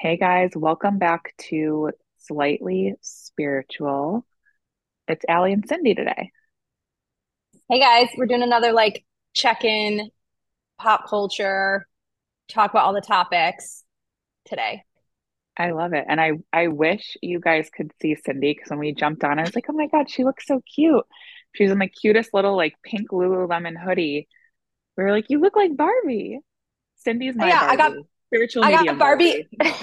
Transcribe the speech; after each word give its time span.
Hey 0.00 0.16
guys, 0.16 0.52
welcome 0.54 0.98
back 0.98 1.34
to 1.48 1.90
Slightly 2.18 2.94
Spiritual. 3.00 4.24
It's 5.08 5.24
Allie 5.28 5.52
and 5.52 5.68
Cindy 5.68 5.96
today. 5.96 6.30
Hey 7.68 7.80
guys, 7.80 8.08
we're 8.16 8.26
doing 8.26 8.44
another 8.44 8.70
like 8.70 9.04
check-in 9.34 10.08
pop 10.78 11.08
culture, 11.08 11.88
talk 12.48 12.70
about 12.70 12.84
all 12.84 12.94
the 12.94 13.00
topics 13.00 13.82
today. 14.44 14.84
I 15.56 15.72
love 15.72 15.92
it. 15.94 16.04
And 16.08 16.20
I 16.20 16.34
I 16.52 16.68
wish 16.68 17.16
you 17.20 17.40
guys 17.40 17.68
could 17.68 17.90
see 18.00 18.14
Cindy 18.14 18.54
because 18.54 18.70
when 18.70 18.78
we 18.78 18.94
jumped 18.94 19.24
on, 19.24 19.40
I 19.40 19.42
was 19.42 19.56
like, 19.56 19.66
oh 19.68 19.72
my 19.72 19.88
God, 19.88 20.08
she 20.08 20.22
looks 20.22 20.46
so 20.46 20.62
cute. 20.76 21.04
She's 21.56 21.72
in 21.72 21.80
the 21.80 21.88
cutest 21.88 22.32
little 22.32 22.56
like 22.56 22.74
pink 22.84 23.10
Lululemon 23.10 23.74
hoodie. 23.76 24.28
We 24.96 25.02
were 25.02 25.10
like, 25.10 25.26
you 25.28 25.40
look 25.40 25.56
like 25.56 25.76
Barbie. 25.76 26.38
Cindy's 26.98 27.34
my 27.34 27.46
oh, 27.46 27.48
Yeah, 27.48 27.62
I 27.62 27.74
got 27.74 27.90
Barbie. 27.94 28.08
Spiritual 28.28 28.64
I 28.64 28.70
got 28.70 28.98
Barbie. 28.98 29.46
Barbie. 29.58 29.76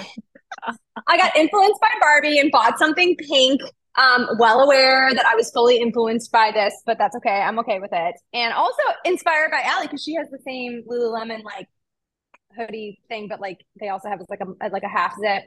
I 1.06 1.16
got 1.16 1.36
influenced 1.36 1.80
by 1.80 1.90
Barbie 2.00 2.38
and 2.38 2.50
bought 2.50 2.78
something 2.78 3.16
pink. 3.16 3.60
Um, 3.98 4.28
well 4.38 4.60
aware 4.60 5.10
that 5.14 5.24
I 5.24 5.34
was 5.36 5.50
fully 5.52 5.78
influenced 5.78 6.30
by 6.30 6.50
this, 6.52 6.74
but 6.84 6.98
that's 6.98 7.16
okay. 7.16 7.40
I'm 7.40 7.58
okay 7.60 7.78
with 7.78 7.92
it. 7.94 8.14
And 8.34 8.52
also 8.52 8.82
inspired 9.06 9.50
by 9.50 9.62
Allie 9.64 9.86
because 9.86 10.02
she 10.02 10.14
has 10.16 10.28
the 10.30 10.38
same 10.44 10.82
Lululemon 10.86 11.42
like 11.44 11.66
hoodie 12.54 13.00
thing, 13.08 13.28
but 13.28 13.40
like 13.40 13.64
they 13.80 13.88
also 13.88 14.08
have 14.10 14.20
like 14.28 14.40
a 14.40 14.68
like 14.68 14.82
a 14.82 14.88
half 14.88 15.14
zip 15.18 15.44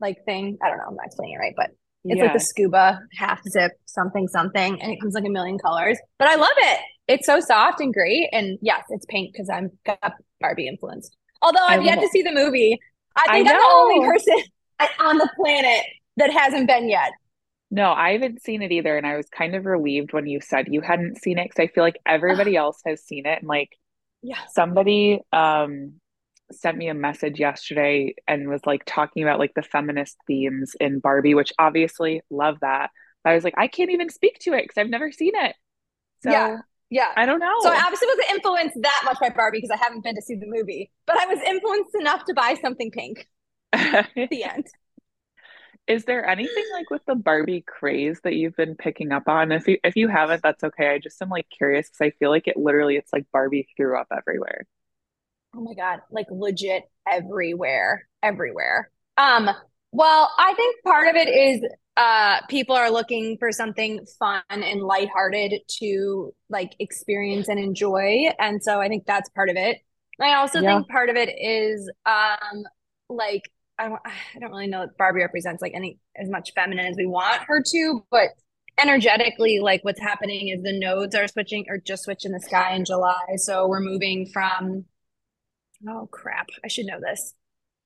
like 0.00 0.24
thing. 0.24 0.58
I 0.62 0.68
don't 0.68 0.78
know, 0.78 0.84
I'm 0.88 0.94
not 0.94 1.06
explaining 1.06 1.34
it 1.34 1.38
right, 1.38 1.54
but 1.56 1.70
it's 2.04 2.20
like 2.20 2.32
the 2.32 2.40
scuba 2.40 3.00
half 3.18 3.40
zip 3.48 3.72
something 3.86 4.28
something, 4.28 4.80
and 4.80 4.92
it 4.92 5.00
comes 5.00 5.14
like 5.14 5.24
a 5.24 5.30
million 5.30 5.58
colors. 5.58 5.98
But 6.18 6.28
I 6.28 6.36
love 6.36 6.56
it. 6.56 6.80
It's 7.08 7.26
so 7.26 7.40
soft 7.40 7.80
and 7.80 7.92
great. 7.92 8.28
And 8.32 8.58
yes, 8.62 8.84
it's 8.90 9.06
pink 9.06 9.32
because 9.32 9.50
I'm 9.50 9.70
got 9.84 10.12
Barbie 10.40 10.68
influenced. 10.68 11.16
Although 11.42 11.66
I 11.66 11.74
I've 11.74 11.84
yet 11.84 12.00
to 12.00 12.08
see 12.08 12.22
the 12.22 12.32
movie. 12.32 12.78
I 13.16 13.24
I 13.28 13.32
think 13.32 13.48
I'm 13.48 13.56
the 13.56 13.66
only 13.72 14.06
person 14.06 14.42
on 15.00 15.18
the 15.18 15.30
planet 15.36 15.84
that 16.16 16.32
hasn't 16.32 16.66
been 16.66 16.88
yet. 16.88 17.12
No, 17.70 17.92
I 17.92 18.12
haven't 18.12 18.42
seen 18.42 18.62
it 18.62 18.72
either. 18.72 18.96
And 18.96 19.06
I 19.06 19.16
was 19.16 19.28
kind 19.28 19.54
of 19.54 19.66
relieved 19.66 20.12
when 20.12 20.26
you 20.26 20.40
said 20.40 20.68
you 20.70 20.80
hadn't 20.80 21.18
seen 21.18 21.38
it 21.38 21.44
because 21.44 21.62
I 21.62 21.72
feel 21.72 21.84
like 21.84 21.98
everybody 22.06 22.56
else 22.56 22.80
has 22.86 23.02
seen 23.02 23.26
it. 23.26 23.40
And 23.40 23.48
like 23.48 23.70
yeah. 24.22 24.38
somebody 24.52 25.20
um 25.32 25.94
sent 26.50 26.78
me 26.78 26.88
a 26.88 26.94
message 26.94 27.38
yesterday 27.38 28.14
and 28.26 28.48
was 28.48 28.64
like 28.64 28.82
talking 28.86 29.22
about 29.22 29.38
like 29.38 29.52
the 29.54 29.62
feminist 29.62 30.16
themes 30.26 30.74
in 30.80 30.98
Barbie, 30.98 31.34
which 31.34 31.52
obviously 31.58 32.22
love 32.30 32.56
that. 32.62 32.90
But 33.22 33.30
I 33.30 33.34
was 33.34 33.44
like, 33.44 33.54
I 33.58 33.68
can't 33.68 33.90
even 33.90 34.08
speak 34.08 34.38
to 34.40 34.54
it 34.54 34.62
because 34.62 34.78
I've 34.78 34.90
never 34.90 35.12
seen 35.12 35.32
it. 35.34 35.54
So 36.22 36.30
Yeah. 36.30 36.58
I 37.16 37.26
don't 37.26 37.38
know. 37.38 37.54
So 37.60 37.70
I 37.70 37.80
obviously 37.82 38.08
wasn't 38.08 38.30
influenced 38.30 38.78
that 38.82 39.02
much 39.04 39.18
by 39.20 39.30
Barbie 39.30 39.58
because 39.58 39.70
I 39.70 39.82
haven't 39.82 40.02
been 40.02 40.14
to 40.14 40.22
see 40.22 40.36
the 40.36 40.46
movie, 40.46 40.90
but 41.06 41.18
I 41.18 41.26
was 41.26 41.38
influenced 41.46 41.94
enough 41.94 42.24
to 42.26 42.34
buy 42.34 42.56
something 42.60 42.90
pink. 42.90 43.28
At 43.72 44.08
the 44.16 44.44
end. 44.44 44.66
Is 45.86 46.04
there 46.04 46.26
anything 46.26 46.64
like 46.72 46.90
with 46.90 47.02
the 47.06 47.14
Barbie 47.14 47.62
craze 47.66 48.20
that 48.22 48.34
you've 48.34 48.56
been 48.56 48.74
picking 48.74 49.10
up 49.10 49.26
on? 49.26 49.52
If 49.52 49.66
you 49.66 49.78
if 49.82 49.96
you 49.96 50.08
haven't, 50.08 50.42
that's 50.42 50.62
okay. 50.62 50.88
I 50.88 50.98
just 50.98 51.20
am 51.22 51.30
like 51.30 51.46
curious 51.48 51.88
because 51.88 52.12
I 52.12 52.18
feel 52.18 52.30
like 52.30 52.46
it 52.46 52.58
literally 52.58 52.96
it's 52.96 53.12
like 53.12 53.24
Barbie 53.32 53.68
threw 53.76 53.98
up 53.98 54.08
everywhere. 54.14 54.66
Oh 55.56 55.60
my 55.60 55.74
God, 55.74 56.00
like 56.10 56.26
legit 56.30 56.84
everywhere, 57.10 58.06
everywhere. 58.22 58.90
Um, 59.16 59.48
well, 59.92 60.30
I 60.38 60.52
think 60.54 60.82
part 60.84 61.08
of 61.08 61.16
it 61.16 61.28
is 61.28 61.62
uh 61.98 62.40
people 62.48 62.76
are 62.76 62.90
looking 62.92 63.38
for 63.38 63.52
something 63.52 64.06
fun 64.20 64.42
and 64.50 64.82
lighthearted 64.82 65.62
to 65.80 66.34
like 66.50 66.74
experience 66.80 67.48
and 67.48 67.60
enjoy. 67.60 68.26
And 68.40 68.62
so 68.64 68.80
I 68.80 68.88
think 68.88 69.06
that's 69.06 69.30
part 69.30 69.50
of 69.50 69.56
it. 69.58 69.78
I 70.20 70.34
also 70.36 70.62
Yeah. 70.62 70.62
think 70.62 70.88
part 70.88 71.10
of 71.10 71.16
it 71.16 71.30
is 71.40 71.90
um 72.06 72.64
like 73.10 73.50
I 73.78 73.88
don't 73.88 74.00
I 74.06 74.38
don't 74.40 74.50
really 74.50 74.68
know 74.68 74.82
that 74.86 74.98
Barbie 74.98 75.22
represents 75.22 75.62
like 75.62 75.74
any 75.74 75.98
as 76.16 76.30
much 76.30 76.52
feminine 76.54 76.86
as 76.86 76.96
we 76.98 77.06
want 77.06 77.42
her 77.48 77.62
to, 77.72 78.04
but 78.10 78.30
energetically 78.80 79.58
like 79.60 79.84
what's 79.84 80.00
happening 80.00 80.48
is 80.48 80.62
the 80.62 80.78
nodes 80.78 81.14
are 81.16 81.28
switching 81.28 81.66
or 81.68 81.78
just 81.78 82.04
switched 82.04 82.24
in 82.26 82.32
the 82.32 82.40
sky 82.40 82.74
in 82.74 82.84
July. 82.84 83.36
So 83.36 83.68
we're 83.68 83.80
moving 83.80 84.26
from 84.32 84.86
Oh 85.88 86.08
crap. 86.10 86.48
I 86.64 86.68
should 86.68 86.86
know 86.86 87.00
this. 87.00 87.34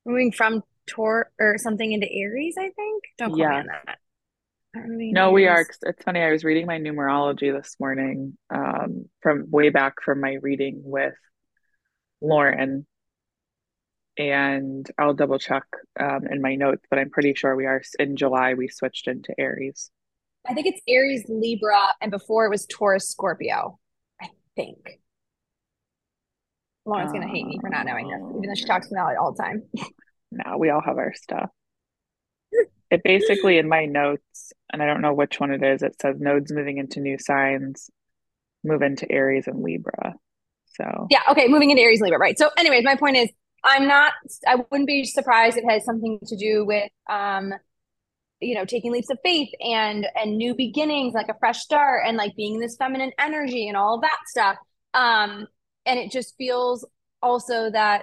Moving 0.06 0.32
from 0.32 0.64
Taur 0.88 1.32
or 1.40 1.58
something 1.58 1.92
into 1.92 2.10
Aries, 2.12 2.56
I 2.58 2.70
think. 2.70 3.04
Don't 3.18 3.32
quote 3.32 3.48
me 3.48 3.58
on 3.58 3.66
that. 3.66 3.98
Not 4.74 4.88
moving 4.88 5.08
into 5.10 5.20
No, 5.20 5.30
we 5.32 5.46
are. 5.46 5.60
It's 5.60 6.02
funny. 6.02 6.20
I 6.20 6.32
was 6.32 6.44
reading 6.44 6.66
my 6.66 6.78
numerology 6.78 7.52
this 7.52 7.76
morning, 7.78 8.36
um, 8.50 9.06
from 9.20 9.50
way 9.50 9.68
back 9.68 10.02
from 10.02 10.20
my 10.20 10.34
reading 10.40 10.80
with 10.84 11.14
Lauren, 12.20 12.86
and 14.16 14.88
I'll 14.98 15.14
double 15.14 15.38
check, 15.38 15.64
um, 16.00 16.26
in 16.30 16.40
my 16.40 16.54
notes, 16.54 16.84
but 16.88 16.98
I'm 16.98 17.10
pretty 17.10 17.34
sure 17.34 17.54
we 17.54 17.66
are 17.66 17.82
in 17.98 18.16
July. 18.16 18.54
We 18.54 18.68
switched 18.68 19.08
into 19.08 19.34
Aries. 19.38 19.90
I 20.48 20.54
think 20.54 20.66
it's 20.66 20.80
Aries, 20.88 21.24
Libra, 21.28 21.88
and 22.00 22.10
before 22.10 22.46
it 22.46 22.50
was 22.50 22.66
Taurus, 22.66 23.08
Scorpio. 23.08 23.78
I 24.20 24.28
think. 24.56 25.00
Lauren's 26.84 27.12
gonna 27.12 27.28
hate 27.28 27.46
me 27.46 27.58
for 27.60 27.68
not 27.68 27.86
knowing 27.86 28.08
this, 28.08 28.20
even 28.20 28.48
though 28.48 28.54
she 28.54 28.64
talks 28.64 28.90
about 28.90 29.12
it 29.12 29.18
all 29.18 29.32
the 29.32 29.42
time. 29.42 29.62
no, 30.32 30.56
we 30.58 30.70
all 30.70 30.80
have 30.80 30.98
our 30.98 31.12
stuff. 31.14 31.50
It 32.90 33.02
basically 33.02 33.58
in 33.58 33.68
my 33.68 33.86
notes, 33.86 34.52
and 34.72 34.82
I 34.82 34.86
don't 34.86 35.00
know 35.00 35.14
which 35.14 35.40
one 35.40 35.50
it 35.50 35.62
is. 35.62 35.82
It 35.82 36.00
says 36.00 36.20
nodes 36.20 36.52
moving 36.52 36.78
into 36.78 37.00
new 37.00 37.18
signs, 37.18 37.90
move 38.62 38.82
into 38.82 39.10
Aries 39.10 39.46
and 39.46 39.62
Libra. 39.62 40.14
So 40.76 41.06
Yeah, 41.10 41.20
okay, 41.30 41.48
moving 41.48 41.70
into 41.70 41.82
Aries, 41.82 42.00
Libra, 42.00 42.18
right. 42.18 42.38
So, 42.38 42.50
anyways, 42.58 42.84
my 42.84 42.96
point 42.96 43.16
is 43.16 43.28
I'm 43.64 43.86
not 43.86 44.12
I 44.46 44.56
wouldn't 44.56 44.86
be 44.86 45.04
surprised 45.04 45.56
if 45.56 45.64
it 45.64 45.70
has 45.70 45.84
something 45.84 46.18
to 46.26 46.36
do 46.36 46.64
with 46.64 46.90
um 47.08 47.52
you 48.40 48.54
know 48.54 48.64
taking 48.64 48.92
leaps 48.92 49.10
of 49.10 49.18
faith 49.22 49.50
and 49.60 50.06
and 50.14 50.36
new 50.36 50.54
beginnings 50.54 51.14
like 51.14 51.28
a 51.28 51.38
fresh 51.38 51.60
start 51.60 52.02
and 52.06 52.16
like 52.16 52.34
being 52.36 52.58
this 52.58 52.76
feminine 52.76 53.12
energy 53.18 53.68
and 53.68 53.76
all 53.76 53.94
of 53.94 54.02
that 54.02 54.18
stuff 54.26 54.56
um 54.94 55.46
and 55.86 55.98
it 55.98 56.10
just 56.10 56.34
feels 56.36 56.84
also 57.22 57.70
that 57.70 58.02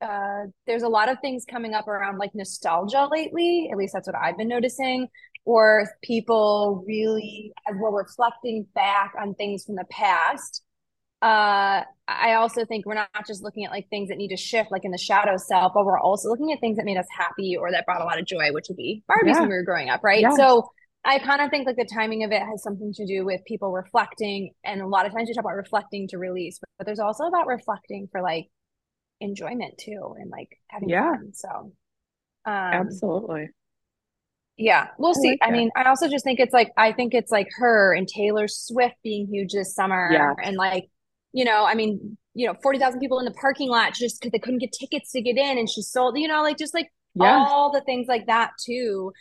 uh 0.00 0.44
there's 0.66 0.82
a 0.82 0.88
lot 0.88 1.08
of 1.08 1.18
things 1.20 1.44
coming 1.48 1.74
up 1.74 1.88
around 1.88 2.18
like 2.18 2.34
nostalgia 2.34 3.08
lately 3.10 3.68
at 3.70 3.78
least 3.78 3.92
that's 3.92 4.06
what 4.06 4.16
i've 4.16 4.36
been 4.38 4.48
noticing 4.48 5.08
or 5.44 5.88
people 6.02 6.84
really 6.86 7.52
as 7.68 7.74
we're 7.78 7.96
reflecting 7.96 8.66
back 8.74 9.12
on 9.20 9.34
things 9.34 9.64
from 9.64 9.76
the 9.76 9.84
past 9.90 10.62
uh 11.22 11.82
I 12.08 12.34
also 12.34 12.64
think 12.64 12.86
we're 12.86 12.94
not 12.94 13.08
just 13.26 13.42
looking 13.42 13.64
at 13.64 13.70
like 13.70 13.88
things 13.88 14.08
that 14.08 14.18
need 14.18 14.28
to 14.28 14.36
shift 14.36 14.70
like 14.72 14.84
in 14.84 14.90
the 14.90 14.98
shadow 14.98 15.36
self, 15.36 15.72
but 15.74 15.84
we're 15.84 15.98
also 15.98 16.28
looking 16.28 16.52
at 16.52 16.60
things 16.60 16.76
that 16.76 16.84
made 16.84 16.96
us 16.96 17.06
happy 17.16 17.56
or 17.56 17.70
that 17.70 17.86
brought 17.86 18.00
a 18.00 18.04
lot 18.04 18.18
of 18.18 18.26
joy, 18.26 18.52
which 18.52 18.66
would 18.68 18.76
be 18.76 19.02
Barbies 19.08 19.38
when 19.38 19.48
we 19.48 19.54
were 19.54 19.62
growing 19.62 19.88
up, 19.90 20.02
right? 20.02 20.22
yes, 20.22 20.32
So 20.32 20.68
I 21.04 21.18
kind 21.18 21.40
of 21.40 21.50
think 21.50 21.66
like 21.66 21.76
the 21.76 21.88
timing 21.92 22.24
of 22.24 22.32
it 22.32 22.42
has 22.42 22.62
something 22.62 22.92
to 22.94 23.06
do 23.06 23.24
with 23.24 23.40
people 23.46 23.72
reflecting. 23.72 24.52
And 24.64 24.82
a 24.82 24.86
lot 24.86 25.06
of 25.06 25.12
times 25.12 25.28
you 25.28 25.34
talk 25.34 25.44
about 25.44 25.56
reflecting 25.56 26.08
to 26.08 26.18
release, 26.18 26.58
but 26.78 26.84
there's 26.84 26.98
also 26.98 27.24
about 27.24 27.46
reflecting 27.46 28.08
for 28.10 28.22
like 28.22 28.48
enjoyment 29.20 29.78
too 29.78 30.14
and 30.18 30.30
like 30.30 30.58
having 30.68 30.88
yeah, 30.88 31.12
fun. 31.12 31.32
So 31.34 31.48
um 31.48 31.72
absolutely. 32.46 33.50
yeah, 34.56 34.88
we'll 34.98 35.14
I 35.16 35.20
see. 35.20 35.28
like 35.30 35.38
I 35.42 35.50
mean, 35.50 35.70
I 35.76 35.84
also 35.84 36.08
just 36.08 36.24
think 36.24 36.40
it's 36.40 36.52
like 36.52 36.70
I 36.76 36.92
think 36.92 37.14
it's 37.14 37.30
like 37.32 37.48
her 37.58 37.94
and 37.94 38.06
Taylor 38.06 38.46
Swift 38.48 38.96
being 39.02 39.26
huge 39.26 39.52
this 39.52 39.74
summer 39.74 40.08
Yes, 40.12 40.36
and 40.42 40.56
like, 40.56 40.88
you 41.32 41.44
know, 41.44 41.64
I 41.64 41.74
mean, 41.74 42.16
you 42.34 42.46
know, 42.46 42.54
40,000 42.62 43.00
people 43.00 43.18
in 43.18 43.24
the 43.24 43.32
parking 43.32 43.68
lot 43.70 43.94
just 43.94 44.20
because 44.20 44.32
they 44.32 44.38
couldn't 44.38 44.58
get 44.60 44.72
tickets 44.72 45.12
to 45.12 45.22
get 45.22 45.36
in 45.36 45.58
and 45.58 45.68
she 45.68 45.82
sold, 45.82 46.18
you 46.18 46.28
know, 46.28 46.42
like 46.42 46.58
just 46.58 46.74
like 46.74 46.88
yes, 47.14 47.48
all 47.48 47.72
the 47.72 47.80
things 47.82 48.06
like 48.08 48.26
that 48.26 48.50
too. 48.64 49.12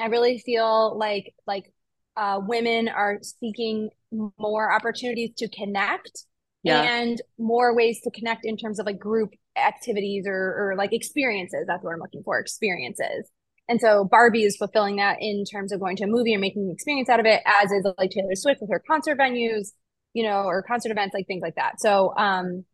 I 0.00 0.06
really 0.06 0.38
feel 0.38 0.96
like 0.98 1.34
like 1.46 1.72
uh 2.16 2.40
women 2.46 2.88
are 2.88 3.18
seeking 3.22 3.90
more 4.38 4.72
opportunities 4.72 5.32
to 5.38 5.48
connect 5.48 6.24
yes, 6.66 6.86
and 6.88 7.22
more 7.38 7.74
ways 7.74 8.00
to 8.02 8.10
connect 8.10 8.44
in 8.44 8.56
terms 8.56 8.78
of 8.78 8.86
like 8.86 8.98
group 8.98 9.30
activities 9.56 10.26
or 10.26 10.34
or 10.34 10.74
like 10.76 10.92
experiences. 10.92 11.64
That's 11.66 11.82
what 11.84 11.92
I'm 11.92 12.00
looking 12.00 12.22
for, 12.22 12.38
experiences. 12.38 13.30
And 13.68 13.80
so 13.80 14.04
Barbie 14.04 14.44
is 14.44 14.56
fulfilling 14.56 14.96
that 14.96 15.18
in 15.20 15.44
terms 15.44 15.72
of 15.72 15.80
going 15.80 15.96
to 15.96 16.04
a 16.04 16.06
movie 16.06 16.32
and 16.32 16.40
making 16.40 16.64
an 16.66 16.70
experience 16.70 17.08
out 17.08 17.20
of 17.20 17.26
it, 17.26 17.42
as 17.44 17.72
is 17.72 17.86
like 17.98 18.10
Taylor 18.10 18.34
Swift 18.34 18.60
with 18.60 18.70
her 18.70 18.82
concert 18.86 19.18
venues, 19.18 19.72
you 20.14 20.22
know, 20.24 20.44
or 20.44 20.62
concert 20.62 20.92
events, 20.92 21.14
like 21.14 21.26
things 21.26 21.42
like 21.42 21.56
that. 21.56 21.80
So 21.80 22.14
um 22.16 22.64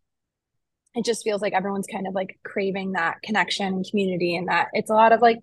it 0.95 1.05
just 1.05 1.25
feels 1.25 1.41
like 1.41 1.55
everyone's 1.55 1.87
kind 1.91 2.07
of 2.07 2.15
like 2.15 2.39
craving 2.45 2.93
that 2.93 3.23
connection 3.23 3.67
and 3.67 3.87
community 3.89 4.37
and 4.37 4.49
that 4.49 4.69
it's 4.75 4.91
a 4.91 4.95
lot 4.95 5.13
of 5.13 5.23
like 5.23 5.39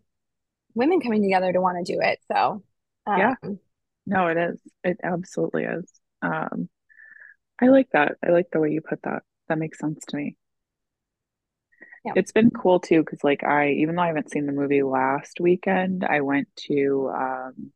women 0.75 1.01
coming 1.01 1.23
together 1.23 1.51
to 1.51 1.61
want 1.61 1.83
to 1.83 1.93
do 1.93 1.99
it. 2.01 2.19
So 2.31 2.63
yeah. 3.15 3.33
um 3.43 3.59
No, 4.05 4.27
it 4.27 4.37
is. 4.37 4.59
It 4.83 4.97
absolutely 5.03 5.63
is. 5.63 5.91
Um, 6.21 6.69
I 7.61 7.67
like 7.67 7.89
that. 7.91 8.17
I 8.23 8.31
like 8.31 8.49
the 8.51 8.59
way 8.59 8.71
you 8.71 8.81
put 8.81 9.01
that. 9.03 9.23
That 9.47 9.57
makes 9.59 9.79
sense 9.79 10.03
to 10.07 10.17
me. 10.17 10.35
yeah. 12.03 12.15
It's 12.15 12.31
been 12.31 12.49
cool 12.51 12.79
too, 12.79 13.01
because 13.03 13.23
like 13.23 13.43
I, 13.43 13.71
even 13.71 13.95
though 13.95 14.01
I 14.01 14.07
haven't 14.07 14.31
seen 14.31 14.45
the 14.45 14.51
movie 14.51 14.83
last 14.83 15.39
weekend, 15.39 16.03
I 16.03 16.21
went 16.21 16.47
to 16.67 17.11
um 17.13 17.71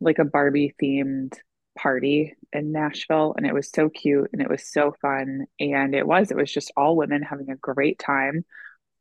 like 0.00 0.18
a 0.18 0.24
Barbie 0.24 0.74
themed 0.82 1.34
party 1.78 2.34
in 2.52 2.72
Nashville 2.72 3.34
and 3.36 3.46
it 3.46 3.54
was 3.54 3.70
so 3.70 3.88
cute 3.88 4.28
and 4.32 4.42
it 4.42 4.50
was 4.50 4.64
so 4.70 4.94
fun. 5.00 5.46
And 5.58 5.94
it 5.94 6.06
was, 6.06 6.30
it 6.30 6.36
was 6.36 6.52
just 6.52 6.72
all 6.76 6.96
women 6.96 7.22
having 7.22 7.50
a 7.50 7.56
great 7.56 7.98
time. 7.98 8.44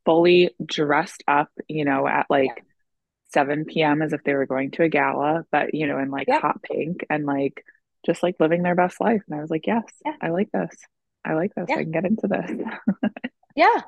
fully 0.06 0.52
dressed 0.66 1.24
up, 1.28 1.50
you 1.70 1.86
know, 1.86 2.08
at 2.08 2.28
like 2.30 2.48
Yeah. 2.58 2.64
7 3.34 3.84
p.m. 3.84 4.02
as 4.04 4.14
if 4.14 4.24
they 4.24 4.34
were 4.36 4.48
going 4.48 4.72
to 4.74 4.84
a 4.84 4.90
gala, 4.90 5.46
but 5.52 5.74
you 5.76 5.88
know, 5.88 6.00
in 6.00 6.12
like 6.12 6.28
Yep. 6.28 6.42
hot 6.42 6.62
pink 6.64 7.06
and 7.10 7.26
like 7.26 7.64
just 8.06 8.24
like 8.24 8.36
living 8.40 8.64
their 8.64 8.76
best 8.76 9.00
life. 9.02 9.22
And 9.30 9.38
I 9.38 9.42
was 9.42 9.50
like, 9.50 9.68
yes, 9.68 9.84
Yeah. 10.06 10.14
I 10.22 10.30
like 10.30 10.50
this. 10.52 10.76
I 11.26 11.34
like 11.34 11.54
this. 11.56 11.66
Yeah. 11.70 11.76
I 11.76 11.84
can 11.84 11.92
get 11.92 12.06
into 12.06 12.28
this. 12.28 12.52
Yeah. 13.56 13.82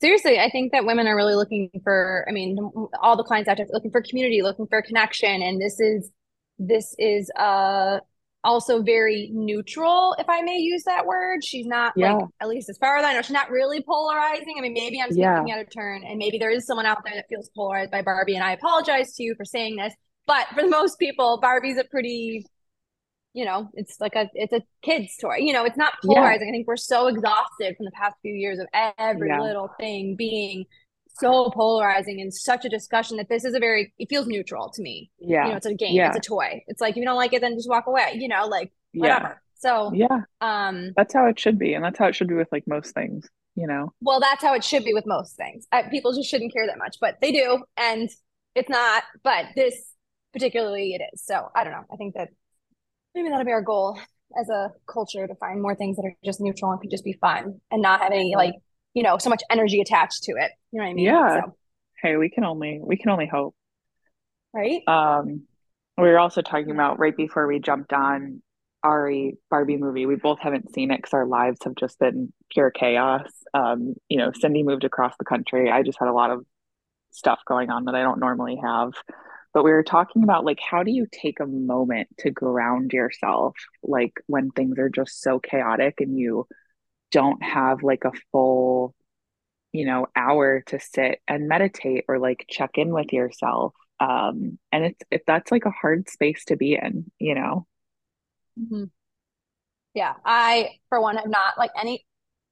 Seriously, 0.00 0.38
I 0.38 0.48
think 0.50 0.72
that 0.72 0.86
women 0.86 1.06
are 1.06 1.14
really 1.16 1.34
looking 1.34 1.70
for, 1.82 2.24
I 2.28 2.32
mean, 2.32 2.56
all 3.02 3.16
the 3.16 3.22
clients 3.22 3.48
out 3.48 3.58
there 3.58 3.66
looking 3.70 3.90
for 3.90 4.02
community, 4.02 4.42
looking 4.42 4.66
for 4.66 4.80
connection. 4.82 5.42
And 5.42 5.60
this 5.60 5.78
is, 5.78 6.10
this 6.58 6.94
is 6.98 7.30
uh 7.38 8.00
also 8.42 8.82
very 8.82 9.30
neutral, 9.32 10.14
if 10.18 10.28
I 10.28 10.42
may 10.42 10.56
use 10.58 10.82
that 10.84 11.06
word. 11.06 11.42
She's 11.42 11.66
not 11.66 11.94
Yeah. 11.96 12.14
like, 12.14 12.26
at 12.40 12.48
least 12.48 12.68
as 12.68 12.76
far 12.78 12.96
as 12.98 13.04
I 13.04 13.14
know, 13.14 13.22
she's 13.22 13.30
not 13.30 13.50
really 13.50 13.82
polarizing. 13.82 14.54
I 14.58 14.60
mean, 14.60 14.74
maybe 14.74 15.00
I'm 15.00 15.10
speaking 15.10 15.50
out 15.50 15.60
of 15.60 15.70
turn, 15.70 16.04
and 16.04 16.18
maybe 16.18 16.36
there 16.38 16.50
is 16.50 16.66
someone 16.66 16.84
out 16.86 16.98
there 17.04 17.14
that 17.14 17.24
feels 17.30 17.48
polarized 17.56 17.90
by 17.90 18.02
Barbie, 18.02 18.34
and 18.34 18.44
I 18.44 18.52
apologize 18.52 19.14
to 19.14 19.22
you 19.22 19.34
for 19.34 19.44
saying 19.46 19.76
this. 19.76 19.94
But 20.26 20.46
for 20.54 20.66
most 20.68 20.98
people, 20.98 21.38
Barbie's 21.40 21.78
a 21.78 21.84
pretty 21.84 22.44
you 23.34 23.44
know, 23.44 23.68
it's 23.74 24.00
like 24.00 24.14
a 24.14 24.30
it's 24.34 24.52
a 24.52 24.62
kid's 24.82 25.16
toy. 25.18 25.36
You 25.38 25.52
know, 25.52 25.64
it's 25.64 25.76
not 25.76 25.92
Yeah. 26.02 26.14
polarizing. 26.20 26.48
I 26.48 26.52
think 26.52 26.66
we're 26.66 26.76
so 26.76 27.08
exhausted 27.08 27.76
from 27.76 27.84
the 27.84 27.90
past 27.90 28.14
few 28.22 28.32
years 28.32 28.58
of 28.58 28.66
every 28.98 29.28
Yeah. 29.28 29.40
little 29.42 29.68
thing 29.78 30.14
being 30.16 30.64
so 31.20 31.50
polarizing 31.50 32.20
and 32.20 32.32
such 32.32 32.64
a 32.64 32.68
discussion 32.68 33.16
that 33.18 33.28
this 33.28 33.44
is 33.44 33.54
a 33.54 33.58
very 33.60 33.92
it 33.98 34.08
feels 34.08 34.26
neutral 34.26 34.70
to 34.70 34.82
me. 34.82 35.10
Yeah. 35.18 35.44
You 35.44 35.50
know, 35.50 35.56
it's 35.56 35.66
a 35.66 35.74
game, 35.74 35.94
Yeah. 35.94 36.08
it's 36.08 36.16
a 36.16 36.20
toy. 36.20 36.62
It's 36.68 36.80
like 36.80 36.92
if 36.92 36.96
you 36.98 37.04
don't 37.04 37.16
like 37.16 37.32
it, 37.32 37.40
then 37.40 37.54
just 37.56 37.68
walk 37.68 37.86
away. 37.86 38.12
You 38.14 38.28
know, 38.28 38.46
like 38.46 38.72
Yeah. 38.92 39.00
whatever. 39.00 39.42
So, 39.56 39.92
Yeah. 39.94 40.20
um, 40.40 40.92
That's 40.96 41.14
how 41.14 41.26
it 41.26 41.38
should 41.38 41.58
be. 41.58 41.74
And 41.74 41.84
that's 41.84 41.98
how 41.98 42.06
it 42.06 42.14
should 42.14 42.28
be 42.28 42.34
with 42.34 42.48
like 42.52 42.66
most 42.66 42.94
things, 42.94 43.28
you 43.56 43.66
know? 43.66 43.92
well, 44.00 44.20
that's 44.20 44.42
how 44.44 44.54
it 44.54 44.62
should 44.62 44.84
be 44.84 44.92
with 44.94 45.06
most 45.06 45.36
things. 45.36 45.66
Uh, 45.72 45.82
people 45.90 46.12
just 46.12 46.28
shouldn't 46.30 46.52
care 46.52 46.66
that 46.66 46.78
much, 46.78 46.98
but 47.00 47.16
they 47.20 47.32
do, 47.32 47.64
and 47.76 48.10
it's 48.54 48.68
not. 48.68 49.02
But 49.22 49.46
this 49.56 49.92
particularly, 50.32 50.94
it 50.94 51.02
is. 51.12 51.24
So 51.24 51.48
I 51.54 51.64
don't 51.64 51.72
know. 51.72 51.84
I 51.92 51.96
think 51.96 52.14
that 52.14 52.28
maybe 53.14 53.28
that'll 53.28 53.44
be 53.44 53.52
our 53.52 53.62
goal 53.62 53.98
as 54.38 54.48
a 54.48 54.72
culture 54.86 55.26
to 55.26 55.34
find 55.36 55.62
more 55.62 55.74
things 55.74 55.96
that 55.96 56.04
are 56.04 56.16
just 56.24 56.40
neutral 56.40 56.72
and 56.72 56.80
could 56.80 56.90
just 56.90 57.04
be 57.04 57.12
fun 57.14 57.60
and 57.70 57.82
not 57.82 58.00
have 58.00 58.12
any 58.12 58.34
like 58.36 58.54
you 58.94 59.02
know 59.02 59.18
so 59.18 59.30
much 59.30 59.42
energy 59.50 59.80
attached 59.80 60.24
to 60.24 60.32
it. 60.32 60.50
You 60.72 60.80
know 60.80 60.84
what 60.84 60.90
I 60.90 60.94
mean? 60.94 61.04
Yeah. 61.06 61.42
So, 61.42 61.56
Hey, 62.02 62.16
we 62.16 62.28
can 62.30 62.44
only 62.44 62.80
we 62.82 62.96
can 62.96 63.10
only 63.10 63.26
hope. 63.26 63.54
right? 64.52 64.82
Um, 64.86 65.42
we 65.96 66.04
were 66.04 66.18
also 66.18 66.42
talking 66.42 66.70
about 66.70 66.98
right 66.98 67.16
before 67.16 67.46
we 67.46 67.60
jumped 67.60 67.92
on 67.92 68.42
Ari 68.82 69.38
Barbie 69.50 69.78
movie. 69.78 70.04
We 70.06 70.16
both 70.16 70.38
haven't 70.40 70.74
seen 70.74 70.90
it 70.90 70.98
because 70.98 71.14
our 71.14 71.26
lives 71.26 71.58
have 71.64 71.74
just 71.76 71.98
been 71.98 72.32
pure 72.50 72.70
chaos. 72.70 73.30
Um, 73.54 73.94
you 74.08 74.18
know, 74.18 74.32
Cindy 74.38 74.62
moved 74.62 74.84
across 74.84 75.14
the 75.18 75.24
country. 75.24 75.70
I 75.70 75.82
just 75.82 75.98
had 75.98 76.08
a 76.08 76.12
lot 76.12 76.30
of 76.30 76.44
stuff 77.12 77.38
going 77.46 77.70
on 77.70 77.84
that 77.84 77.94
I 77.94 78.02
don't 78.02 78.18
normally 78.20 78.58
have. 78.62 78.90
But 79.54 79.64
we 79.64 79.72
were 79.72 79.84
talking 79.84 80.24
about 80.24 80.44
like 80.44 80.60
how 80.60 80.82
do 80.82 80.90
you 80.90 81.06
take 81.10 81.40
a 81.40 81.46
moment 81.46 82.08
to 82.18 82.30
ground 82.30 82.92
yourself 82.92 83.56
like 83.82 84.14
when 84.26 84.50
things 84.50 84.78
are 84.78 84.90
just 84.90 85.22
so 85.22 85.38
chaotic 85.38 86.00
and 86.00 86.18
you 86.18 86.46
don't 87.12 87.42
have 87.42 87.82
like 87.82 88.04
a 88.04 88.12
full, 88.32 88.94
you 89.72 89.86
know, 89.86 90.06
hour 90.16 90.62
to 90.68 90.80
sit 90.80 91.20
and 91.28 91.48
meditate 91.48 92.04
or 92.08 92.18
like 92.18 92.46
check 92.50 92.72
in 92.76 92.92
with 92.92 93.12
yourself. 93.12 93.74
Um, 94.00 94.58
and 94.72 94.86
it's 94.86 95.00
if 95.10 95.22
that's 95.26 95.52
like 95.52 95.66
a 95.66 95.70
hard 95.70 96.10
space 96.10 96.44
to 96.46 96.56
be 96.56 96.74
in, 96.74 97.10
you 97.18 97.34
know. 97.34 97.66
Mhm. 98.58 98.90
Yeah, 99.94 100.14
I 100.24 100.80
for 100.88 101.00
one 101.00 101.16
have 101.16 101.28
not 101.28 101.56
like 101.56 101.70
any. 101.78 102.04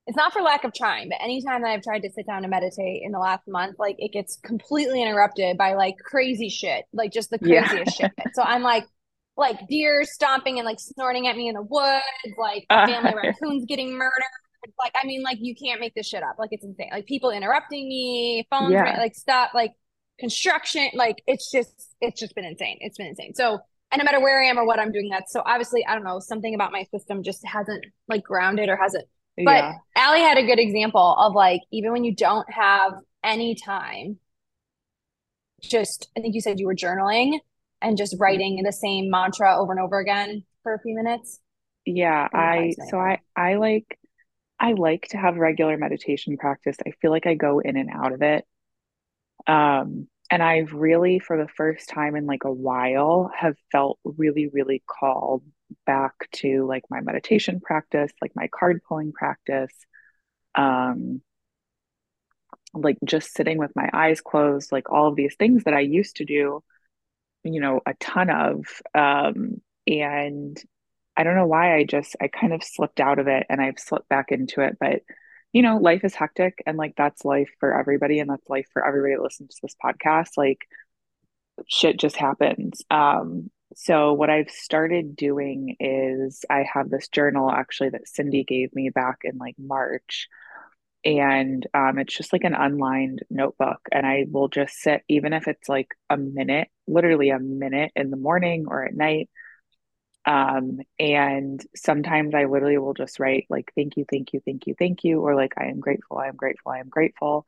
It's 0.06 0.16
not 0.16 0.32
for 0.32 0.42
lack 0.42 0.64
of 0.64 0.72
trying, 0.74 1.08
but 1.08 1.18
anytime 1.22 1.62
that 1.62 1.68
I've 1.68 1.82
tried 1.82 2.00
to 2.00 2.10
sit 2.10 2.26
down 2.26 2.42
and 2.44 2.50
meditate 2.50 3.02
in 3.04 3.12
the 3.12 3.20
last 3.20 3.46
month, 3.46 3.76
like 3.78 3.96
it 3.98 4.12
gets 4.12 4.36
completely 4.42 5.00
interrupted 5.00 5.56
by 5.56 5.74
like 5.74 5.94
crazy 6.04 6.48
shit, 6.48 6.86
like 6.92 7.12
just 7.12 7.30
the 7.30 7.38
Yeah. 7.40 7.68
craziest 7.68 7.96
shit. 7.98 8.10
So 8.34 8.42
I'm 8.42 8.62
like, 8.62 8.84
like 9.36 9.66
deer 9.68 10.02
stomping 10.04 10.58
and 10.58 10.66
like 10.66 10.80
snorting 10.80 11.28
at 11.28 11.36
me 11.36 11.48
in 11.48 11.54
the 11.54 11.62
woods, 11.62 12.02
like 12.36 12.66
a 12.68 12.86
family 12.86 13.12
raccoons 13.22 13.64
getting 13.66 13.92
murdered. 13.96 14.12
Like, 14.82 14.92
I 15.00 15.06
mean, 15.06 15.22
like 15.22 15.38
you 15.40 15.54
can't 15.54 15.80
make 15.80 15.94
this 15.94 16.08
shit 16.08 16.22
up. 16.22 16.36
Like 16.38 16.50
it's 16.52 16.64
insane. 16.64 16.90
Like 16.92 17.06
people 17.06 17.30
interrupting 17.30 17.88
me, 17.88 18.46
phones, 18.50 18.72
Yeah. 18.72 18.82
ring- 18.82 18.96
like 18.98 19.14
stop, 19.14 19.54
like 19.54 19.72
construction. 20.18 20.88
Like 20.94 21.22
it's 21.26 21.50
just, 21.50 21.94
it's 22.00 22.18
just 22.20 22.34
been 22.34 22.44
insane. 22.44 22.78
It's 22.80 22.98
been 22.98 23.06
insane. 23.08 23.34
So, 23.34 23.60
and 23.92 23.98
no 23.98 24.04
matter 24.04 24.20
where 24.20 24.40
I 24.42 24.46
am 24.46 24.58
or 24.58 24.66
what 24.66 24.78
I'm 24.80 24.90
doing, 24.92 25.10
that 25.10 25.30
so 25.30 25.42
obviously 25.46 25.84
I 25.86 25.94
don't 25.94 26.04
know 26.04 26.18
something 26.20 26.54
about 26.54 26.72
my 26.72 26.84
system 26.94 27.22
just 27.22 27.46
hasn't 27.46 27.84
like 28.08 28.22
grounded 28.24 28.68
or 28.68 28.76
hasn't 28.76 29.06
but 29.36 29.44
Yeah. 29.44 29.72
Allie 29.96 30.20
had 30.20 30.38
a 30.38 30.46
good 30.46 30.58
example 30.58 31.16
of 31.18 31.34
like 31.34 31.62
even 31.70 31.92
when 31.92 32.04
you 32.04 32.14
don't 32.14 32.50
have 32.52 32.92
any 33.24 33.54
time, 33.54 34.18
just 35.62 36.10
I 36.16 36.20
think 36.20 36.34
you 36.34 36.40
said 36.40 36.58
you 36.60 36.66
were 36.66 36.74
journaling 36.74 37.38
and 37.80 37.96
just 37.96 38.16
writing 38.18 38.62
the 38.62 38.72
same 38.72 39.10
mantra 39.10 39.56
over 39.58 39.72
and 39.72 39.80
over 39.80 39.98
again 39.98 40.44
for 40.62 40.74
a 40.74 40.80
few 40.80 40.94
minutes. 40.94 41.40
Yeah, 41.84 42.28
I 42.32 42.74
so 42.90 42.98
I 42.98 43.18
I 43.36 43.56
like 43.56 43.98
I 44.60 44.72
like 44.72 45.08
to 45.08 45.16
have 45.16 45.36
regular 45.36 45.76
meditation 45.76 46.36
practice. 46.36 46.76
I 46.86 46.92
feel 47.00 47.10
like 47.10 47.26
I 47.26 47.34
go 47.34 47.58
in 47.58 47.76
and 47.76 47.90
out 47.92 48.12
of 48.12 48.22
it. 48.22 48.44
Um, 49.46 50.08
and 50.30 50.42
I've 50.42 50.72
really, 50.72 51.18
for 51.18 51.36
the 51.36 51.48
first 51.48 51.88
time 51.88 52.16
in 52.16 52.26
like 52.26 52.44
a 52.44 52.52
while, 52.52 53.30
have 53.36 53.56
felt 53.72 53.98
really, 54.04 54.48
really 54.48 54.82
called 54.86 55.42
back 55.86 56.14
to 56.32 56.66
like 56.66 56.84
my 56.90 57.00
meditation 57.00 57.60
practice, 57.60 58.12
like 58.20 58.32
my 58.34 58.48
card 58.48 58.82
pulling 58.86 59.12
practice. 59.12 59.72
Um, 60.54 61.22
like 62.74 62.98
just 63.04 63.34
sitting 63.34 63.58
with 63.58 63.72
my 63.76 63.88
eyes 63.92 64.20
closed, 64.20 64.72
like 64.72 64.90
all 64.90 65.08
of 65.08 65.16
these 65.16 65.34
things 65.38 65.64
that 65.64 65.74
I 65.74 65.80
used 65.80 66.16
to 66.16 66.24
do, 66.24 66.62
you 67.44 67.60
know, 67.60 67.80
a 67.86 67.94
ton 67.94 68.30
of. 68.30 68.64
Um, 68.94 69.60
and 69.86 70.62
I 71.16 71.24
don't 71.24 71.36
know 71.36 71.46
why 71.46 71.76
I 71.76 71.84
just 71.84 72.16
I 72.20 72.28
kind 72.28 72.52
of 72.52 72.62
slipped 72.62 73.00
out 73.00 73.18
of 73.18 73.28
it 73.28 73.46
and 73.50 73.60
I've 73.60 73.78
slipped 73.78 74.08
back 74.08 74.32
into 74.32 74.62
it. 74.62 74.78
But 74.80 75.02
you 75.52 75.60
know, 75.60 75.76
life 75.76 76.02
is 76.04 76.14
hectic 76.14 76.62
and 76.66 76.78
like 76.78 76.94
that's 76.96 77.24
life 77.26 77.50
for 77.60 77.78
everybody 77.78 78.20
and 78.20 78.30
that's 78.30 78.48
life 78.48 78.66
for 78.72 78.86
everybody 78.86 79.14
that 79.14 79.22
listens 79.22 79.54
to 79.54 79.60
this 79.62 79.76
podcast. 79.84 80.30
Like 80.36 80.66
shit 81.68 81.98
just 81.98 82.16
happens. 82.16 82.82
Um, 82.90 83.50
so 83.76 84.12
what 84.12 84.30
I've 84.30 84.50
started 84.50 85.16
doing 85.16 85.76
is 85.80 86.44
I 86.48 86.64
have 86.72 86.90
this 86.90 87.08
journal 87.08 87.50
actually 87.50 87.90
that 87.90 88.08
Cindy 88.08 88.44
gave 88.44 88.74
me 88.74 88.90
back 88.90 89.18
in 89.24 89.38
like 89.38 89.56
March. 89.58 90.28
And 91.04 91.66
um, 91.74 91.98
it's 91.98 92.16
just 92.16 92.32
like 92.32 92.44
an 92.44 92.54
unlined 92.54 93.22
notebook. 93.28 93.80
And 93.90 94.06
I 94.06 94.26
will 94.30 94.48
just 94.48 94.74
sit, 94.74 95.02
even 95.08 95.32
if 95.32 95.48
it's 95.48 95.68
like 95.68 95.88
a 96.08 96.16
minute, 96.16 96.68
literally 96.86 97.30
a 97.30 97.40
minute 97.40 97.90
in 97.96 98.10
the 98.10 98.16
morning 98.16 98.66
or 98.68 98.84
at 98.84 98.94
night. 98.94 99.28
Um, 100.24 100.78
and 101.00 101.60
sometimes 101.74 102.34
I 102.34 102.44
literally 102.44 102.78
will 102.78 102.94
just 102.94 103.18
write 103.18 103.46
like, 103.50 103.72
thank 103.74 103.96
you, 103.96 104.04
thank 104.08 104.32
you, 104.32 104.40
thank 104.44 104.66
you, 104.68 104.74
thank 104.78 105.02
you, 105.02 105.20
or 105.20 105.34
like, 105.34 105.54
I 105.58 105.64
am 105.64 105.80
grateful, 105.80 106.18
I 106.18 106.28
am 106.28 106.36
grateful, 106.36 106.70
I 106.70 106.78
am 106.78 106.88
grateful, 106.88 107.44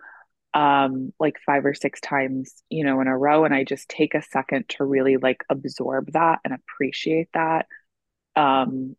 um, 0.55 1.13
like 1.19 1.37
five 1.45 1.67
or 1.67 1.75
six 1.75 2.01
times, 2.01 2.55
you 2.71 2.85
know, 2.85 3.01
in 3.01 3.09
a 3.09 3.17
row. 3.19 3.45
And 3.45 3.53
I 3.55 3.65
just 3.65 3.89
take 3.89 4.15
a 4.15 4.23
second 4.23 4.69
to 4.71 4.85
really 4.85 5.17
like 5.17 5.43
absorb 5.51 6.13
that 6.13 6.41
and 6.45 6.55
appreciate 6.55 7.29
that. 7.35 7.67
Um, 8.37 8.97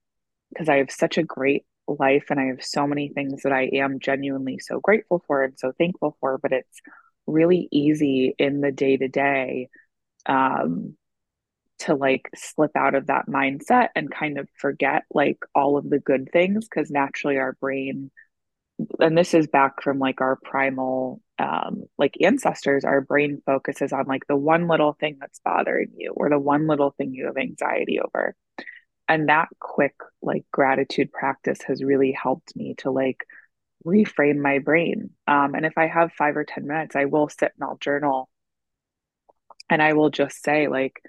because 0.49 0.69
I 0.69 0.77
have 0.77 0.91
such 0.91 1.17
a 1.17 1.23
great 1.23 1.65
life 1.87 2.25
and 2.29 2.39
I 2.39 2.45
have 2.45 2.63
so 2.63 2.87
many 2.87 3.09
things 3.09 3.43
that 3.43 3.51
I 3.51 3.69
am 3.73 3.99
genuinely 3.99 4.59
so 4.59 4.79
grateful 4.79 5.23
for 5.27 5.43
and 5.43 5.57
so 5.57 5.71
thankful 5.77 6.17
for, 6.19 6.37
but 6.37 6.51
it's 6.51 6.81
really 7.27 7.67
easy 7.71 8.35
in 8.37 8.61
the 8.61 8.71
day 8.71 8.97
to 8.97 9.07
day 9.07 9.69
um 10.27 10.95
to 11.77 11.95
like 11.95 12.29
slip 12.35 12.71
out 12.75 12.95
of 12.95 13.07
that 13.07 13.27
mindset 13.27 13.89
and 13.95 14.11
kind 14.11 14.37
of 14.37 14.47
forget 14.57 15.03
like 15.13 15.39
all 15.53 15.77
of 15.77 15.89
the 15.89 15.99
good 15.99 16.29
things 16.31 16.67
because 16.67 16.89
naturally 16.89 17.37
our 17.37 17.53
brain 17.53 18.11
and 18.99 19.17
this 19.17 19.33
is 19.33 19.47
back 19.47 19.81
from 19.81 19.99
like 19.99 20.21
our 20.21 20.35
primal 20.35 21.21
um 21.39 21.83
like 21.97 22.15
ancestors 22.21 22.83
our 22.83 23.01
brain 23.01 23.41
focuses 23.45 23.93
on 23.93 24.05
like 24.05 24.25
the 24.27 24.35
one 24.35 24.67
little 24.67 24.93
thing 24.93 25.17
that's 25.19 25.39
bothering 25.43 25.91
you 25.95 26.11
or 26.15 26.29
the 26.29 26.39
one 26.39 26.67
little 26.67 26.91
thing 26.91 27.13
you 27.13 27.25
have 27.25 27.37
anxiety 27.37 27.99
over. 27.99 28.35
And 29.07 29.29
that 29.29 29.49
quick 29.59 29.95
like 30.21 30.45
gratitude 30.51 31.11
practice 31.11 31.59
has 31.67 31.83
really 31.83 32.11
helped 32.11 32.55
me 32.55 32.75
to 32.79 32.91
like 32.91 33.25
reframe 33.85 34.37
my 34.37 34.59
brain. 34.59 35.11
Um 35.27 35.55
and 35.55 35.65
if 35.65 35.77
i 35.77 35.87
have 35.87 36.13
5 36.13 36.37
or 36.37 36.43
10 36.45 36.67
minutes 36.67 36.95
i 36.95 37.05
will 37.05 37.29
sit 37.29 37.51
and 37.55 37.63
i'll 37.63 37.77
journal. 37.77 38.29
And 39.69 39.81
i 39.81 39.93
will 39.93 40.09
just 40.09 40.43
say 40.43 40.67
like 40.67 41.01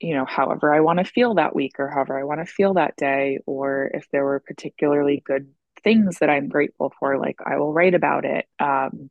you 0.00 0.14
know, 0.14 0.26
however 0.26 0.74
I 0.74 0.80
want 0.80 0.98
to 0.98 1.06
feel 1.06 1.34
that 1.34 1.54
week 1.54 1.76
or 1.78 1.88
however 1.88 2.18
I 2.18 2.24
want 2.24 2.40
to 2.40 2.46
feel 2.46 2.74
that 2.74 2.96
day, 2.96 3.38
or 3.46 3.90
if 3.94 4.06
there 4.12 4.24
were 4.24 4.40
particularly 4.40 5.22
good 5.24 5.48
things 5.86 6.18
that 6.18 6.28
I'm 6.28 6.48
grateful 6.48 6.92
for, 6.98 7.16
like 7.16 7.38
I 7.46 7.58
will 7.58 7.72
write 7.72 7.94
about 7.94 8.24
it. 8.24 8.46
Um, 8.58 9.08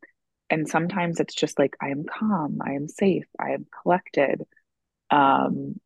and 0.49 0.67
sometimes 0.67 1.21
it's 1.21 1.33
just 1.33 1.57
like 1.57 1.77
I 1.81 1.87
am 1.89 2.03
calm, 2.03 2.59
I 2.61 2.73
am 2.73 2.89
safe, 2.89 3.23
I 3.39 3.51
am 3.51 3.65
collected. 3.81 4.43
Um, 5.09 5.79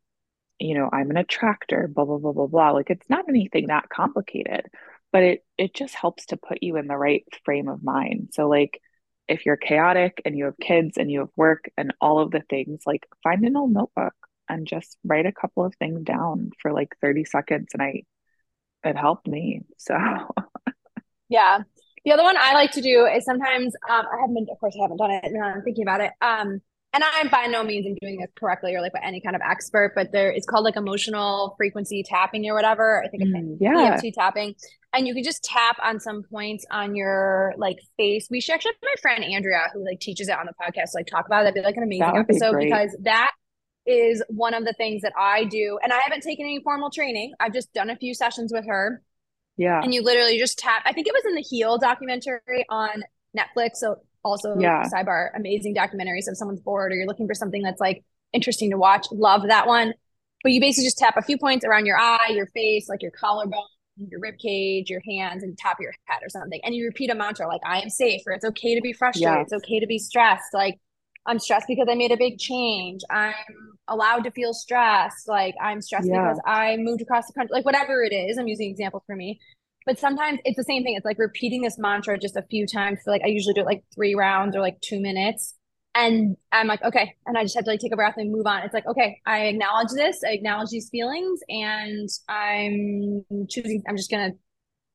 you 0.60 0.74
know, 0.74 0.90
I'm 0.92 1.12
an 1.12 1.18
attractor, 1.18 1.88
blah 1.88 2.06
blah 2.06 2.18
blah 2.18 2.32
blah 2.32 2.48
blah. 2.48 2.72
Like 2.72 2.90
it's 2.90 3.08
not 3.08 3.30
anything 3.30 3.68
that 3.68 3.90
complicated, 3.90 4.66
but 5.12 5.22
it 5.24 5.46
it 5.60 5.76
just 5.76 5.94
helps 5.94 6.26
to 6.28 6.38
put 6.38 6.64
you 6.64 6.78
in 6.78 6.88
the 6.88 6.98
right 6.98 7.24
frame 7.46 7.68
of 7.68 7.84
mind. 7.84 8.30
So 8.34 8.50
like 8.50 8.82
if 9.28 9.46
you're 9.46 9.58
chaotic 9.58 10.24
and 10.26 10.36
you 10.36 10.46
have 10.46 10.58
kids 10.60 10.98
and 10.98 11.12
you 11.12 11.20
have 11.20 11.30
work 11.36 11.70
and 11.78 11.94
all 12.02 12.20
of 12.20 12.32
the 12.32 12.42
things, 12.50 12.82
like 12.88 13.06
find 13.24 13.46
an 13.46 13.56
old 13.56 13.72
notebook 13.74 14.16
and 14.50 14.66
just 14.66 14.98
write 15.04 15.28
a 15.28 15.32
couple 15.32 15.64
of 15.64 15.76
things 15.76 16.02
down 16.04 16.50
for 16.62 16.74
like 16.74 16.96
30 17.00 17.26
seconds. 17.26 17.70
And 17.74 17.84
I, 17.84 18.04
it 18.84 18.98
helped 18.98 19.28
me. 19.28 19.62
So, 19.78 19.96
yeah. 21.30 21.60
The 22.06 22.12
other 22.12 22.24
one 22.24 22.38
I 22.38 22.54
like 22.54 22.72
to 22.72 22.82
do 22.82 23.06
is 23.06 23.26
sometimes, 23.26 23.74
um, 23.90 24.06
I 24.12 24.22
haven't 24.22 24.34
been, 24.34 24.48
of 24.52 24.60
course, 24.60 24.76
I 24.80 24.84
haven't 24.84 24.98
done 24.98 25.12
it. 25.12 25.26
Now 25.32 25.44
I'm 25.44 25.62
thinking 25.62 25.84
about 25.84 26.02
it. 26.02 26.12
Um, 26.22 26.62
and 26.92 27.04
I'm 27.04 27.30
by 27.30 27.46
no 27.46 27.64
means 27.64 27.86
am 27.86 27.96
doing 28.02 28.20
this 28.20 28.32
correctly 28.36 28.76
or 28.76 28.82
like 28.82 28.94
by 28.94 29.02
any 29.04 29.22
kind 29.22 29.36
of 29.36 29.44
expert, 29.48 29.94
but 29.96 30.12
there 30.12 30.32
it's 30.32 30.48
called 30.48 30.64
like 30.64 30.76
emotional 30.76 31.54
frequency 31.58 32.04
tapping 32.04 32.50
or 32.50 32.56
whatever. 32.56 33.04
I 33.06 33.10
think 33.10 33.24
it's 33.24 33.32
mm, 33.32 33.58
yeah. 33.60 33.94
EFT 33.94 34.16
tapping. 34.16 34.56
And 34.94 35.08
you 35.08 35.14
can 35.14 35.24
just 35.24 35.44
tap 35.44 35.78
on 35.84 36.00
some 36.00 36.24
points 36.24 36.66
on 36.72 36.96
your 36.96 37.54
like 37.58 37.78
face. 37.98 38.28
We 38.32 38.42
should 38.42 38.56
actually 38.56 38.72
have 38.72 38.82
my 38.82 39.02
friend 39.04 39.24
Andrea 39.24 39.66
who 39.72 39.86
like 39.86 40.00
teaches 40.00 40.30
it 40.30 40.38
on 40.38 40.48
the 40.48 40.54
podcast, 40.60 40.96
like 40.96 41.06
talk 41.06 41.28
about 41.28 41.42
it. 41.42 41.44
That'd 41.44 41.56
be 41.56 41.62
like 41.62 41.78
an 41.78 41.84
amazing 41.84 42.18
episode 42.18 42.58
be 42.58 42.66
because 42.66 42.98
that 43.04 43.34
is 43.86 44.24
one 44.30 44.56
of 44.56 44.66
the 44.66 44.74
things 44.74 45.04
that 45.04 45.14
I 45.16 45.44
do. 45.44 45.78
And 45.84 45.94
I 45.94 46.00
haven't 46.00 46.22
taken 46.22 46.46
any 46.46 46.60
formal 46.64 46.90
training. 46.90 47.34
I've 47.40 47.54
just 47.54 47.72
done 47.74 47.92
a 47.92 47.98
few 47.98 48.16
sessions 48.16 48.52
with 48.52 48.66
her. 48.68 49.04
Yeah. 49.60 49.82
And 49.84 49.94
you 49.94 50.02
literally 50.02 50.40
just 50.40 50.58
tap. 50.58 50.82
I 50.86 50.94
think 50.94 51.06
it 51.06 51.14
was 51.14 51.24
in 51.26 51.36
the 51.36 51.42
Heal 51.42 51.78
documentary 51.78 52.66
on 52.70 53.04
Netflix. 53.38 53.76
So 53.76 53.98
also 54.24 54.58
yeah. 54.60 54.84
sidebar 54.94 55.30
amazing 55.36 55.74
documentary 55.74 56.22
so 56.22 56.32
if 56.32 56.38
someone's 56.38 56.60
bored 56.60 56.92
or 56.92 56.96
you're 56.96 57.08
looking 57.08 57.28
for 57.28 57.34
something 57.34 57.62
that's 57.62 57.80
like 57.80 58.04
interesting 58.34 58.70
to 58.70 58.78
watch 58.78 59.08
love 59.12 59.44
that 59.48 59.68
one 59.68 59.94
but 60.44 60.52
you 60.52 60.60
basically 60.60 60.86
just 60.86 60.98
tap 60.98 61.16
a 61.18 61.22
few 61.22 61.38
points 61.38 61.66
around 61.66 61.86
your 61.86 61.98
eye 61.98 62.32
your 62.32 62.48
face 62.48 62.90
like 62.90 63.02
your 63.02 63.12
collarbone 63.12 63.64
your 64.10 64.20
rib 64.20 64.38
cage 64.38 64.90
your 64.90 65.02
hands 65.08 65.44
and 65.44 65.58
top 65.58 65.78
of 65.78 65.84
your 65.84 65.94
head 66.06 66.20
or 66.22 66.30
something 66.30 66.60
and 66.64 66.76
you 66.76 66.86
repeat 66.86 67.10
a 67.10 67.16
mantra 67.16 67.48
like 67.48 67.62
i 67.66 67.82
am 67.82 67.90
safe 67.90 68.22
or 68.28 68.34
it's 68.34 68.46
okay 68.46 68.76
to 68.76 68.82
be 68.82 68.94
frustrated 68.94 69.42
it's 69.42 69.54
okay 69.54 69.80
to 69.80 69.88
be 69.88 70.00
stressed 70.00 70.54
like 70.54 70.78
i'm 71.30 71.40
stressed 71.40 71.68
because 71.68 71.88
i 71.90 71.96
made 71.96 72.12
a 72.12 72.18
big 72.18 72.38
change 72.38 73.02
i'm 73.10 73.34
allowed 73.88 74.24
to 74.24 74.32
feel 74.32 74.54
stressed 74.54 75.28
like 75.28 75.56
i'm 75.62 75.82
stressed 75.82 76.08
yeah. 76.08 76.22
because 76.22 76.42
i 76.46 76.76
moved 76.78 77.02
across 77.02 77.28
the 77.28 77.34
country 77.34 77.54
like 77.54 77.66
whatever 77.66 78.04
it 78.04 78.14
is 78.14 78.38
i'm 78.38 78.48
using 78.48 78.70
examples 78.70 79.04
for 79.06 79.16
me 79.16 79.40
but 79.90 79.98
sometimes 79.98 80.40
it's 80.46 80.56
the 80.56 80.64
same 80.64 80.84
thing. 80.84 80.94
It's 80.96 81.04
like 81.06 81.18
repeating 81.18 81.64
this 81.64 81.80
mantra 81.80 82.16
just 82.20 82.36
a 82.36 82.44
few 82.44 82.68
times 82.68 83.00
for 83.04 83.10
like 83.10 83.24
I 83.24 83.28
usually 83.28 83.56
do 83.56 83.62
it 83.62 83.66
like 83.66 83.84
three 83.94 84.14
rounds 84.14 84.56
or 84.56 84.60
like 84.60 84.80
two 84.82 85.02
minutes. 85.02 85.56
And 85.96 86.38
I'm 86.52 86.68
like, 86.68 86.84
okay. 86.84 87.16
And 87.26 87.36
I 87.36 87.42
just 87.42 87.56
have 87.56 87.66
to 87.66 87.72
like 87.72 87.80
take 87.80 87.92
a 87.92 87.96
breath 87.96 88.14
and 88.18 88.32
move 88.32 88.46
on. 88.46 88.62
It's 88.62 88.74
like, 88.74 88.86
okay, 88.86 89.20
I 89.26 89.46
acknowledge 89.46 89.90
this, 89.96 90.20
I 90.24 90.34
acknowledge 90.34 90.70
these 90.70 90.90
feelings, 90.90 91.40
and 91.50 92.08
I'm 92.30 93.26
choosing, 93.50 93.82
I'm 93.90 93.98
just 93.98 94.12
gonna 94.12 94.34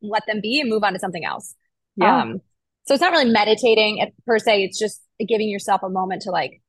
let 0.01 0.23
them 0.29 0.41
be 0.41 0.61
and 0.61 0.71
move 0.71 0.85
on 0.85 0.93
to 0.93 1.01
something 1.01 1.25
else. 1.25 1.57
Yeah. 1.97 2.23
Um, 2.23 2.41
so 2.87 2.95
it's 2.95 3.01
not 3.01 3.11
really 3.11 3.31
meditating 3.31 4.13
per 4.27 4.39
se, 4.39 4.63
it's 4.63 4.79
just 4.79 5.03
giving 5.19 5.49
yourself 5.49 5.83
a 5.83 5.89
moment 5.89 6.23
to 6.23 6.31
like 6.31 6.61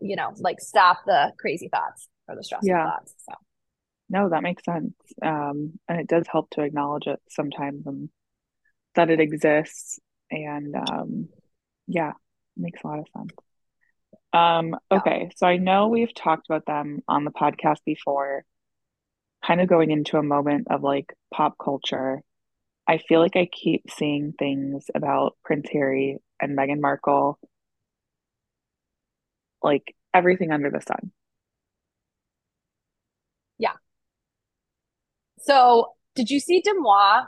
you 0.00 0.16
know, 0.16 0.32
like 0.38 0.60
stop 0.60 0.98
the 1.06 1.32
crazy 1.38 1.68
thoughts 1.68 2.08
or 2.28 2.36
the 2.36 2.44
stressful 2.44 2.68
yeah. 2.68 2.90
thoughts. 2.90 3.14
So 3.28 3.34
no, 4.08 4.28
that 4.28 4.42
makes 4.42 4.64
sense. 4.64 4.92
Um, 5.22 5.78
and 5.88 6.00
it 6.00 6.08
does 6.08 6.26
help 6.30 6.50
to 6.50 6.62
acknowledge 6.62 7.06
it 7.06 7.20
sometimes 7.28 7.86
and 7.86 8.10
that 8.94 9.10
it 9.10 9.20
exists. 9.20 9.98
And 10.30 10.74
um, 10.76 11.28
yeah, 11.86 12.12
makes 12.56 12.82
a 12.82 12.86
lot 12.86 12.98
of 12.98 13.06
sense. 13.16 13.30
Um, 14.32 14.76
okay, 14.90 15.22
yeah. 15.24 15.28
so 15.36 15.46
I 15.46 15.56
know 15.56 15.88
we've 15.88 16.14
talked 16.14 16.46
about 16.48 16.66
them 16.66 17.00
on 17.08 17.24
the 17.24 17.32
podcast 17.32 17.78
before, 17.84 18.44
kind 19.44 19.60
of 19.60 19.68
going 19.68 19.90
into 19.90 20.18
a 20.18 20.22
moment 20.22 20.68
of 20.70 20.82
like 20.82 21.12
pop 21.32 21.56
culture. 21.62 22.20
I 22.90 22.98
feel 22.98 23.20
like 23.20 23.36
I 23.36 23.46
keep 23.46 23.88
seeing 23.88 24.32
things 24.36 24.86
about 24.96 25.36
Prince 25.44 25.68
Harry 25.72 26.18
and 26.42 26.58
Meghan 26.58 26.80
Markle, 26.80 27.38
like 29.62 29.94
everything 30.12 30.50
under 30.50 30.70
the 30.70 30.80
sun. 30.80 31.12
Yeah. 33.58 33.74
So 35.38 35.92
did 36.16 36.30
you 36.30 36.40
see 36.40 36.64
DeuxMoi? 36.66 37.26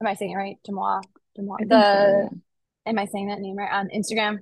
Am 0.00 0.08
I 0.08 0.14
saying 0.14 0.32
it 0.32 0.34
right? 0.34 0.56
DeuxMoi. 0.68 1.02
DeuxMoi. 1.38 1.68
The 1.68 1.82
so, 1.82 2.28
yeah. 2.32 2.90
am 2.90 2.98
I 2.98 3.04
saying 3.04 3.28
that 3.28 3.38
name 3.38 3.54
right 3.54 3.70
on 3.70 3.88
Instagram? 3.90 4.38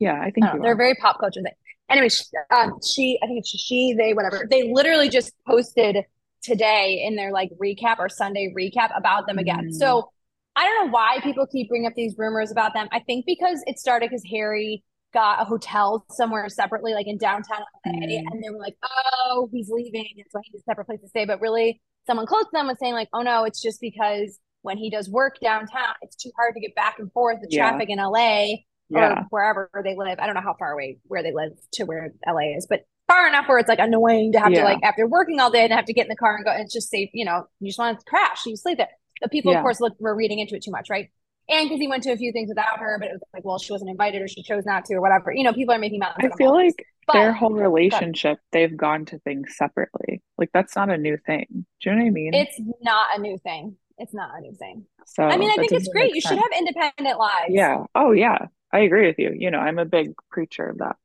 Yeah, 0.00 0.20
I 0.20 0.32
think 0.32 0.46
I 0.46 0.58
they're 0.58 0.76
very 0.76 0.96
pop 0.96 1.20
culture 1.20 1.42
thing. 1.42 1.52
Anyway, 1.88 2.08
she, 2.08 2.24
um, 2.50 2.72
she 2.84 3.20
I 3.22 3.26
think 3.28 3.38
it's 3.38 3.50
she, 3.50 3.94
they, 3.96 4.14
whatever. 4.14 4.48
They 4.50 4.72
literally 4.72 5.10
just 5.10 5.32
posted 5.46 5.98
today 6.42 7.04
in 7.06 7.16
their 7.16 7.32
like 7.32 7.50
recap 7.62 7.98
or 7.98 8.08
Sunday 8.08 8.52
recap 8.56 8.96
about 8.96 9.26
them 9.26 9.38
again. 9.38 9.70
Mm. 9.70 9.74
So 9.74 10.10
I 10.56 10.64
don't 10.64 10.86
know 10.86 10.92
why 10.92 11.18
people 11.22 11.46
keep 11.46 11.68
bringing 11.68 11.86
up 11.86 11.94
these 11.94 12.14
rumors 12.16 12.50
about 12.50 12.74
them. 12.74 12.88
I 12.92 13.00
think 13.00 13.26
because 13.26 13.62
it 13.66 13.78
started 13.78 14.10
because 14.10 14.24
Harry 14.30 14.82
got 15.14 15.40
a 15.40 15.44
hotel 15.44 16.04
somewhere 16.10 16.48
separately, 16.48 16.92
like 16.92 17.06
in 17.06 17.16
downtown 17.16 17.60
LA, 17.86 17.92
mm. 17.92 18.24
and 18.30 18.42
they 18.42 18.50
were 18.50 18.58
like, 18.58 18.76
"Oh, 18.82 19.48
he's 19.52 19.70
leaving, 19.70 20.06
and 20.16 20.26
so 20.30 20.40
he 20.42 20.50
needs 20.52 20.62
a 20.62 20.70
separate 20.70 20.86
place 20.86 21.00
to 21.00 21.08
stay." 21.08 21.24
But 21.24 21.40
really, 21.40 21.80
someone 22.08 22.26
close 22.26 22.44
to 22.44 22.50
them 22.52 22.66
was 22.66 22.78
saying 22.80 22.94
like, 22.94 23.08
oh 23.12 23.22
no, 23.22 23.44
it's 23.44 23.62
just 23.62 23.80
because 23.80 24.40
when 24.62 24.76
he 24.76 24.90
does 24.90 25.08
work 25.08 25.36
downtown, 25.40 25.94
it's 26.02 26.16
too 26.16 26.30
hard 26.36 26.54
to 26.54 26.60
get 26.60 26.74
back 26.74 26.98
and 26.98 27.12
forth. 27.12 27.38
The 27.40 27.48
yeah. 27.50 27.68
traffic 27.68 27.90
in 27.90 27.98
LA 27.98 28.46
yeah. 28.88 29.20
or 29.20 29.26
wherever 29.30 29.70
they 29.84 29.94
live. 29.94 30.18
I 30.18 30.26
don't 30.26 30.34
know 30.34 30.40
how 30.40 30.56
far 30.58 30.72
away 30.72 30.98
where 31.04 31.22
they 31.22 31.32
live 31.32 31.52
to 31.74 31.84
where 31.84 32.12
LA 32.26 32.56
is, 32.56 32.66
but 32.68 32.80
far 33.08 33.26
enough 33.26 33.48
where 33.48 33.58
it's 33.58 33.68
like 33.68 33.80
annoying 33.80 34.32
to 34.32 34.40
have 34.40 34.52
yeah. 34.52 34.60
to 34.60 34.64
like 34.64 34.78
after 34.84 35.06
working 35.06 35.40
all 35.40 35.50
day 35.50 35.64
and 35.64 35.72
have 35.72 35.86
to 35.86 35.92
get 35.92 36.02
in 36.02 36.08
the 36.08 36.16
car 36.16 36.36
and 36.36 36.44
go. 36.44 36.52
It's 36.52 36.72
just 36.72 36.90
safe, 36.90 37.10
you 37.12 37.24
know. 37.24 37.46
You 37.58 37.68
just 37.68 37.78
want 37.78 37.98
to 37.98 38.04
crash. 38.04 38.46
You 38.46 38.56
sleep 38.56 38.78
there. 38.78 38.88
The 39.20 39.28
people, 39.28 39.52
of 39.52 39.62
course, 39.62 39.80
look 39.80 39.96
were 39.98 40.14
reading 40.14 40.38
into 40.38 40.54
it 40.54 40.62
too 40.62 40.70
much, 40.70 40.88
right? 40.88 41.10
And 41.48 41.68
because 41.68 41.80
he 41.80 41.88
went 41.88 42.02
to 42.02 42.12
a 42.12 42.16
few 42.16 42.30
things 42.30 42.50
without 42.50 42.78
her, 42.78 42.98
but 43.00 43.08
it 43.08 43.12
was 43.12 43.22
like, 43.32 43.44
well, 43.44 43.58
she 43.58 43.72
wasn't 43.72 43.90
invited 43.90 44.20
or 44.20 44.28
she 44.28 44.42
chose 44.42 44.66
not 44.66 44.84
to 44.84 44.94
or 44.94 45.00
whatever. 45.00 45.32
You 45.32 45.44
know, 45.44 45.52
people 45.52 45.74
are 45.74 45.78
making 45.78 45.98
mountains. 45.98 46.30
I 46.32 46.36
feel 46.36 46.52
like 46.52 46.84
but, 47.06 47.14
their 47.14 47.32
whole 47.32 47.52
relationship, 47.52 48.38
they've 48.52 48.76
gone 48.76 49.06
to 49.06 49.18
things 49.20 49.56
separately. 49.56 50.22
Like 50.36 50.50
that's 50.52 50.76
not 50.76 50.90
a 50.90 50.98
new 50.98 51.16
thing. 51.16 51.46
Do 51.80 51.90
you 51.90 51.96
know 51.96 52.02
what 52.02 52.08
I 52.08 52.10
mean? 52.10 52.34
It's 52.34 52.60
not 52.82 53.18
a 53.18 53.20
new 53.20 53.38
thing. 53.38 53.76
It's 53.96 54.12
not 54.12 54.36
a 54.36 54.40
new 54.42 54.54
thing. 54.54 54.84
So 55.06 55.24
I 55.24 55.38
mean, 55.38 55.50
I 55.50 55.54
think 55.54 55.72
it's 55.72 55.88
great. 55.88 56.14
You 56.14 56.20
should 56.20 56.38
have 56.38 56.50
independent 56.56 57.18
lives. 57.18 57.48
Yeah. 57.48 57.84
Oh 57.94 58.12
yeah. 58.12 58.46
I 58.70 58.80
agree 58.80 59.06
with 59.06 59.18
you. 59.18 59.34
You 59.34 59.50
know, 59.50 59.58
I'm 59.58 59.78
a 59.78 59.86
big 59.86 60.12
preacher 60.30 60.68
of 60.68 60.78
that. 60.78 60.96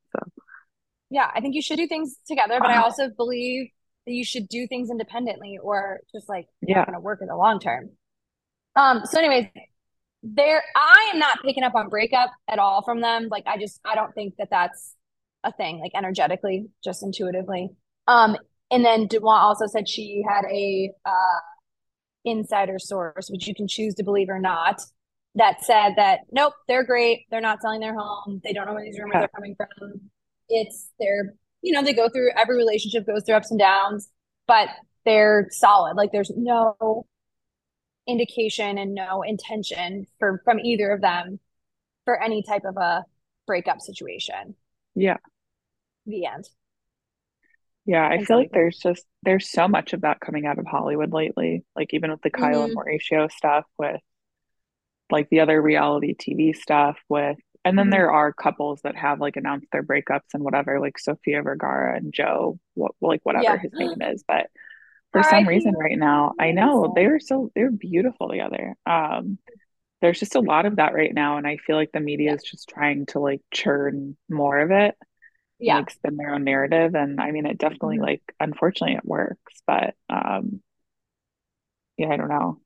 Yeah, 1.10 1.30
I 1.34 1.40
think 1.40 1.54
you 1.54 1.62
should 1.62 1.76
do 1.76 1.86
things 1.86 2.16
together, 2.26 2.58
but 2.60 2.68
uh, 2.68 2.72
I 2.72 2.76
uh-huh. 2.76 2.84
also 2.84 3.08
believe 3.08 3.68
that 4.06 4.12
you 4.12 4.24
should 4.24 4.48
do 4.48 4.66
things 4.66 4.90
independently 4.90 5.58
or 5.62 6.00
just 6.12 6.28
like 6.28 6.46
yeah. 6.60 6.78
not 6.78 6.86
gonna 6.86 7.00
work 7.00 7.20
in 7.22 7.28
the 7.28 7.36
long 7.36 7.60
term. 7.60 7.90
Um, 8.76 9.02
so 9.04 9.18
anyways, 9.18 9.46
there 10.22 10.62
I 10.74 11.10
am 11.12 11.18
not 11.18 11.42
picking 11.42 11.62
up 11.62 11.74
on 11.74 11.88
breakup 11.88 12.30
at 12.48 12.58
all 12.58 12.82
from 12.82 13.00
them. 13.00 13.28
Like 13.30 13.44
I 13.46 13.58
just 13.58 13.80
I 13.84 13.94
don't 13.94 14.14
think 14.14 14.34
that 14.38 14.48
that's 14.50 14.96
a 15.44 15.52
thing, 15.52 15.78
like 15.80 15.92
energetically, 15.94 16.66
just 16.82 17.02
intuitively. 17.02 17.70
Um, 18.08 18.36
and 18.70 18.84
then 18.84 19.06
DeuxMoi 19.06 19.38
also 19.38 19.66
said 19.66 19.88
she 19.88 20.24
had 20.26 20.44
a 20.50 20.90
uh, 21.04 21.40
insider 22.24 22.78
source, 22.78 23.28
which 23.28 23.46
you 23.46 23.54
can 23.54 23.68
choose 23.68 23.94
to 23.94 24.02
believe 24.02 24.28
or 24.30 24.40
not, 24.40 24.80
that 25.34 25.62
said 25.64 25.94
that 25.96 26.20
nope, 26.32 26.54
they're 26.68 26.84
great. 26.84 27.26
They're 27.30 27.40
not 27.40 27.60
selling 27.60 27.80
their 27.80 27.94
home. 27.94 28.40
They 28.42 28.52
don't 28.52 28.66
know 28.66 28.74
where 28.74 28.84
these 28.84 28.98
rumors 28.98 29.24
are 29.24 29.28
coming 29.28 29.54
from. 29.56 30.10
It's 30.48 30.90
they're 30.98 31.34
you 31.62 31.72
know 31.72 31.82
they 31.82 31.94
go 31.94 32.08
through 32.08 32.30
every 32.36 32.56
relationship 32.56 33.06
goes 33.06 33.24
through 33.24 33.36
ups 33.36 33.50
and 33.50 33.58
downs, 33.58 34.08
but 34.46 34.68
they're 35.04 35.48
solid. 35.50 35.96
Like 35.96 36.12
there's 36.12 36.32
no 36.36 37.06
indication 38.06 38.78
and 38.78 38.94
no 38.94 39.22
intention 39.22 40.06
for 40.18 40.40
from 40.44 40.58
either 40.60 40.90
of 40.90 41.00
them 41.00 41.40
for 42.04 42.22
any 42.22 42.42
type 42.42 42.64
of 42.64 42.76
a 42.76 43.04
breakup 43.46 43.80
situation. 43.80 44.54
Yeah. 44.94 45.16
The 46.06 46.26
end. 46.26 46.48
Yeah, 47.86 48.06
I 48.08 48.24
feel 48.24 48.38
like 48.38 48.52
there's 48.52 48.78
just 48.78 49.04
there's 49.22 49.50
so 49.50 49.68
much 49.68 49.92
of 49.92 50.02
that 50.02 50.20
coming 50.20 50.46
out 50.46 50.58
of 50.58 50.66
Hollywood 50.66 51.12
lately. 51.12 51.64
Like 51.76 51.92
even 51.92 52.10
with 52.10 52.22
the 52.22 52.30
Kyle 52.30 52.66
mm-hmm. 52.66 52.76
and 52.76 52.76
Mauricio 52.76 53.30
stuff 53.30 53.64
with 53.78 54.00
like 55.10 55.28
the 55.28 55.40
other 55.40 55.60
reality 55.60 56.14
TV 56.14 56.56
stuff 56.56 56.98
with 57.10 57.36
and 57.64 57.78
then 57.78 57.86
mm-hmm. 57.86 57.92
there 57.92 58.10
are 58.10 58.32
couples 58.32 58.80
that 58.82 58.96
have 58.96 59.20
like 59.20 59.36
announced 59.36 59.68
their 59.72 59.82
breakups 59.82 60.34
and 60.34 60.42
whatever, 60.42 60.80
like 60.80 60.98
Sofia 60.98 61.42
Vergara 61.42 61.96
and 61.96 62.12
Joe, 62.12 62.58
what 62.74 62.92
like 63.00 63.20
whatever 63.24 63.44
yeah. 63.44 63.58
his 63.58 63.72
name 63.74 64.02
is. 64.02 64.24
But 64.26 64.46
for 65.12 65.22
some 65.22 65.46
reason 65.46 65.74
right 65.74 65.98
now, 65.98 66.32
I 66.40 66.50
know 66.50 66.92
they 66.94 67.06
are 67.06 67.20
so 67.20 67.50
they're 67.54 67.70
beautiful 67.70 68.28
together. 68.28 68.74
Um 68.86 69.38
there's 70.00 70.20
just 70.20 70.34
a 70.34 70.40
lot 70.40 70.66
of 70.66 70.76
that 70.76 70.92
right 70.92 71.14
now 71.14 71.38
and 71.38 71.46
I 71.46 71.56
feel 71.56 71.76
like 71.76 71.92
the 71.92 72.00
media 72.00 72.30
yeah. 72.30 72.34
is 72.34 72.42
just 72.42 72.68
trying 72.68 73.06
to 73.06 73.20
like 73.20 73.40
churn 73.50 74.18
more 74.28 74.58
of 74.58 74.70
it 74.70 74.96
yeah. 75.58 75.78
like 75.78 75.90
spin 75.90 76.16
their 76.16 76.34
own 76.34 76.44
narrative. 76.44 76.94
And 76.94 77.20
I 77.20 77.30
mean, 77.30 77.46
it 77.46 77.58
definitely 77.58 77.96
mm-hmm. 77.96 78.04
like, 78.04 78.22
unfortunately 78.40 78.96
it 78.96 79.04
works, 79.04 79.62
but, 79.66 79.94
um, 80.10 80.60
yeah, 81.96 82.08
I 82.08 82.16
don't 82.16 82.28
know. 82.28 82.60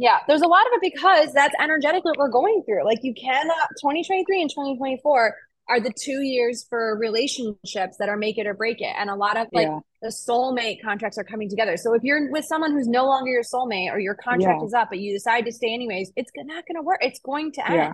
Yeah, 0.00 0.16
there's 0.26 0.40
a 0.40 0.46
lot 0.48 0.66
of 0.66 0.72
it 0.72 0.92
because 0.94 1.34
that's 1.34 1.54
energetically 1.60 2.12
what 2.12 2.16
we're 2.16 2.30
going 2.30 2.62
through. 2.64 2.86
Like 2.86 3.00
you 3.02 3.12
cannot 3.12 3.68
2023 3.82 4.40
and 4.40 4.48
2024 4.48 5.36
are 5.68 5.78
the 5.78 5.92
two 5.92 6.22
years 6.22 6.64
for 6.70 6.96
relationships 6.96 7.98
that 7.98 8.08
are 8.08 8.16
make 8.16 8.38
it 8.38 8.46
or 8.46 8.54
break 8.54 8.80
it. 8.80 8.94
And 8.98 9.10
a 9.10 9.14
lot 9.14 9.36
of 9.36 9.48
like 9.52 9.68
yeah. 9.68 9.78
the 10.00 10.08
soulmate 10.08 10.82
contracts 10.82 11.18
are 11.18 11.24
coming 11.24 11.50
together. 11.50 11.76
So 11.76 11.92
if 11.92 12.02
you're 12.02 12.30
with 12.30 12.46
someone 12.46 12.72
who's 12.72 12.88
no 12.88 13.04
longer 13.04 13.30
your 13.30 13.42
soulmate 13.42 13.92
or 13.92 13.98
your 13.98 14.14
contract 14.14 14.60
yeah. 14.62 14.66
is 14.66 14.72
up, 14.72 14.88
but 14.88 15.00
you 15.00 15.12
decide 15.12 15.44
to 15.44 15.52
stay 15.52 15.74
anyways, 15.74 16.12
it's 16.16 16.30
not 16.34 16.64
going 16.66 16.76
to 16.76 16.82
work. 16.82 17.00
It's 17.02 17.20
going 17.20 17.52
to 17.52 17.66
end. 17.66 17.74
Yeah. 17.74 17.92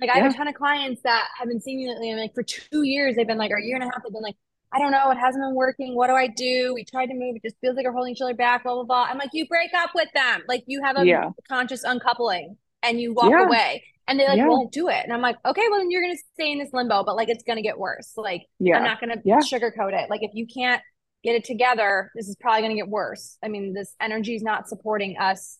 Like 0.00 0.10
I 0.10 0.18
have 0.18 0.32
a 0.32 0.36
ton 0.36 0.48
of 0.48 0.54
clients 0.56 1.02
that 1.02 1.28
have 1.38 1.46
been 1.46 1.60
seeing 1.60 1.78
me 1.78 1.88
lately. 1.88 2.10
And 2.10 2.20
like 2.20 2.34
for 2.34 2.42
two 2.42 2.82
years, 2.82 3.14
they've 3.14 3.26
been 3.26 3.38
like, 3.38 3.52
or 3.52 3.58
a 3.58 3.62
year 3.62 3.76
and 3.76 3.84
a 3.84 3.86
half, 3.86 4.02
they've 4.02 4.12
been 4.12 4.20
like, 4.20 4.36
I 4.72 4.78
don't 4.78 4.90
know, 4.90 5.10
it 5.10 5.16
hasn't 5.16 5.42
been 5.42 5.54
working. 5.54 5.94
What 5.94 6.08
do 6.08 6.14
I 6.14 6.26
do? 6.26 6.72
We 6.74 6.84
tried 6.84 7.06
to 7.06 7.14
move, 7.14 7.36
it 7.36 7.42
just 7.42 7.56
feels 7.60 7.76
like 7.76 7.84
we're 7.86 7.92
holding 7.92 8.12
each 8.14 8.20
other 8.20 8.34
back, 8.34 8.64
blah, 8.64 8.74
blah, 8.74 8.84
blah. 8.84 9.06
I'm 9.08 9.18
like, 9.18 9.30
you 9.32 9.46
break 9.46 9.70
up 9.74 9.90
with 9.94 10.08
them. 10.12 10.42
Like 10.48 10.64
you 10.66 10.82
have 10.82 10.96
a 10.96 11.06
Yeah. 11.06 11.30
conscious 11.48 11.84
uncoupling 11.84 12.56
and 12.82 13.00
you 13.00 13.14
walk 13.14 13.30
Yeah. 13.30 13.46
away. 13.46 13.84
And 14.08 14.20
they 14.20 14.26
like 14.26 14.36
Yeah. 14.38 14.48
won't 14.48 14.72
do 14.72 14.88
it. 14.88 15.02
And 15.02 15.12
I'm 15.12 15.20
like, 15.22 15.36
okay, 15.44 15.62
well 15.70 15.78
then 15.80 15.90
you're 15.90 16.02
gonna 16.02 16.16
stay 16.34 16.52
in 16.52 16.58
this 16.58 16.72
limbo, 16.72 17.04
but 17.04 17.16
like 17.16 17.28
it's 17.28 17.42
gonna 17.44 17.62
get 17.62 17.78
worse. 17.78 18.12
Like. 18.16 18.42
I'm 18.78 18.84
not 18.84 19.00
gonna 19.00 19.16
sugarcoat 19.40 19.92
it. 20.00 20.10
Like 20.10 20.22
if 20.22 20.30
you 20.34 20.46
can't 20.46 20.82
get 21.24 21.34
it 21.34 21.44
together, 21.44 22.10
this 22.14 22.28
is 22.28 22.36
probably 22.36 22.62
gonna 22.62 22.74
get 22.74 22.88
worse. 22.88 23.38
I 23.42 23.48
mean, 23.48 23.72
this 23.72 23.94
energy 24.00 24.34
is 24.34 24.42
not 24.42 24.68
supporting 24.68 25.16
us 25.18 25.58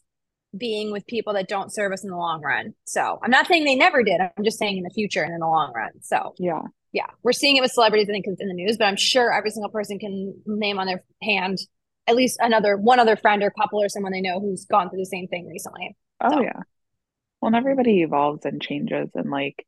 being 0.57 0.91
with 0.93 1.07
people 1.07 1.35
that 1.35 1.49
don't 1.49 1.73
serve 1.73 1.93
us 1.93 2.05
in 2.05 2.11
the 2.11 2.17
long 2.17 2.41
run. 2.43 2.75
So 2.85 3.19
I'm 3.23 3.31
not 3.31 3.47
saying 3.47 3.65
they 3.65 3.75
never 3.75 4.03
did. 4.03 4.21
I'm 4.21 4.45
just 4.45 4.59
saying 4.59 4.77
in 4.79 4.83
the 4.85 4.91
future 4.91 5.23
and 5.23 5.33
in 5.33 5.41
the 5.41 5.47
long 5.47 5.73
run. 5.75 5.91
So 6.03 6.35
Yeah. 6.39 6.63
yeah, 6.93 7.07
we're 7.23 7.33
seeing 7.33 7.57
it 7.57 7.61
with 7.61 7.73
celebrities. 7.73 8.09
I 8.09 8.13
think 8.13 8.27
it's 8.29 8.41
in 8.41 8.49
the 8.49 8.55
news, 8.55 8.77
but 8.79 8.87
I'm 8.87 8.97
sure 8.97 9.33
every 9.33 9.51
single 9.51 9.71
person 9.71 9.99
can 9.99 10.35
name 10.47 10.79
on 10.79 10.87
their 10.87 11.05
hand 11.23 11.59
at 12.09 12.15
least 12.15 12.39
another 12.41 12.77
one 12.77 13.01
other 13.01 13.17
friend 13.17 13.43
or 13.43 13.51
couple 13.51 13.83
or 13.83 13.89
someone 13.89 14.13
they 14.13 14.21
know 14.21 14.39
who's 14.41 14.65
gone 14.65 14.89
through 14.89 15.01
the 15.01 15.07
same 15.07 15.27
thing 15.29 15.49
recently. 15.49 15.97
Oh 16.21 16.31
So. 16.31 16.41
yeah. 16.43 16.61
Well, 17.41 17.49
and 17.49 17.57
everybody 17.57 18.03
evolves 18.03 18.45
and 18.47 18.63
changes 18.63 19.11
and 19.15 19.31
like 19.31 19.67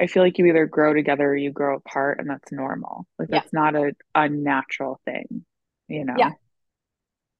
I 0.00 0.06
feel 0.06 0.22
like 0.22 0.38
you 0.38 0.46
either 0.46 0.64
grow 0.66 0.94
together 0.94 1.28
or 1.28 1.36
you 1.36 1.52
grow 1.52 1.76
apart 1.76 2.18
and 2.18 2.28
that's 2.28 2.50
normal. 2.50 3.06
Like 3.18 3.28
Yeah. 3.30 3.40
that's 3.40 3.52
not 3.52 3.76
a 3.76 3.92
unnatural 4.14 4.98
thing, 5.04 5.44
you 5.88 6.06
know? 6.06 6.14
Yeah. 6.16 6.30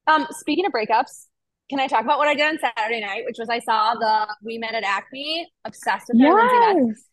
Um, 0.07 0.27
speaking 0.29 0.67
of 0.67 0.71
breakups, 0.71 1.25
can 1.69 1.79
I 1.79 1.87
talk 1.87 2.03
about 2.03 2.17
what 2.19 2.27
I 2.27 2.33
did 2.35 2.47
on 2.47 2.59
Saturday 2.59 3.01
night, 3.01 3.23
which 3.25 3.37
was 3.39 3.49
I 3.49 3.59
saw 3.59 3.93
the 3.95 4.27
We 4.43 4.57
Met 4.57 4.75
at 4.75 4.83
Acme, 4.83 5.47
obsessed 5.65 6.05
with 6.13 6.21
her, 6.21 6.33
Lindsey 6.33 6.59
Metz. 6.59 6.87
Yes. 6.99 7.03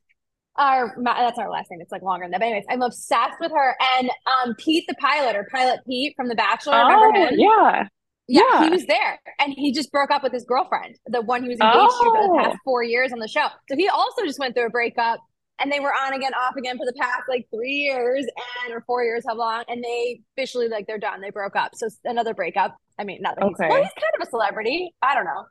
Our 0.56 0.94
that's 1.02 1.38
our 1.38 1.48
last 1.50 1.70
name. 1.70 1.80
It's 1.80 1.90
like 1.92 2.02
longer 2.02 2.24
than 2.26 2.32
that. 2.32 2.40
But 2.40 2.46
anyways, 2.46 2.64
I'm 2.68 2.82
obsessed 2.82 3.36
with 3.40 3.52
her. 3.52 3.76
And 3.98 4.10
um, 4.44 4.54
Pete, 4.56 4.84
the 4.86 4.94
pilot, 4.96 5.34
or 5.34 5.48
pilot 5.50 5.80
Pete 5.88 6.14
from 6.14 6.28
The 6.28 6.34
Bachelor, 6.34 6.76
remember 6.78 7.06
Oh, 7.18 7.26
him? 7.28 7.34
yeah. 7.38 7.84
Yeah, 8.28 8.40
Yeah. 8.52 8.64
he 8.64 8.70
was 8.70 8.84
there, 8.86 9.18
and 9.40 9.52
he 9.56 9.72
just 9.72 9.90
broke 9.90 10.10
up 10.10 10.22
with 10.22 10.32
his 10.32 10.44
girlfriend, 10.44 10.96
the 11.06 11.22
one 11.22 11.42
he 11.42 11.48
was 11.48 11.58
engaged 11.58 11.90
to 12.02 12.04
for 12.04 12.22
the 12.22 12.28
Oh. 12.32 12.38
past 12.44 12.58
four 12.64 12.82
years 12.82 13.12
on 13.12 13.18
the 13.18 13.26
show. 13.28 13.46
So 13.70 13.76
he 13.76 13.88
also 13.88 14.24
just 14.24 14.38
went 14.38 14.54
through 14.54 14.66
a 14.66 14.70
breakup, 14.70 15.18
and 15.58 15.72
they 15.72 15.80
were 15.80 15.92
on 15.92 16.12
again, 16.12 16.32
off 16.34 16.54
again 16.56 16.76
for 16.76 16.84
the 16.86 16.92
past 17.00 17.22
like 17.28 17.46
three 17.52 17.72
years 17.72 18.26
and 18.64 18.74
or 18.74 18.82
four 18.82 19.02
years, 19.02 19.24
how 19.26 19.34
long? 19.34 19.64
And 19.68 19.82
they 19.82 20.20
officially 20.36 20.68
like 20.68 20.86
they're 20.86 20.98
done. 20.98 21.20
They 21.22 21.30
broke 21.30 21.56
up. 21.56 21.72
So 21.74 21.88
another 22.04 22.34
breakup. 22.34 22.76
I 22.98 23.04
mean, 23.04 23.18
not 23.22 23.36
that 23.36 23.44
he's 23.46 23.56
well, 23.58 23.68
he's 23.82 23.90
kind 23.94 24.12
of 24.20 24.26
a 24.26 24.30
celebrity. 24.30 24.94
I 25.02 25.14
don't 25.14 25.24
know. 25.24 25.44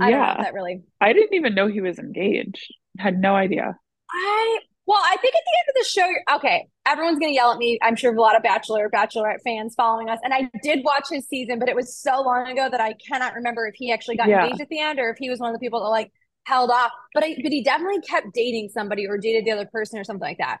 I 0.00 0.10
don't 0.10 0.20
know 0.20 0.26
Yeah. 0.26 0.42
that 0.42 0.54
really. 0.54 0.82
I 1.00 1.12
didn't 1.12 1.34
even 1.34 1.54
know 1.54 1.66
he 1.68 1.80
was 1.80 1.98
engaged. 1.98 2.74
Had 2.98 3.18
no 3.18 3.34
idea. 3.34 3.76
I 4.10 4.58
well, 4.88 5.00
I 5.04 5.16
think 5.20 5.34
at 5.34 5.40
the 5.44 5.58
end 5.58 5.68
of 5.70 5.74
the 5.82 5.84
show, 5.88 6.06
you're, 6.06 6.22
okay, 6.36 6.68
everyone's 6.86 7.18
gonna 7.18 7.32
yell 7.32 7.50
at 7.50 7.58
me. 7.58 7.76
I'm 7.82 7.96
sure 7.96 8.14
a 8.14 8.20
lot 8.20 8.36
of 8.36 8.42
Bachelor, 8.44 8.88
Bachelorette 8.88 9.42
fans 9.42 9.74
following 9.74 10.08
us, 10.08 10.20
and 10.22 10.32
I 10.32 10.48
did 10.62 10.84
watch 10.84 11.08
his 11.10 11.26
season, 11.26 11.58
but 11.58 11.68
it 11.68 11.74
was 11.74 11.96
so 11.96 12.20
long 12.22 12.46
ago 12.48 12.68
that 12.70 12.80
I 12.80 12.92
cannot 12.94 13.34
remember 13.34 13.66
if 13.66 13.74
he 13.74 13.90
actually 13.92 14.16
got 14.16 14.28
Yeah. 14.28 14.44
engaged 14.44 14.60
at 14.60 14.68
the 14.68 14.78
end 14.78 15.00
or 15.00 15.10
if 15.10 15.16
he 15.18 15.28
was 15.28 15.40
one 15.40 15.50
of 15.52 15.54
the 15.54 15.64
people 15.64 15.80
that 15.80 15.88
like 15.88 16.12
held 16.44 16.70
off. 16.70 16.92
But 17.14 17.24
I, 17.24 17.36
but 17.42 17.50
he 17.50 17.64
definitely 17.64 18.00
kept 18.02 18.32
dating 18.32 18.68
somebody 18.68 19.08
or 19.08 19.18
dated 19.18 19.44
the 19.44 19.50
other 19.50 19.66
person 19.66 19.98
or 19.98 20.04
something 20.04 20.20
like 20.24 20.38
that 20.38 20.58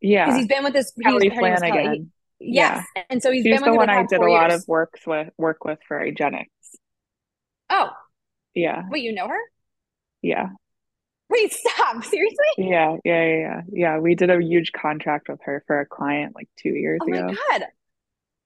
Yeah, 0.00 0.24
because 0.24 0.38
he's 0.40 0.48
been 0.48 0.64
with 0.64 0.72
this. 0.72 0.92
he 0.96 1.12
was- 1.12 1.22
Kelly 1.22 1.28
her 1.28 1.60
name 1.60 1.72
Kelly. 1.72 2.06
Yes, 2.40 2.86
and 3.10 3.22
so 3.22 3.30
he's 3.32 3.42
She's 3.44 3.54
been 3.54 3.62
with 3.62 3.72
the 3.72 3.76
one 3.76 3.90
I 3.90 4.04
did 4.04 4.20
a 4.20 4.26
lot 4.30 4.50
years. 4.50 4.62
of 4.62 4.68
works 4.68 5.06
with 5.06 5.28
work 5.38 5.64
with 5.64 5.78
for 5.88 5.98
Igenics. 6.00 6.46
Oh, 7.70 7.90
Yeah. 8.54 8.82
wait, 8.90 9.02
you 9.02 9.12
know 9.12 9.28
her? 9.28 9.40
Yeah. 10.22 10.50
Wait, 11.30 11.52
stop! 11.52 12.04
Seriously? 12.04 12.36
Yeah. 12.56 12.96
Yeah. 13.04 13.24
Yeah. 13.24 13.36
Yeah. 13.36 13.62
Yeah. 13.70 13.98
We 13.98 14.14
did 14.14 14.30
a 14.30 14.42
huge 14.42 14.72
contract 14.72 15.28
with 15.28 15.40
her 15.42 15.62
for 15.66 15.80
a 15.80 15.86
client 15.86 16.34
like 16.34 16.48
two 16.56 16.70
years 16.70 17.04
ago. 17.06 17.18
Oh 17.18 17.36
my 17.50 17.58
god! 17.58 17.66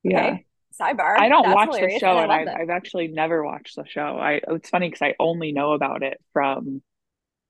Yeah. 0.02 0.32
Okay, 0.32 0.46
sidebar. 0.80 1.16
I 1.18 1.28
don't 1.28 1.44
That's 1.44 1.54
watch 1.54 1.78
the 1.78 1.90
show 1.90 2.18
and 2.18 2.18
I 2.18 2.22
and 2.22 2.28
love 2.28 2.40
I, 2.40 2.44
that. 2.46 2.56
I've 2.56 2.70
actually 2.70 3.08
never 3.08 3.44
watched 3.44 3.76
the 3.76 3.84
show. 3.86 4.18
I 4.18 4.40
it's 4.48 4.70
funny 4.70 4.88
because 4.88 5.02
I 5.02 5.14
only 5.20 5.52
know 5.52 5.72
about 5.72 6.02
it 6.02 6.20
from 6.32 6.82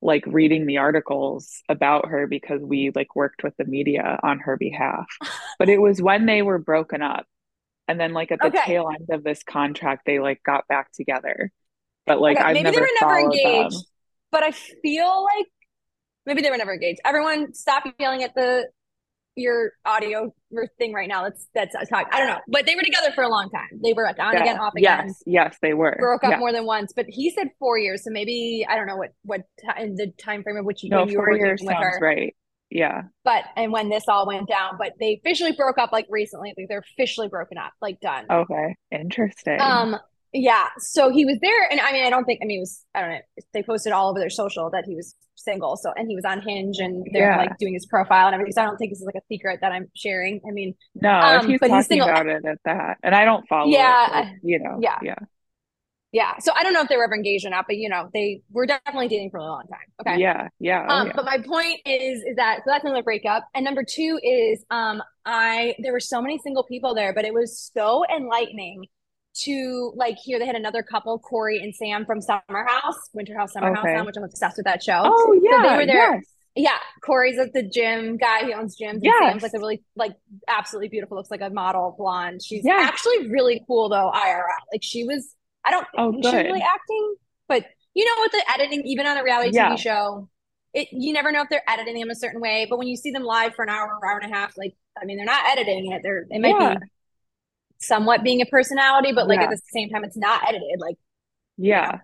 like 0.02 0.24
reading 0.26 0.66
the 0.66 0.78
articles 0.78 1.62
about 1.68 2.08
her 2.08 2.26
because 2.26 2.60
we 2.62 2.90
like 2.94 3.16
worked 3.16 3.42
with 3.44 3.56
the 3.58 3.64
media 3.64 4.18
on 4.22 4.40
her 4.40 4.56
behalf. 4.56 5.06
But 5.58 5.68
it 5.68 5.80
was 5.80 6.02
when 6.02 6.26
they 6.26 6.42
were 6.42 6.58
broken 6.58 7.02
up. 7.02 7.26
And 7.88 8.00
then 8.00 8.12
like 8.14 8.32
at 8.32 8.42
the 8.42 8.50
Okay. 8.50 8.62
tail 8.66 8.88
end 8.94 9.08
of 9.10 9.24
this 9.24 9.42
contract, 9.44 10.04
they 10.06 10.20
like 10.20 10.42
got 10.44 10.68
back 10.68 10.92
together. 10.92 11.52
But 12.06 12.20
like 12.20 12.40
Okay, 12.40 12.42
I've 12.42 12.60
maybe 12.60 12.70
they 12.70 12.78
never 12.78 12.80
were 12.80 12.88
never 12.94 13.18
followed 13.18 13.42
them. 13.42 13.84
engaged, 13.84 13.86
but 14.30 14.42
I 14.42 14.52
feel 14.52 15.24
like 15.24 15.46
maybe 16.26 16.42
they 16.42 16.50
were 16.50 16.58
never 16.58 16.72
engaged. 16.74 17.00
Everyone, 17.04 17.54
stop 17.54 17.84
yelling 18.00 18.24
at 18.24 18.34
the 18.34 18.68
your 19.36 19.72
audio 19.84 20.34
thing 20.78 20.92
right 20.92 21.08
now. 21.08 21.22
That's 21.24 21.48
that's 21.54 21.88
talk. 21.88 22.06
I 22.12 22.18
don't 22.18 22.28
know, 22.28 22.38
but 22.48 22.66
they 22.66 22.74
were 22.74 22.82
together 22.82 23.12
for 23.14 23.24
a 23.24 23.28
long 23.28 23.48
time. 23.50 23.68
They 23.82 23.92
were 23.92 24.06
on 24.06 24.14
Yeah. 24.18 24.40
again, 24.42 24.58
off 24.58 24.74
again. 24.76 25.06
Yes, 25.06 25.22
yes, 25.26 25.56
they 25.62 25.74
were. 25.74 25.96
Broke 25.98 26.24
up 26.24 26.32
Yeah. 26.32 26.38
more 26.38 26.52
than 26.52 26.66
once, 26.66 26.92
but 26.94 27.06
he 27.08 27.30
said 27.30 27.48
four 27.58 27.78
years. 27.78 28.04
So 28.04 28.10
maybe 28.10 28.66
I 28.68 28.76
don't 28.76 28.86
know 28.86 28.96
what 28.96 29.10
what 29.24 29.42
in 29.78 29.94
the 29.96 30.12
time 30.18 30.42
frame 30.42 30.56
of 30.56 30.64
which 30.64 30.82
you, 30.82 30.90
No, 30.90 31.06
you 31.06 31.18
were 31.18 31.36
years 31.36 31.60
with 31.62 31.70
sounds 31.72 31.84
her. 31.84 31.98
right. 32.00 32.36
Yeah. 32.70 33.02
But 33.24 33.44
and 33.56 33.72
when 33.72 33.88
this 33.90 34.04
all 34.08 34.26
went 34.26 34.48
down, 34.48 34.76
but 34.78 34.92
they 34.98 35.14
officially 35.22 35.52
broke 35.52 35.78
up 35.78 35.92
like 35.92 36.06
recently. 36.08 36.52
Like 36.56 36.66
they're 36.68 36.78
officially 36.94 37.28
broken 37.28 37.58
up, 37.58 37.72
like 37.80 38.00
done. 38.00 38.26
Okay. 38.30 38.76
Interesting. 38.90 39.60
Um, 39.60 39.98
yeah. 40.32 40.68
So 40.78 41.10
he 41.10 41.24
was 41.26 41.38
there, 41.42 41.68
and 41.70 41.80
I 41.80 41.92
mean, 41.92 42.04
I 42.06 42.10
don't 42.10 42.24
think. 42.24 42.40
I 42.42 42.46
mean, 42.46 42.58
it 42.58 42.60
was. 42.60 42.84
I 42.94 43.00
don't 43.02 43.10
know. 43.10 43.18
They 43.52 43.62
posted 43.62 43.92
all 43.92 44.08
over 44.10 44.18
their 44.18 44.30
social 44.30 44.70
that 44.70 44.84
he 44.86 44.94
was 44.94 45.14
single. 45.36 45.76
So, 45.76 45.92
and 45.96 46.08
he 46.08 46.14
was 46.14 46.24
on 46.24 46.40
Hinge, 46.42 46.78
and 46.78 47.04
they're 47.12 47.30
Yeah. 47.30 47.36
like 47.38 47.56
doing 47.58 47.74
his 47.74 47.86
profile 47.86 48.26
and 48.26 48.34
everything. 48.34 48.52
So 48.52 48.62
I 48.62 48.64
don't 48.66 48.76
think 48.76 48.92
this 48.92 49.00
is 49.00 49.06
like 49.06 49.16
a 49.16 49.26
secret 49.28 49.60
that 49.62 49.72
I'm 49.72 49.90
sharing. 49.96 50.40
I 50.46 50.52
mean, 50.52 50.74
No, 50.94 51.10
um, 51.10 51.48
he's 51.48 51.60
but 51.60 51.70
he's 51.70 51.84
talking 51.88 52.02
single. 52.02 52.08
about 52.08 52.26
it 52.26 52.44
at 52.44 52.58
that, 52.64 52.98
and 53.02 53.14
I 53.14 53.24
don't 53.24 53.46
follow 53.48 53.68
it, 53.68 53.72
Yeah, 53.72 54.08
but, 54.08 54.32
you 54.42 54.58
know, 54.58 54.78
yeah. 54.80 54.98
yeah, 55.02 55.14
Yeah. 56.12 56.38
So 56.40 56.52
I 56.54 56.62
don't 56.62 56.74
know 56.74 56.82
if 56.82 56.88
they 56.88 56.96
were 56.96 57.04
ever 57.04 57.14
engaged 57.14 57.46
or 57.46 57.50
not, 57.50 57.64
but 57.66 57.76
you 57.78 57.88
know, 57.88 58.10
they 58.12 58.42
were 58.50 58.66
definitely 58.66 59.08
dating 59.08 59.30
for 59.30 59.38
a 59.38 59.44
long 59.44 59.64
time. 59.70 59.86
Okay. 60.00 60.20
yeah, 60.20 60.48
yeah, 60.58 60.86
oh, 60.88 60.94
Um, 60.94 61.06
yeah. 61.08 61.12
but 61.16 61.24
my 61.24 61.38
point 61.38 61.80
is, 61.86 62.22
is 62.22 62.36
that 62.36 62.58
so 62.58 62.64
that's 62.66 62.84
another 62.84 63.02
breakup. 63.02 63.48
And 63.54 63.64
number 63.64 63.82
two 63.82 64.20
is, 64.22 64.64
um, 64.70 65.02
I 65.24 65.74
there 65.78 65.92
were 65.92 66.00
so 66.00 66.20
many 66.20 66.38
single 66.38 66.64
people 66.64 66.94
there, 66.94 67.14
but 67.14 67.24
it 67.24 67.32
was 67.32 67.70
so 67.74 68.04
enlightening 68.14 68.84
to 69.34 69.92
like 69.96 70.16
here 70.22 70.38
they 70.38 70.46
had 70.46 70.56
another 70.56 70.82
couple, 70.82 71.18
Kory 71.18 71.58
and 71.62 71.74
Sam 71.74 72.04
from 72.04 72.20
Summer 72.20 72.66
House, 72.68 72.96
Winter 73.14 73.36
House 73.36 73.52
Summer 73.52 73.72
House, 73.74 73.84
Okay. 73.84 73.94
now, 73.94 74.04
which 74.04 74.16
I'm 74.16 74.24
obsessed 74.24 74.56
with 74.58 74.66
that 74.66 74.82
show. 74.82 75.02
Oh 75.04 75.40
So 75.42 75.42
yeah, 75.42 75.68
they 75.70 75.76
were 75.76 75.86
there. 75.86 76.14
yes, 76.16 76.24
Yeah, 76.54 76.78
Kory's 77.02 77.38
like 77.38 77.52
the 77.54 77.62
gym 77.62 78.18
guy. 78.18 78.44
He 78.46 78.52
owns 78.52 78.76
gyms. 78.76 79.00
Yeah, 79.02 79.12
Yes. 79.20 79.30
Sam's 79.30 79.42
like 79.42 79.54
a 79.54 79.58
really 79.58 79.82
like 79.96 80.12
absolutely 80.48 80.88
beautiful. 80.88 81.16
Looks 81.16 81.30
like 81.30 81.40
a 81.40 81.50
model 81.50 81.94
blonde. 81.98 82.42
She's 82.42 82.64
Yeah. 82.64 82.76
actually 82.78 83.28
really 83.30 83.62
cool 83.66 83.88
though. 83.88 84.10
IRL. 84.14 84.44
Like 84.72 84.82
she 84.82 85.04
was. 85.04 85.34
I 85.64 85.70
don't 85.70 85.86
Oh, 85.96 86.10
think 86.10 86.24
she 86.24 86.36
was 86.36 86.44
really 86.44 86.62
acting, 86.62 87.14
but 87.48 87.64
you 87.94 88.04
know, 88.04 88.12
with 88.20 88.32
the 88.32 88.42
editing, 88.52 88.82
even 88.86 89.06
on 89.06 89.16
a 89.16 89.22
reality 89.24 89.52
Yeah. 89.52 89.70
TV 89.70 89.76
show, 89.78 90.28
it 90.74 90.88
you 90.92 91.12
never 91.12 91.30
know 91.32 91.42
if 91.42 91.48
they're 91.48 91.62
editing 91.70 91.98
them 92.00 92.10
a 92.10 92.14
certain 92.14 92.40
way. 92.40 92.66
But 92.68 92.78
when 92.78 92.88
you 92.88 92.96
see 92.96 93.12
them 93.12 93.22
live 93.22 93.54
for 93.54 93.62
an 93.62 93.68
hour, 93.70 93.98
hour 94.04 94.18
and 94.22 94.30
a 94.30 94.34
half, 94.34 94.56
like 94.58 94.74
I 95.00 95.04
mean, 95.04 95.16
they're 95.16 95.26
not 95.26 95.44
editing 95.52 95.90
it. 95.92 96.02
They're 96.02 96.26
it 96.30 96.40
might 96.40 96.58
Yeah. 96.58 96.74
be 96.74 96.86
somewhat 97.82 98.22
being 98.22 98.40
a 98.40 98.46
personality, 98.46 99.12
but 99.12 99.28
like 99.28 99.38
Yeah. 99.38 99.44
at 99.44 99.50
the 99.50 99.60
same 99.72 99.90
time, 99.90 100.04
it's 100.04 100.16
not 100.16 100.42
edited. 100.48 100.78
Like 100.78 100.96
yeah, 101.58 101.98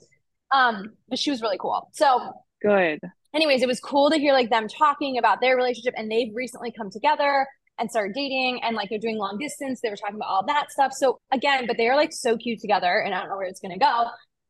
um, 0.52 0.90
but 1.08 1.18
she 1.18 1.30
was 1.30 1.42
really 1.42 1.58
cool. 1.58 1.88
So 1.92 2.32
good. 2.62 3.00
anyways, 3.34 3.62
it 3.62 3.68
was 3.68 3.80
cool 3.80 4.10
to 4.10 4.18
hear 4.18 4.32
like 4.32 4.50
them 4.50 4.68
talking 4.68 5.18
about 5.18 5.40
their 5.40 5.56
relationship 5.56 5.94
and 5.96 6.10
they've 6.10 6.34
recently 6.34 6.72
come 6.72 6.90
together 6.90 7.46
and 7.78 7.90
started 7.90 8.12
dating 8.14 8.60
and 8.64 8.74
like 8.74 8.88
they're 8.90 8.98
doing 8.98 9.16
long 9.18 9.38
distance. 9.38 9.80
They 9.80 9.88
were 9.90 9.96
talking 9.96 10.16
about 10.16 10.28
all 10.28 10.44
that 10.46 10.70
stuff. 10.70 10.92
So 10.92 11.20
again, 11.32 11.66
but 11.66 11.76
they 11.76 11.88
are 11.88 11.96
like 11.96 12.12
so 12.12 12.36
cute 12.36 12.60
together 12.60 12.98
and 13.00 13.14
I 13.14 13.20
don't 13.20 13.28
know 13.28 13.36
where 13.36 13.46
it's 13.46 13.60
gonna 13.60 13.78
go. 13.78 14.06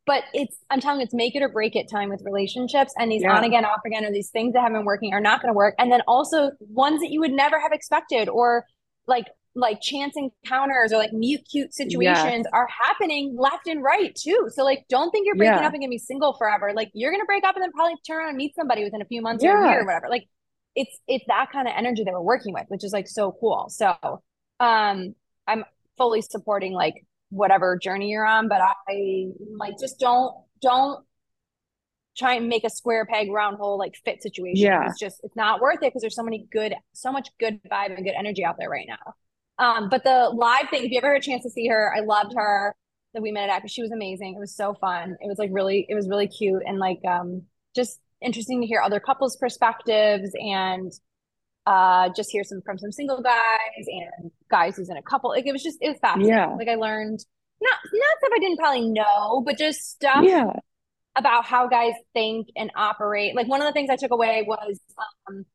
But 0.07 0.23
it's 0.33 0.57
I'm 0.71 0.79
telling 0.79 1.01
you, 1.01 1.03
it's 1.05 1.13
make 1.13 1.35
it 1.35 1.43
or 1.43 1.49
break 1.49 1.75
it 1.75 1.87
time 1.91 2.09
with 2.09 2.23
relationships 2.25 2.91
and 2.97 3.11
these 3.11 3.21
Yeah. 3.21 3.37
on 3.37 3.43
again, 3.43 3.65
off 3.65 3.81
again, 3.85 4.03
or 4.05 4.11
these 4.11 4.31
things 4.31 4.53
that 4.53 4.61
have 4.61 4.71
been 4.73 4.85
working 4.85 5.13
are 5.13 5.19
not 5.21 5.41
gonna 5.41 5.53
work. 5.53 5.75
And 5.77 5.91
then 5.91 6.01
also 6.07 6.51
ones 6.59 7.01
that 7.01 7.11
you 7.11 7.19
would 7.19 7.31
never 7.31 7.59
have 7.59 7.71
expected 7.71 8.27
or 8.29 8.65
like 9.05 9.25
like 9.55 9.81
chance 9.81 10.15
encounters 10.15 10.93
or 10.93 10.97
like 10.97 11.11
mute 11.11 11.41
cute 11.51 11.73
situations 11.73 12.45
are 12.53 12.67
happening 12.67 13.35
left 13.37 13.67
and 13.67 13.83
right 13.83 14.15
too. 14.15 14.47
So 14.53 14.63
like 14.63 14.85
don't 14.89 15.11
think 15.11 15.25
you're 15.25 15.35
breaking 15.35 15.55
Yeah. 15.59 15.67
up 15.67 15.73
and 15.73 15.81
gonna 15.81 15.89
be 15.89 15.97
single 15.97 16.33
forever. 16.33 16.71
Like 16.75 16.91
you're 16.93 17.11
gonna 17.11 17.25
break 17.25 17.43
up 17.43 17.55
and 17.55 17.63
then 17.63 17.71
probably 17.71 17.95
turn 18.07 18.17
around 18.19 18.29
and 18.29 18.37
meet 18.37 18.55
somebody 18.55 18.83
within 18.83 19.01
a 19.01 19.05
few 19.05 19.21
months 19.21 19.43
or 19.43 19.47
a 19.49 19.69
year 19.69 19.81
or 19.81 19.85
whatever. 19.85 20.07
Like 20.09 20.25
it's 20.75 20.97
it's 21.07 21.25
that 21.27 21.47
kind 21.51 21.67
of 21.67 21.73
energy 21.75 22.03
that 22.03 22.13
we're 22.13 22.21
working 22.21 22.53
with, 22.53 22.65
which 22.69 22.83
is 22.83 22.93
like 22.93 23.07
so 23.07 23.35
cool. 23.39 23.65
So 23.69 23.95
um 24.59 25.15
I'm 25.47 25.65
fully 25.97 26.21
supporting 26.21 26.73
like 26.73 26.93
whatever 27.29 27.77
journey 27.77 28.09
you're 28.09 28.25
on, 28.25 28.47
but 28.47 28.61
I 28.61 29.25
like 29.57 29.73
just 29.79 29.99
don't 29.99 30.33
don't 30.61 31.03
try 32.17 32.35
and 32.35 32.49
make 32.49 32.63
a 32.65 32.69
square 32.69 33.05
peg 33.05 33.31
round 33.31 33.57
hole 33.57 33.77
like 33.77 33.95
fit 34.05 34.21
situation. 34.21 34.63
Yeah. 34.65 34.85
It's 34.87 34.99
just 34.99 35.21
it's 35.23 35.35
not 35.35 35.59
worth 35.61 35.77
it 35.77 35.85
because 35.91 36.01
there's 36.01 36.15
so 36.15 36.23
many 36.23 36.47
good 36.51 36.75
so 36.93 37.11
much 37.11 37.29
good 37.39 37.59
vibe 37.63 37.95
and 37.95 38.03
good 38.05 38.15
energy 38.17 38.45
out 38.45 38.55
there 38.59 38.69
right 38.69 38.85
now. 38.87 39.13
Um, 39.59 39.89
but 39.89 40.03
the 40.03 40.31
live 40.33 40.69
thing, 40.71 40.85
if 40.85 40.91
you 40.91 40.97
ever 40.97 41.13
had 41.13 41.21
a 41.21 41.25
chance 41.25 41.43
to 41.43 41.49
see 41.49 41.67
her, 41.67 41.93
I 41.95 41.99
loved 42.01 42.33
her. 42.35 42.75
That 43.13 43.23
we 43.23 43.31
met 43.31 43.49
at 43.49 43.57
Acme, 43.57 43.69
she 43.69 43.81
was 43.81 43.91
amazing. 43.91 44.35
It 44.35 44.39
was 44.39 44.55
so 44.55 44.75
fun. 44.75 45.17
It 45.19 45.27
was 45.27 45.39
like 45.39 45.49
really, 45.51 45.85
it 45.89 45.95
was 45.95 46.07
really 46.07 46.27
cute 46.27 46.61
and 46.65 46.77
like 46.77 46.99
um 47.05 47.41
just 47.75 47.99
interesting 48.21 48.61
to 48.61 48.67
hear 48.67 48.81
other 48.81 48.99
couples' 48.99 49.35
perspectives 49.37 50.29
and 50.39 50.91
uh 51.65 52.09
just 52.15 52.29
hear 52.31 52.43
some 52.43 52.61
from 52.63 52.77
some 52.77 52.91
single 52.91 53.21
guys 53.21 53.85
and 53.87 54.31
guys 54.51 54.75
who's 54.77 54.89
in 54.89 54.97
a 54.97 55.01
couple. 55.01 55.31
Like 55.31 55.47
it 55.47 55.51
was 55.51 55.63
just 55.63 55.79
it 55.81 55.89
was 55.89 55.97
fascinating. 55.99 56.35
Yeah. 56.35 56.53
Like 56.55 56.67
I 56.67 56.75
learned 56.75 57.19
not 57.61 57.77
not 57.91 58.17
stuff 58.19 58.31
I 58.35 58.39
didn't 58.39 58.57
probably 58.59 58.87
know, 58.89 59.41
but 59.45 59.57
just 59.57 59.89
stuff 59.91 60.23
Yeah. 60.23 60.53
about 61.17 61.45
how 61.45 61.67
guys 61.67 61.93
think 62.13 62.49
and 62.55 62.71
operate. 62.75 63.35
Like 63.35 63.47
one 63.47 63.59
of 63.59 63.65
the 63.67 63.73
things 63.73 63.89
I 63.89 63.95
took 63.95 64.11
away 64.11 64.45
was 64.47 64.79
um 65.27 65.45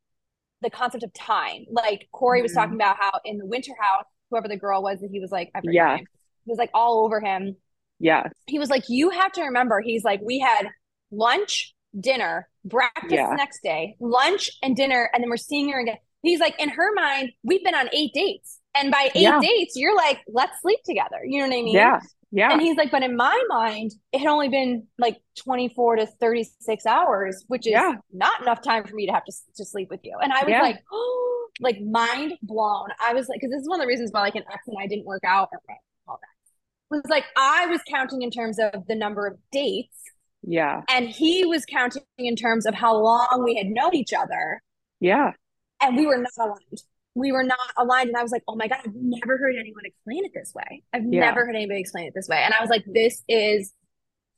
the 0.64 0.70
concept 0.70 1.04
of 1.04 1.12
time. 1.12 1.66
Like 1.70 2.08
Kory 2.12 2.42
was 2.42 2.52
Mhm. 2.52 2.56
talking 2.56 2.74
about 2.74 2.96
how 2.98 3.12
in 3.24 3.38
the 3.38 3.46
winter 3.46 3.72
house, 3.78 4.04
whoever 4.30 4.48
the 4.48 4.56
girl 4.56 4.82
was 4.82 5.00
that 5.00 5.10
he 5.10 5.20
was 5.20 5.30
like, 5.30 5.50
Yeah. 5.62 5.98
he 5.98 6.04
was 6.46 6.58
like 6.58 6.70
all 6.74 7.04
over 7.04 7.20
him. 7.20 7.56
Yeah. 8.00 8.28
He 8.46 8.58
was 8.58 8.70
like, 8.70 8.84
you 8.88 9.10
have 9.10 9.32
to 9.32 9.42
remember, 9.44 9.80
he's 9.80 10.02
like, 10.04 10.20
we 10.22 10.38
had 10.40 10.68
lunch, 11.12 11.74
dinner, 11.98 12.48
breakfast 12.64 13.12
Yeah. 13.12 13.34
next 13.36 13.62
day, 13.62 13.94
lunch 14.00 14.50
and 14.62 14.74
dinner, 14.74 15.08
and 15.14 15.22
then 15.22 15.30
we're 15.30 15.36
seeing 15.36 15.68
her 15.70 15.80
again. 15.80 15.98
He's 16.22 16.40
like, 16.40 16.58
in 16.60 16.70
her 16.70 16.92
mind, 16.94 17.30
we've 17.44 17.62
been 17.62 17.74
on 17.74 17.88
eight 17.92 18.12
dates. 18.14 18.60
And 18.74 18.90
by 18.90 19.10
eight 19.14 19.22
Yeah. 19.22 19.38
dates, 19.40 19.76
you're 19.76 19.94
like, 19.94 20.20
let's 20.26 20.60
sleep 20.60 20.80
together. 20.84 21.18
You 21.24 21.38
know 21.40 21.46
what 21.48 21.54
I 21.54 21.62
mean? 21.62 21.74
Yeah. 21.74 22.00
Yeah. 22.36 22.50
And 22.52 22.60
he's 22.60 22.76
like, 22.76 22.90
but 22.90 23.04
in 23.04 23.14
my 23.16 23.40
mind, 23.48 23.92
it 24.12 24.18
had 24.18 24.26
only 24.26 24.48
been 24.48 24.88
like 24.98 25.18
24 25.38 25.96
to 25.96 26.06
36 26.06 26.84
hours, 26.84 27.44
which 27.46 27.64
is 27.64 27.72
Yeah. 27.74 27.92
not 28.12 28.42
enough 28.42 28.60
time 28.60 28.84
for 28.84 28.94
me 28.96 29.06
to 29.06 29.12
have 29.12 29.24
to, 29.24 29.32
to 29.56 29.64
sleep 29.64 29.88
with 29.88 30.00
you. 30.02 30.18
And 30.20 30.32
I 30.32 30.40
was 30.42 30.48
Yeah. 30.50 30.60
like, 30.62 30.82
oh, 30.92 31.46
like 31.60 31.80
mind 31.80 32.34
blown. 32.42 32.88
I 33.00 33.14
was 33.14 33.28
like, 33.28 33.38
because 33.40 33.52
this 33.52 33.62
is 33.62 33.68
one 33.68 33.78
of 33.80 33.84
the 33.84 33.88
reasons 33.88 34.10
why 34.12 34.22
like 34.22 34.34
an 34.34 34.42
ex 34.52 34.66
and 34.66 34.76
I 34.82 34.88
didn't 34.88 35.04
work 35.06 35.22
out. 35.24 35.48
or 35.52 35.60
all 36.08 36.18
that. 36.20 36.96
Was 36.96 37.02
like, 37.08 37.24
I 37.36 37.66
was 37.66 37.80
counting 37.88 38.22
in 38.22 38.32
terms 38.32 38.58
of 38.58 38.84
the 38.88 38.96
number 38.96 39.28
of 39.28 39.38
dates, 39.52 39.96
Yeah. 40.42 40.82
and 40.88 41.08
he 41.08 41.44
was 41.46 41.64
counting 41.64 42.02
in 42.18 42.34
terms 42.34 42.66
of 42.66 42.74
how 42.74 42.96
long 42.96 43.42
we 43.44 43.54
had 43.54 43.68
known 43.68 43.94
each 43.94 44.12
other, 44.12 44.60
Yeah. 44.98 45.34
and 45.80 45.96
we 45.96 46.04
were 46.04 46.18
not 46.18 46.32
aligned. 46.36 46.82
We 47.14 47.30
were 47.32 47.44
not 47.44 47.58
aligned. 47.76 48.08
And 48.08 48.16
I 48.16 48.22
was 48.22 48.32
like, 48.32 48.42
oh 48.48 48.56
my 48.56 48.66
God, 48.68 48.78
I've 48.84 48.94
never 48.94 49.38
heard 49.38 49.54
anyone 49.58 49.84
explain 49.84 50.24
it 50.24 50.32
this 50.34 50.52
way. 50.54 50.82
I've 50.92 51.04
Yeah. 51.04 51.20
never 51.20 51.46
heard 51.46 51.54
anybody 51.54 51.80
explain 51.80 52.06
it 52.06 52.12
this 52.14 52.28
way. 52.28 52.38
And 52.44 52.52
I 52.52 52.60
was 52.60 52.70
like, 52.70 52.84
this 52.86 53.22
is 53.28 53.72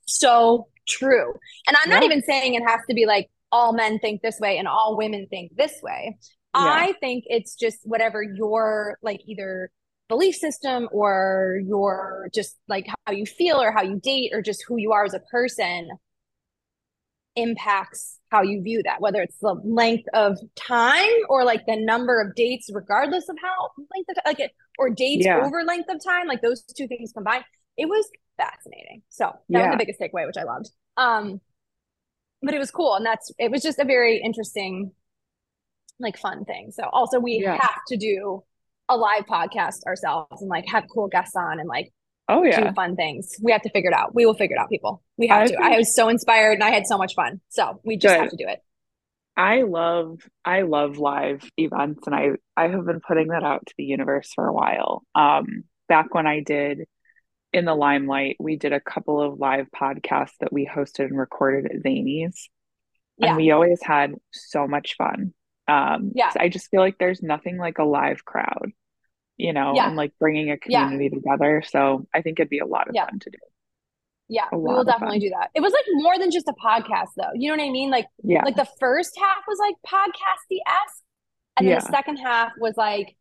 so 0.05 0.67
true. 0.87 1.33
And 1.67 1.75
I'm 1.81 1.89
not 1.89 2.01
Yeah. 2.03 2.07
even 2.07 2.21
saying 2.23 2.53
it 2.53 2.63
has 2.63 2.81
to 2.87 2.93
be 2.93 3.05
like 3.05 3.29
all 3.51 3.73
men 3.73 3.99
think 3.99 4.21
this 4.21 4.39
way 4.39 4.57
and 4.57 4.67
all 4.67 4.95
women 4.97 5.27
think 5.29 5.55
this 5.55 5.81
way. 5.81 6.17
Yeah. 6.55 6.63
I 6.73 6.93
think 6.99 7.23
it's 7.27 7.55
just 7.55 7.79
whatever 7.83 8.21
your 8.23 8.97
like 9.01 9.21
either 9.25 9.71
belief 10.09 10.35
system 10.35 10.87
or 10.91 11.59
your 11.65 12.29
just 12.33 12.57
like 12.67 12.87
how 13.05 13.11
you 13.13 13.25
feel 13.25 13.61
or 13.61 13.71
how 13.71 13.81
you 13.81 13.99
date 13.99 14.31
or 14.33 14.41
just 14.41 14.63
who 14.67 14.77
you 14.77 14.91
are 14.93 15.03
as 15.03 15.13
a 15.13 15.19
person 15.31 15.89
impacts 17.37 18.19
how 18.29 18.41
you 18.41 18.61
view 18.61 18.83
that, 18.83 18.99
whether 18.99 19.21
it's 19.21 19.37
the 19.39 19.53
length 19.63 20.09
of 20.13 20.37
time 20.55 21.09
or 21.29 21.45
like 21.45 21.65
the 21.65 21.77
number 21.77 22.19
of 22.21 22.35
dates, 22.35 22.69
regardless 22.73 23.29
of 23.29 23.37
how 23.41 23.69
length 23.95 24.09
of 24.09 24.15
time, 24.15 24.23
like 24.25 24.39
it, 24.39 24.51
or 24.77 24.89
dates 24.89 25.25
Yeah. 25.25 25.45
over 25.45 25.63
length 25.63 25.89
of 25.89 26.03
time, 26.03 26.27
like 26.27 26.41
those 26.41 26.61
two 26.63 26.87
things 26.87 27.13
combined. 27.13 27.45
It 27.77 27.85
was 27.87 28.05
fascinating. 28.37 29.03
So 29.09 29.33
that 29.49 29.61
was 29.61 29.71
the 29.71 29.77
biggest 29.77 29.99
takeaway, 29.99 30.27
which 30.27 30.37
I 30.37 30.43
loved. 30.43 30.69
Um, 30.97 31.39
but 32.41 32.53
it 32.53 32.59
was 32.59 32.71
cool, 32.71 32.95
and 32.95 33.05
that's 33.05 33.31
it 33.39 33.49
was 33.51 33.63
just 33.63 33.79
a 33.79 33.85
very 33.85 34.21
interesting, 34.21 34.91
like 35.99 36.17
fun 36.17 36.45
thing. 36.45 36.71
So 36.71 36.83
also 36.91 37.19
we 37.19 37.39
Yeah. 37.39 37.57
have 37.59 37.83
to 37.87 37.97
do 37.97 38.43
a 38.89 38.95
live 38.95 39.25
podcast 39.25 39.83
ourselves 39.85 40.41
and 40.41 40.49
like 40.49 40.65
have 40.67 40.85
cool 40.93 41.07
guests 41.07 41.35
on 41.35 41.59
and 41.59 41.67
like 41.67 41.91
Oh 42.29 42.43
yeah. 42.43 42.69
do 42.69 42.73
fun 42.73 42.95
things. 42.95 43.35
We 43.41 43.51
have 43.51 43.61
to 43.61 43.69
figure 43.69 43.89
it 43.89 43.95
out. 43.95 44.13
We 44.13 44.25
will 44.25 44.33
figure 44.33 44.55
it 44.55 44.59
out, 44.59 44.69
people. 44.69 45.01
We 45.17 45.27
have 45.27 45.43
I 45.43 45.47
to. 45.47 45.57
I 45.61 45.77
was 45.77 45.95
so 45.95 46.09
inspired 46.09 46.53
and 46.53 46.63
I 46.63 46.71
had 46.71 46.85
so 46.85 46.97
much 46.97 47.15
fun. 47.15 47.41
So 47.49 47.79
we 47.85 47.97
just 47.97 48.15
have 48.15 48.29
to 48.29 48.37
do 48.37 48.45
it. 48.47 48.59
I 49.37 49.61
love 49.61 50.19
I 50.43 50.63
love 50.63 50.97
live 50.97 51.47
events 51.57 52.07
and 52.07 52.15
I 52.15 52.31
I 52.57 52.69
have 52.69 52.85
been 52.85 52.99
putting 52.99 53.27
that 53.27 53.43
out 53.43 53.65
to 53.67 53.73
the 53.77 53.83
universe 53.83 54.31
for 54.33 54.47
a 54.47 54.53
while. 54.53 55.03
Um 55.13 55.63
back 55.87 56.13
when 56.13 56.25
I 56.25 56.41
did 56.41 56.85
in 57.53 57.63
the 57.63 57.75
limelight, 57.75 58.35
we 58.39 58.57
did 58.57 58.73
a 58.73 58.81
couple 58.81 59.21
of 59.21 59.39
live 59.39 59.67
podcasts 59.73 60.33
that 60.41 60.51
we 60.51 60.67
hosted 60.67 61.05
and 61.05 61.17
recorded 61.17 61.71
at 61.71 61.83
Zanies. 61.83 62.35
And 63.19 63.37
we 63.37 63.51
always 63.51 63.79
had 63.81 64.13
so 64.33 64.67
much 64.67 64.95
fun. 64.97 65.33
Um 65.67 66.11
Yeah. 66.15 66.29
so 66.29 66.39
I 66.39 66.49
just 66.49 66.69
feel 66.71 66.81
like 66.81 66.97
there's 66.97 67.21
nothing 67.21 67.57
like 67.57 67.77
a 67.77 67.83
live 67.83 68.25
crowd, 68.25 68.71
you 69.37 69.53
know, 69.53 69.73
Yeah. 69.75 69.87
and 69.87 69.95
like 69.95 70.13
bringing 70.19 70.49
a 70.51 70.57
Yeah. 70.67 70.83
community 70.85 71.15
together. 71.15 71.61
So 71.65 72.07
I 72.13 72.21
think 72.21 72.39
it'd 72.39 72.49
be 72.49 72.59
a 72.59 72.65
lot 72.65 72.89
of 72.89 72.95
Yeah. 72.95 73.05
fun 73.05 73.19
to 73.19 73.29
do. 73.29 73.37
Yeah, 74.29 74.47
we 74.51 74.57
will 74.59 74.83
definitely 74.83 75.19
do 75.19 75.29
that. 75.29 75.51
It 75.55 75.61
was 75.61 75.71
like 75.71 75.85
more 75.93 76.17
than 76.19 76.31
just 76.31 76.47
a 76.49 76.53
podcast 76.53 77.09
though. 77.15 77.31
You 77.33 77.49
know 77.49 77.61
what 77.63 77.67
I 77.69 77.71
mean? 77.71 77.89
Like 77.89 78.07
Yeah. 78.23 78.43
like 78.43 78.55
the 78.57 78.67
first 78.79 79.17
half 79.17 79.43
was 79.47 79.57
like 79.59 79.75
podcasty 79.85 80.57
esque, 80.67 81.03
and 81.55 81.65
then 81.67 81.75
Yeah. 81.75 81.79
the 81.79 81.85
second 81.85 82.17
half 82.17 82.51
was 82.59 82.75
like 82.75 83.15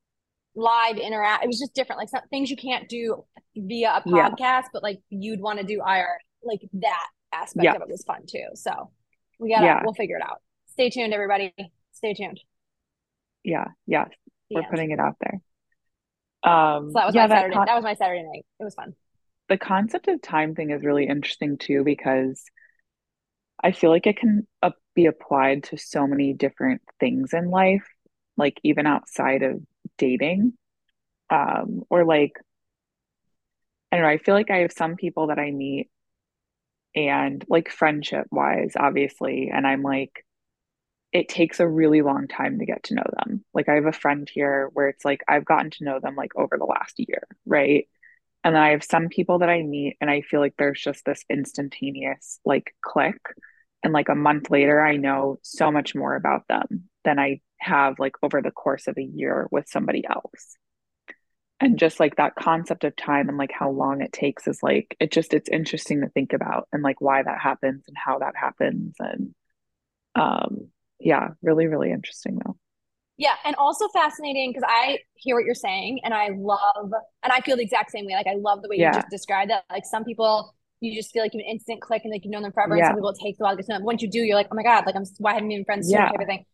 live 0.56 0.96
interact. 0.96 1.44
It 1.44 1.46
was 1.48 1.60
just 1.60 1.74
different, 1.74 2.00
like 2.00 2.08
some 2.08 2.26
things 2.28 2.50
you 2.50 2.56
can't 2.56 2.88
do 2.88 3.24
via 3.54 3.90
a 3.90 4.02
Yeah. 4.04 4.30
podcast, 4.30 4.64
but 4.72 4.82
like 4.82 5.00
you'd 5.10 5.40
want 5.40 5.60
to 5.60 5.64
do 5.66 5.80
IR. 5.80 6.18
Like 6.42 6.60
that 6.72 7.06
aspect 7.32 7.64
Yeah. 7.64 7.74
of 7.76 7.82
it 7.82 7.88
was 7.88 8.02
fun 8.04 8.24
too. 8.26 8.46
So 8.54 8.90
we 9.38 9.50
gotta 9.50 9.64
Yeah. 9.66 9.80
we'll 9.84 9.94
figure 9.94 10.16
it 10.16 10.22
out. 10.22 10.42
Stay 10.68 10.90
tuned, 10.90 11.12
everybody. 11.14 11.54
Stay 11.92 12.14
tuned. 12.14 12.40
Yeah. 13.44 13.68
Yes. 13.86 14.08
We're 14.50 14.64
putting 14.64 14.90
it 14.90 14.98
out 14.98 15.16
there. 15.20 15.40
Um 16.46 16.92
So 16.92 17.00
that 17.00 17.06
was 17.06 17.14
yeah, 17.14 17.22
my 17.22 17.28
that 17.28 17.48
Saturday. 17.48 17.52
con- 17.52 17.66
that 17.66 17.74
was 17.74 17.84
my 17.84 17.94
Saturday 17.94 18.22
night. 18.22 18.46
It 18.60 18.64
was 18.64 18.74
fun. 18.74 18.94
the 19.48 19.58
concept 19.58 20.08
of 20.08 20.22
time 20.22 20.54
thing 20.54 20.70
is 20.70 20.84
really 20.84 21.06
interesting 21.08 21.58
too 21.58 21.82
because 21.84 22.44
I 23.62 23.72
feel 23.72 23.90
like 23.90 24.06
it 24.06 24.16
can 24.18 24.46
uh, 24.62 24.70
be 24.94 25.06
applied 25.06 25.64
to 25.64 25.78
so 25.78 26.06
many 26.06 26.32
different 26.32 26.82
things 27.00 27.32
in 27.32 27.50
life, 27.50 27.86
like 28.36 28.58
even 28.62 28.86
outside 28.86 29.42
of 29.42 29.62
dating. 29.98 30.54
Um, 31.30 31.82
or 31.90 32.04
like, 32.04 32.34
I 33.90 33.96
don't 33.96 34.04
know, 34.04 34.10
I 34.10 34.18
feel 34.18 34.34
like 34.34 34.50
I 34.50 34.58
have 34.58 34.72
some 34.72 34.96
people 34.96 35.28
that 35.28 35.38
I 35.38 35.50
meet 35.50 35.90
and 36.94 37.44
like 37.48 37.70
friendship 37.70 38.26
wise, 38.30 38.72
obviously, 38.76 39.50
and 39.52 39.66
I'm 39.66 39.82
like, 39.82 40.24
it 41.16 41.30
takes 41.30 41.60
a 41.60 41.68
really 41.68 42.02
long 42.02 42.28
time 42.28 42.58
to 42.58 42.66
get 42.66 42.82
to 42.84 42.94
know 42.94 43.06
them. 43.24 43.42
Like 43.54 43.70
I 43.70 43.76
have 43.76 43.86
a 43.86 43.92
friend 43.92 44.28
here 44.30 44.68
where 44.74 44.88
it's 44.88 45.04
like 45.04 45.22
I've 45.26 45.46
gotten 45.46 45.70
to 45.70 45.84
know 45.84 45.98
them 45.98 46.14
like 46.14 46.36
over 46.36 46.58
the 46.58 46.66
last 46.66 46.98
year, 46.98 47.26
right? 47.46 47.88
And 48.44 48.54
then 48.54 48.62
I 48.62 48.70
have 48.72 48.84
some 48.84 49.08
people 49.08 49.38
that 49.38 49.48
I 49.48 49.62
meet 49.62 49.96
and 49.98 50.10
I 50.10 50.20
feel 50.20 50.40
like 50.40 50.54
there's 50.58 50.80
just 50.80 51.06
this 51.06 51.24
instantaneous 51.30 52.38
like 52.44 52.74
click. 52.82 53.16
And 53.82 53.94
like 53.94 54.10
a 54.10 54.14
month 54.14 54.50
later, 54.50 54.84
I 54.84 54.96
know 54.96 55.38
so 55.40 55.72
much 55.72 55.94
more 55.94 56.14
about 56.16 56.46
them 56.48 56.90
than 57.04 57.18
I 57.18 57.40
have 57.58 57.98
like 57.98 58.16
over 58.22 58.42
the 58.42 58.50
course 58.50 58.86
of 58.86 58.98
a 58.98 59.02
year 59.02 59.48
with 59.50 59.68
somebody 59.68 60.04
else. 60.06 60.56
And 61.60 61.78
just 61.78 61.98
like 61.98 62.16
that 62.16 62.34
concept 62.34 62.84
of 62.84 62.94
time 62.94 63.30
and 63.30 63.38
like 63.38 63.52
how 63.52 63.70
long 63.70 64.02
it 64.02 64.12
takes 64.12 64.46
is 64.46 64.62
like, 64.62 64.94
it 65.00 65.10
just, 65.12 65.32
it's 65.32 65.48
interesting 65.48 66.02
to 66.02 66.10
think 66.10 66.34
about 66.34 66.68
and 66.74 66.82
like 66.82 67.00
why 67.00 67.22
that 67.22 67.40
happens 67.40 67.84
and 67.88 67.96
how 67.96 68.18
that 68.18 68.36
happens. 68.36 68.96
And 68.98 69.34
um, 70.14 70.68
yeah, 71.00 71.28
really, 71.42 71.66
really 71.66 71.90
interesting 71.90 72.38
though. 72.44 72.56
Yeah, 73.18 73.34
and 73.44 73.56
also 73.56 73.88
fascinating 73.88 74.50
because 74.50 74.68
I 74.68 74.98
hear 75.14 75.36
what 75.36 75.44
you're 75.46 75.54
saying, 75.54 76.00
and 76.04 76.12
I 76.12 76.28
love, 76.36 76.92
and 77.22 77.32
I 77.32 77.40
feel 77.40 77.56
the 77.56 77.62
exact 77.62 77.90
same 77.90 78.04
way. 78.06 78.12
Like 78.14 78.26
I 78.26 78.34
love 78.34 78.62
the 78.62 78.68
way 78.68 78.76
Yeah. 78.76 78.88
you 78.88 79.00
just 79.00 79.08
described 79.10 79.50
that. 79.50 79.64
Like 79.70 79.86
some 79.86 80.04
people, 80.04 80.54
you 80.80 80.94
just 80.94 81.12
feel 81.12 81.22
like 81.22 81.32
you 81.32 81.40
an 81.40 81.46
instant 81.46 81.80
click, 81.80 82.02
and 82.04 82.12
like 82.12 82.24
you've 82.24 82.32
known 82.32 82.42
them 82.42 82.52
forever. 82.52 82.74
And 82.74 82.80
Yeah. 82.80 82.88
some 82.88 82.96
people 82.96 83.08
it 83.10 83.18
takes 83.22 83.40
a 83.40 83.42
while 83.42 83.52
to 83.52 83.56
get 83.56 83.66
to 83.66 83.72
know 83.72 83.78
them. 83.78 83.84
Once 83.86 84.02
you 84.02 84.10
do, 84.10 84.18
you're 84.18 84.36
like, 84.36 84.48
oh 84.52 84.54
my 84.54 84.62
god, 84.62 84.84
like 84.84 84.96
I'm 84.96 85.04
why 85.18 85.32
haven't 85.34 85.48
been 85.48 85.64
friends? 85.64 85.90
Yeah. 85.90 86.10
Everything. 86.12 86.44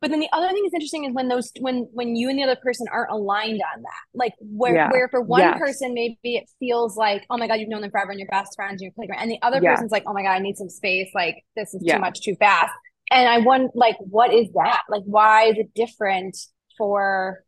But 0.00 0.08
then 0.10 0.20
the 0.20 0.30
other 0.32 0.48
thing 0.48 0.62
that's 0.64 0.72
interesting 0.72 1.04
is 1.04 1.12
when 1.12 1.28
those 1.28 1.52
when 1.60 1.86
when 1.92 2.16
you 2.16 2.30
and 2.30 2.38
the 2.38 2.44
other 2.44 2.56
person 2.56 2.86
aren't 2.90 3.10
aligned 3.10 3.60
on 3.76 3.82
that. 3.82 4.00
Like 4.14 4.32
where 4.40 4.74
Yeah. 4.74 4.90
where 4.90 5.08
for 5.10 5.20
one 5.20 5.40
Yes. 5.40 5.58
person 5.58 5.92
maybe 5.92 6.18
it 6.36 6.48
feels 6.58 6.96
like 6.96 7.26
oh 7.28 7.36
my 7.36 7.46
god 7.46 7.60
you've 7.60 7.68
known 7.68 7.82
them 7.82 7.90
forever 7.90 8.10
and 8.10 8.18
you're 8.18 8.28
best 8.30 8.56
friends 8.56 8.80
and 8.80 8.86
you're 8.86 8.92
clicking, 8.92 9.14
and 9.18 9.30
the 9.30 9.38
other 9.42 9.60
Yeah. 9.62 9.72
person's 9.72 9.92
like 9.92 10.04
oh 10.06 10.14
my 10.14 10.22
god 10.22 10.30
I 10.30 10.38
need 10.38 10.56
some 10.56 10.70
space. 10.70 11.10
Like 11.14 11.44
this 11.54 11.74
is 11.74 11.82
Yeah. 11.84 11.96
too 11.96 12.00
much 12.00 12.22
too 12.22 12.34
fast. 12.36 12.72
And 13.10 13.28
I 13.28 13.38
wonder 13.38 13.68
like 13.74 13.96
what 13.98 14.32
is 14.32 14.48
that? 14.54 14.82
Like 14.88 15.02
why 15.04 15.46
is 15.46 15.56
it 15.58 15.74
different 15.74 16.36
for 16.78 17.44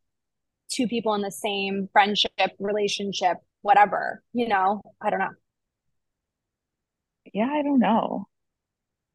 two 0.70 0.88
people 0.88 1.14
in 1.14 1.22
the 1.22 1.30
same 1.32 1.88
friendship 1.92 2.32
relationship 2.58 3.38
whatever 3.62 4.22
you 4.34 4.48
know 4.48 4.82
I 5.02 5.10
don't 5.10 5.20
know 5.20 5.30
Yeah, 7.32 7.48
I 7.50 7.62
don't 7.62 7.78
know. 7.80 8.28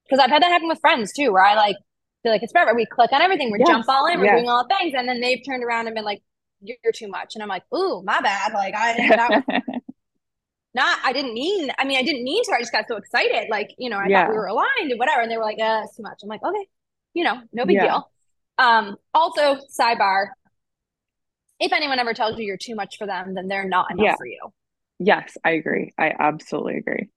because 0.06 0.24
I've 0.24 0.30
had 0.30 0.42
that 0.42 0.52
happen 0.52 0.68
with 0.68 0.80
friends 0.80 1.12
too, 1.14 1.32
where 1.32 1.44
I 1.44 1.56
like 1.56 1.76
feel 2.24 2.32
like 2.32 2.44
it's 2.44 2.52
forever. 2.52 2.74
We 2.76 2.86
click 2.86 3.12
on 3.12 3.22
everything, 3.22 3.52
we 3.52 3.60
Yes, 3.60 3.64
jump 3.64 3.88
all 3.90 4.08
in, 4.08 4.20
we're 4.20 4.28
yes. 4.28 4.30
doing 4.30 4.48
all 4.50 4.66
the 4.68 4.74
things, 4.80 4.94
and 4.96 5.08
then 5.08 5.22
they've 5.22 5.42
turned 5.46 5.64
around 5.64 5.88
and 5.88 5.96
been 5.96 6.06
like, 6.06 6.22
"You're, 6.62 6.78
too 6.94 7.08
much," 7.08 7.36
and 7.36 7.44
I'm 7.44 7.50
like, 7.50 7.64
"Ooh, 7.76 8.02
my 8.04 8.22
bad." 8.22 8.54
Like 8.54 8.74
I 8.76 8.94
that 9.16 9.32
not, 10.78 11.00
I 11.04 11.13
didn't 11.13 11.34
mean. 11.36 11.72
I 11.80 11.86
mean, 11.86 12.00
I 12.00 12.04
didn't 12.04 12.24
mean 12.24 12.44
to. 12.46 12.54
I 12.54 12.62
just 12.62 12.72
got 12.72 12.86
so 12.88 12.98
excited, 12.98 13.50
like 13.52 13.70
you 13.80 13.90
know, 13.90 13.98
I 14.00 14.10
Yeah. 14.10 14.20
thought 14.20 14.30
we 14.30 14.36
were 14.36 14.48
aligned 14.48 14.92
and 14.92 15.00
whatever, 15.00 15.22
and 15.22 15.32
they 15.32 15.38
were 15.38 15.44
like, 15.44 15.60
"Uh, 15.60 15.82
it's 15.86 15.98
too 15.98 16.04
much." 16.04 16.20
I'm 16.24 16.30
like, 16.30 16.44
"Okay, 16.44 16.68
you 17.16 17.26
know, 17.26 17.42
no 17.54 17.66
big 17.66 17.76
Yeah. 17.76 17.82
deal." 17.82 18.10
Um, 18.60 18.98
also, 19.13 19.58
sidebar: 19.80 20.30
if 21.60 21.72
anyone 21.74 22.00
ever 22.00 22.13
tells 22.16 22.38
you 22.40 22.46
you're 22.46 22.58
too 22.58 22.76
much 22.76 22.98
for 22.98 23.06
them, 23.08 23.34
then 23.36 23.48
they're 23.48 23.68
not 23.68 23.92
enough 23.92 24.06
Yeah. 24.06 24.16
for 24.18 24.26
you. 24.26 24.40
Yes, 25.00 25.38
I 25.44 25.52
agree. 25.52 25.94
I 25.98 26.13
absolutely 26.20 26.78
agree. 26.78 27.10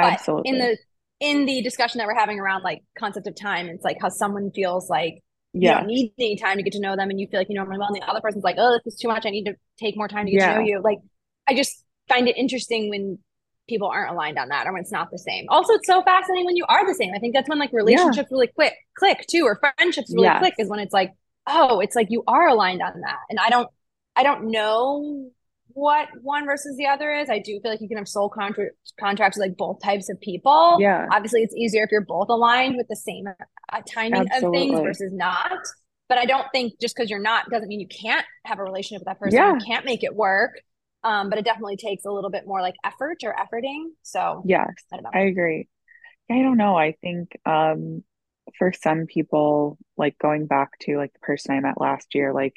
But 0.00 0.18
Absolutely. 0.18 0.44
in 0.44 0.58
the 0.58 0.78
in 1.20 1.46
the 1.46 1.62
discussion 1.62 1.98
that 1.98 2.06
we're 2.06 2.14
having 2.14 2.38
around 2.38 2.62
like 2.62 2.82
concept 2.98 3.26
of 3.26 3.34
time, 3.34 3.68
it's 3.68 3.84
like 3.84 3.98
how 4.00 4.08
someone 4.08 4.50
feels 4.54 4.90
like 4.90 5.22
yeah. 5.52 5.60
you 5.60 5.70
don't 5.70 5.86
need 5.86 6.12
any 6.18 6.36
time 6.36 6.58
to 6.58 6.62
get 6.62 6.74
to 6.74 6.80
know 6.80 6.96
them 6.96 7.08
and 7.08 7.18
you 7.18 7.26
feel 7.28 7.40
like 7.40 7.48
you 7.48 7.54
know 7.54 7.64
them 7.64 7.78
well 7.78 7.88
and 7.88 7.96
the 7.96 8.02
other 8.06 8.20
person's 8.20 8.44
like 8.44 8.56
oh 8.58 8.78
this 8.84 8.92
is 8.92 9.00
too 9.00 9.08
much 9.08 9.24
i 9.24 9.30
need 9.30 9.44
to 9.44 9.54
take 9.80 9.96
more 9.96 10.06
time 10.06 10.26
to 10.26 10.30
get 10.30 10.38
yeah. 10.38 10.50
to 10.50 10.50
know 10.50 10.58
you 10.58 10.82
like 10.84 10.98
i 11.48 11.54
just 11.54 11.82
find 12.08 12.28
it 12.28 12.36
interesting 12.36 12.90
when 12.90 13.18
people 13.68 13.88
aren't 13.88 14.12
aligned 14.12 14.38
on 14.38 14.48
that 14.48 14.66
or 14.66 14.72
when 14.72 14.80
it's 14.80 14.92
not 14.92 15.10
the 15.10 15.18
same 15.18 15.44
also 15.48 15.74
it's 15.74 15.86
so 15.86 16.02
fascinating 16.02 16.44
when 16.46 16.56
you 16.56 16.64
are 16.68 16.86
the 16.86 16.94
same 16.94 17.12
i 17.14 17.18
think 17.18 17.34
that's 17.34 17.48
when 17.48 17.58
like 17.58 17.72
relationships 17.72 18.28
yeah. 18.30 18.34
really 18.34 18.46
quick 18.46 18.74
click 18.96 19.24
too 19.28 19.42
or 19.42 19.58
friendships 19.58 20.12
really 20.14 20.26
yes. 20.26 20.38
click 20.38 20.54
is 20.58 20.68
when 20.68 20.78
it's 20.78 20.92
like 20.92 21.12
oh 21.46 21.80
it's 21.80 21.96
like 21.96 22.06
you 22.10 22.22
are 22.28 22.48
aligned 22.48 22.80
on 22.80 23.00
that 23.00 23.18
and 23.28 23.40
i 23.40 23.50
don't 23.50 23.68
i 24.14 24.22
don't 24.22 24.50
know 24.50 25.30
what 25.76 26.08
one 26.22 26.46
versus 26.46 26.74
the 26.78 26.86
other 26.86 27.12
is. 27.12 27.28
I 27.28 27.38
do 27.38 27.60
feel 27.60 27.70
like 27.70 27.82
you 27.82 27.88
can 27.88 27.98
have 27.98 28.08
soul 28.08 28.30
contra- 28.30 28.70
contracts 28.98 29.36
with 29.36 29.48
like 29.48 29.58
both 29.58 29.78
types 29.82 30.08
of 30.08 30.18
people. 30.22 30.78
Yeah. 30.80 31.06
Obviously, 31.12 31.42
it's 31.42 31.54
easier 31.54 31.84
if 31.84 31.90
you're 31.92 32.00
both 32.00 32.30
aligned 32.30 32.78
with 32.78 32.88
the 32.88 32.96
same 32.96 33.26
uh, 33.28 33.82
timing 33.86 34.26
Absolutely. 34.32 34.46
of 34.46 34.68
things 34.70 34.80
versus 34.80 35.12
not. 35.12 35.58
But 36.08 36.16
I 36.16 36.24
don't 36.24 36.46
think 36.50 36.80
just 36.80 36.96
because 36.96 37.10
you're 37.10 37.20
not 37.20 37.50
doesn't 37.50 37.68
mean 37.68 37.80
you 37.80 37.88
can't 37.88 38.24
have 38.46 38.58
a 38.58 38.62
relationship 38.62 39.02
with 39.02 39.06
that 39.06 39.20
person. 39.20 39.36
Yeah. 39.36 39.52
You 39.52 39.58
can't 39.66 39.84
make 39.84 40.02
it 40.02 40.16
work. 40.16 40.52
Um, 41.06 41.30
but 41.30 41.38
it 41.38 41.44
definitely 41.44 41.76
takes 41.76 42.04
a 42.04 42.10
little 42.10 42.30
bit 42.30 42.48
more 42.48 42.60
like 42.60 42.74
effort 42.84 43.18
or 43.22 43.32
efforting. 43.32 43.90
So 44.02 44.42
yes, 44.44 44.74
I, 44.92 44.98
I 45.14 45.20
agree. 45.26 45.68
I 46.28 46.42
don't 46.42 46.56
know. 46.56 46.76
I 46.76 46.96
think 47.00 47.38
um, 47.46 48.02
for 48.58 48.72
some 48.72 49.06
people, 49.06 49.78
like 49.96 50.18
going 50.18 50.46
back 50.46 50.76
to 50.80 50.96
like 50.96 51.12
the 51.12 51.20
person 51.20 51.54
I 51.54 51.60
met 51.60 51.80
last 51.80 52.16
year, 52.16 52.32
like 52.34 52.54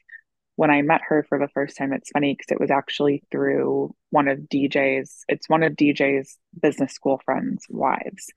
when 0.55 0.71
I 0.71 0.81
met 0.81 1.01
her 1.09 1.23
for 1.29 1.37
the 1.37 1.47
first 1.49 1.77
time, 1.77 1.93
it's 1.93 2.09
funny 2.09 2.33
because 2.33 2.51
it 2.51 2.59
was 2.59 2.71
actually 2.71 3.21
through 3.31 3.93
one 4.09 4.27
of 4.27 4.39
DJ's, 4.39 5.23
it's 5.27 5.47
one 5.47 5.61
of 5.61 5.73
DJ's 5.73 6.35
business 6.59 6.91
school 6.93 7.21
friends' 7.23 7.67
wives. 7.69 8.33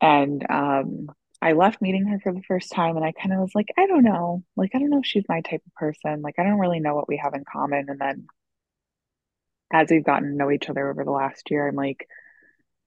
And 0.00 0.44
um, 0.50 1.06
I 1.40 1.52
left 1.52 1.80
meeting 1.80 2.06
her 2.08 2.18
for 2.18 2.32
the 2.32 2.42
first 2.42 2.72
time 2.72 2.96
and 2.96 3.04
I 3.04 3.12
kind 3.12 3.32
of 3.32 3.38
was 3.38 3.54
like, 3.54 3.68
I 3.78 3.86
don't 3.86 4.02
know. 4.04 4.42
Like, 4.56 4.72
I 4.74 4.80
don't 4.80 4.90
know 4.90 4.98
if 4.98 5.06
she's 5.06 5.24
my 5.28 5.40
type 5.40 5.62
of 5.64 5.74
person. 5.74 6.20
Like, 6.20 6.34
I 6.36 6.42
don't 6.42 6.58
really 6.58 6.80
know 6.80 6.96
what 6.96 7.08
we 7.08 7.20
have 7.22 7.34
in 7.34 7.44
common. 7.50 7.86
And 7.88 8.00
then 8.00 8.26
as 9.72 9.88
we've 9.90 10.04
gotten 10.04 10.30
to 10.30 10.36
know 10.36 10.50
each 10.50 10.68
other 10.68 10.90
over 10.90 11.04
the 11.04 11.10
last 11.10 11.50
year, 11.50 11.68
I'm 11.68 11.74
like, 11.74 12.08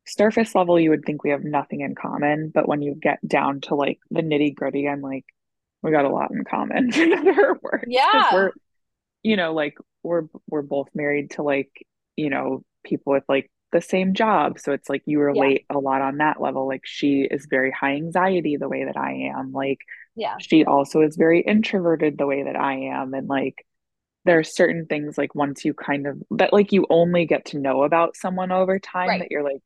surface 0.06 0.56
level, 0.56 0.80
you 0.80 0.90
would 0.90 1.06
think 1.06 1.24
we 1.24 1.30
have 1.30 1.44
nothing 1.44 1.82
in 1.82 1.96
common. 1.96 2.52
But 2.54 2.68
when 2.68 2.82
you 2.82 2.96
get 2.96 3.26
down 3.28 3.62
to 3.62 3.76
like 3.76 4.00
the 4.10 4.22
nitty 4.22 4.56
gritty, 4.56 4.88
I'm 4.88 5.02
like, 5.02 5.26
we 5.84 5.92
got 5.92 6.06
a 6.06 6.10
lot 6.10 6.32
in 6.32 6.44
common 6.44 6.92
for 6.92 7.08
better 7.08 7.60
or 7.64 7.84
Yeah. 7.88 8.30
We're, 8.34 8.52
you 9.24 9.36
know, 9.36 9.54
like 9.54 9.78
we're 10.04 10.24
we're 10.48 10.62
both 10.62 10.90
married 10.94 11.32
to 11.32 11.44
like, 11.44 11.72
you 12.16 12.30
know, 12.30 12.64
people 12.84 13.14
with 13.14 13.24
like 13.30 13.52
the 13.72 13.82
same 13.82 14.14
job. 14.14 14.60
So 14.60 14.74
it's 14.74 14.90
like 14.90 15.04
you 15.06 15.20
relate 15.20 15.66
yeah. 15.70 15.78
a 15.78 15.80
lot 15.80 16.02
on 16.02 16.18
that 16.18 16.42
level. 16.42 16.68
Like 16.68 16.82
she 16.86 17.22
is 17.30 17.48
very 17.50 17.72
high 17.72 17.96
anxiety 17.96 18.58
the 18.58 18.70
way 18.70 18.86
that 18.86 18.98
I 18.98 19.32
am. 19.36 19.52
Like 19.52 19.80
yeah. 20.16 20.36
She 20.40 20.66
also 20.66 21.02
is 21.02 21.16
very 21.16 21.42
introverted 21.42 22.18
the 22.18 22.28
way 22.28 22.44
that 22.44 22.56
I 22.56 22.74
am. 22.92 23.14
And 23.14 23.28
like 23.28 23.66
there 24.26 24.40
are 24.40 24.44
certain 24.44 24.86
things 24.86 25.18
like 25.18 25.34
once 25.34 25.66
you 25.66 25.74
kind 25.74 26.08
of 26.08 26.22
that 26.32 26.54
like 26.54 26.72
you 26.72 26.86
only 26.90 27.26
get 27.26 27.46
to 27.46 27.60
know 27.60 27.84
about 27.84 28.16
someone 28.16 28.52
over 28.52 28.80
time 28.80 29.10
right. 29.10 29.20
that 29.20 29.32
you're 29.32 29.44
like, 29.44 29.62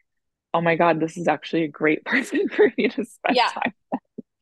oh 0.54 0.62
my 0.62 0.76
God, 0.76 1.00
this 1.00 1.18
is 1.18 1.28
actually 1.28 1.64
a 1.64 1.68
great 1.68 2.06
person 2.06 2.48
for 2.50 2.72
me 2.78 2.88
to 2.88 3.06
spend 3.06 3.36
yeah. 3.36 3.50
time 3.50 3.74
with. 3.92 4.02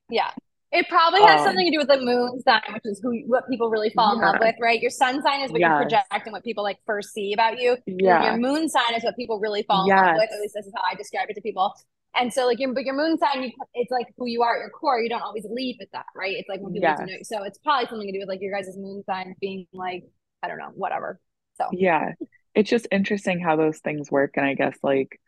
Yeah. 0.10 0.32
It 0.72 0.90
probably 0.90 1.22
has 1.22 1.42
um, 1.42 1.48
something 1.48 1.68
to 1.68 1.72
do 1.72 1.78
with 1.78 1.88
the 1.88 2.02
moon 2.02 2.42
sign, 2.42 2.62
which 2.74 2.82
is 2.86 3.00
who 3.00 3.22
what 3.28 3.48
people 3.48 3.70
really 3.70 3.92
fall 3.92 4.18
yeah. 4.18 4.26
in 4.26 4.32
love 4.32 4.36
with, 4.40 4.56
right? 4.60 4.82
Your 4.82 4.90
sun 4.90 5.22
sign 5.22 5.42
is 5.42 5.52
what 5.52 5.62
yes. 5.62 5.70
you 5.70 5.76
project 5.76 6.26
and 6.26 6.34
what 6.34 6.44
people 6.44 6.64
like 6.64 6.80
first 6.88 7.14
see 7.14 7.32
about 7.32 7.60
you. 7.60 7.78
Yeah. 7.86 8.24
Your 8.24 8.38
moon 8.38 8.68
sign 8.68 8.96
is 8.96 9.04
what 9.04 9.16
people 9.16 9.40
really 9.40 9.62
fall 9.64 9.88
yes. 9.88 10.00
in 10.00 10.06
love 10.06 10.16
with. 10.16 10.30
At 10.34 10.40
least 10.40 10.56
this 10.56 10.66
is 10.66 10.74
how 10.76 10.82
I 10.90 10.96
describe 10.96 11.30
it 11.30 11.36
to 11.36 11.42
people. 11.42 11.76
And 12.16 12.32
so, 12.32 12.46
like 12.46 12.60
your 12.60 12.74
but 12.74 12.84
your 12.84 12.96
moon 12.96 13.18
sign, 13.18 13.44
you, 13.44 13.52
it's 13.74 13.92
like 13.92 14.08
who 14.18 14.28
you 14.28 14.44
are 14.44 14.56
at 14.56 14.60
your 14.60 14.70
core. 14.70 15.02
You 15.02 15.10
don't 15.10 15.22
always 15.22 15.46
lead 15.50 15.78
with 15.80 15.90
that, 15.94 16.06
right? 16.16 16.36
It's 16.38 16.48
like 16.48 16.62
when 16.62 16.74
people 16.74 16.90
yes. 16.90 17.00
know. 17.00 17.08
So 17.24 17.44
it's 17.44 17.58
probably 17.60 17.88
something 17.88 18.08
to 18.08 18.14
do 18.14 18.20
with 18.20 18.30
like 18.30 18.42
your 18.42 18.56
guys' 18.56 18.78
moon 18.78 19.04
sign 19.06 19.36
being 19.42 19.68
like 19.74 20.04
I 20.44 20.48
don't 20.48 20.60
know, 20.60 20.72
whatever. 20.76 21.20
So 21.56 21.70
yeah, 21.72 22.14
it's 22.54 22.70
just 22.70 22.88
interesting 22.92 23.40
how 23.40 23.56
those 23.56 23.80
things 23.80 24.12
work, 24.12 24.34
and 24.38 24.46
I 24.46 24.54
guess 24.54 24.78
like 24.84 25.20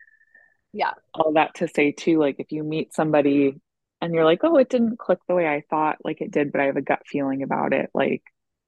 yeah, 0.72 0.92
all 1.14 1.32
that 1.34 1.54
to 1.56 1.68
say 1.68 1.92
too, 1.92 2.18
like 2.18 2.36
if 2.38 2.52
you 2.52 2.62
meet 2.62 2.94
somebody 2.94 3.60
and 4.00 4.14
you're 4.14 4.24
like, 4.24 4.40
oh, 4.42 4.56
it 4.56 4.68
didn't 4.68 4.98
click 4.98 5.18
the 5.26 5.34
way 5.34 5.46
I 5.46 5.64
thought 5.70 5.98
like 6.04 6.20
it 6.20 6.30
did, 6.30 6.52
but 6.52 6.60
I 6.60 6.66
have 6.66 6.76
a 6.76 6.82
gut 6.82 7.02
feeling 7.06 7.42
about 7.42 7.72
it, 7.72 7.90
like 7.94 8.22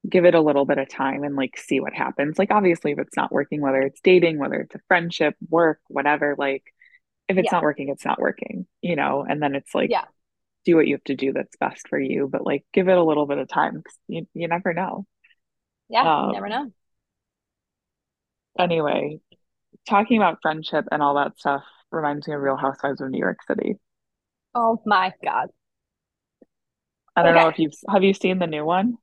give 0.08 0.24
it 0.24 0.34
a 0.34 0.40
little 0.40 0.64
bit 0.64 0.78
of 0.78 0.88
time 0.88 1.22
and 1.22 1.36
like 1.36 1.58
see 1.58 1.80
what 1.80 1.92
happens. 1.92 2.38
Like 2.38 2.50
obviously 2.50 2.92
if 2.92 2.98
it's 2.98 3.16
not 3.16 3.32
working, 3.32 3.60
whether 3.60 3.80
it's 3.80 4.00
dating, 4.00 4.38
whether 4.38 4.54
it's 4.54 4.74
a 4.74 4.80
friendship, 4.88 5.34
work, 5.50 5.80
whatever, 5.88 6.34
like 6.38 6.64
if 7.28 7.36
it's 7.36 7.46
yeah. 7.46 7.56
not 7.56 7.62
working, 7.62 7.88
it's 7.88 8.04
not 8.04 8.20
working, 8.20 8.66
you 8.80 8.96
know, 8.96 9.24
and 9.28 9.42
then 9.42 9.54
it's 9.54 9.74
like 9.74 9.90
yeah. 9.90 10.04
do 10.64 10.76
what 10.76 10.86
you 10.86 10.94
have 10.94 11.04
to 11.04 11.16
do 11.16 11.32
that's 11.32 11.56
best 11.56 11.88
for 11.88 12.00
you, 12.00 12.28
but 12.30 12.44
like 12.44 12.64
give 12.72 12.88
it 12.88 12.96
a 12.96 13.04
little 13.04 13.26
bit 13.26 13.38
of 13.38 13.48
time 13.48 13.76
because 13.76 13.98
you, 14.08 14.26
you 14.34 14.48
never 14.48 14.72
know. 14.72 15.06
Yeah, 15.88 16.26
um, 16.26 16.32
never 16.32 16.48
know. 16.48 16.72
Anyway, 18.58 19.20
talking 19.88 20.16
about 20.16 20.38
friendship 20.42 20.86
and 20.90 21.02
all 21.02 21.14
that 21.16 21.38
stuff 21.38 21.64
reminds 21.90 22.26
me 22.26 22.34
of 22.34 22.40
Real 22.40 22.56
Housewives 22.56 23.00
of 23.00 23.10
New 23.10 23.18
York 23.18 23.38
City. 23.46 23.76
Oh 24.54 24.80
my 24.84 25.12
God. 25.22 25.48
I 27.14 27.22
don't 27.22 27.34
okay. 27.34 27.42
know 27.42 27.48
if 27.48 27.58
you've 27.58 27.74
have 27.88 28.04
you 28.04 28.14
seen 28.14 28.38
the 28.38 28.46
new 28.46 28.64
one? 28.64 28.96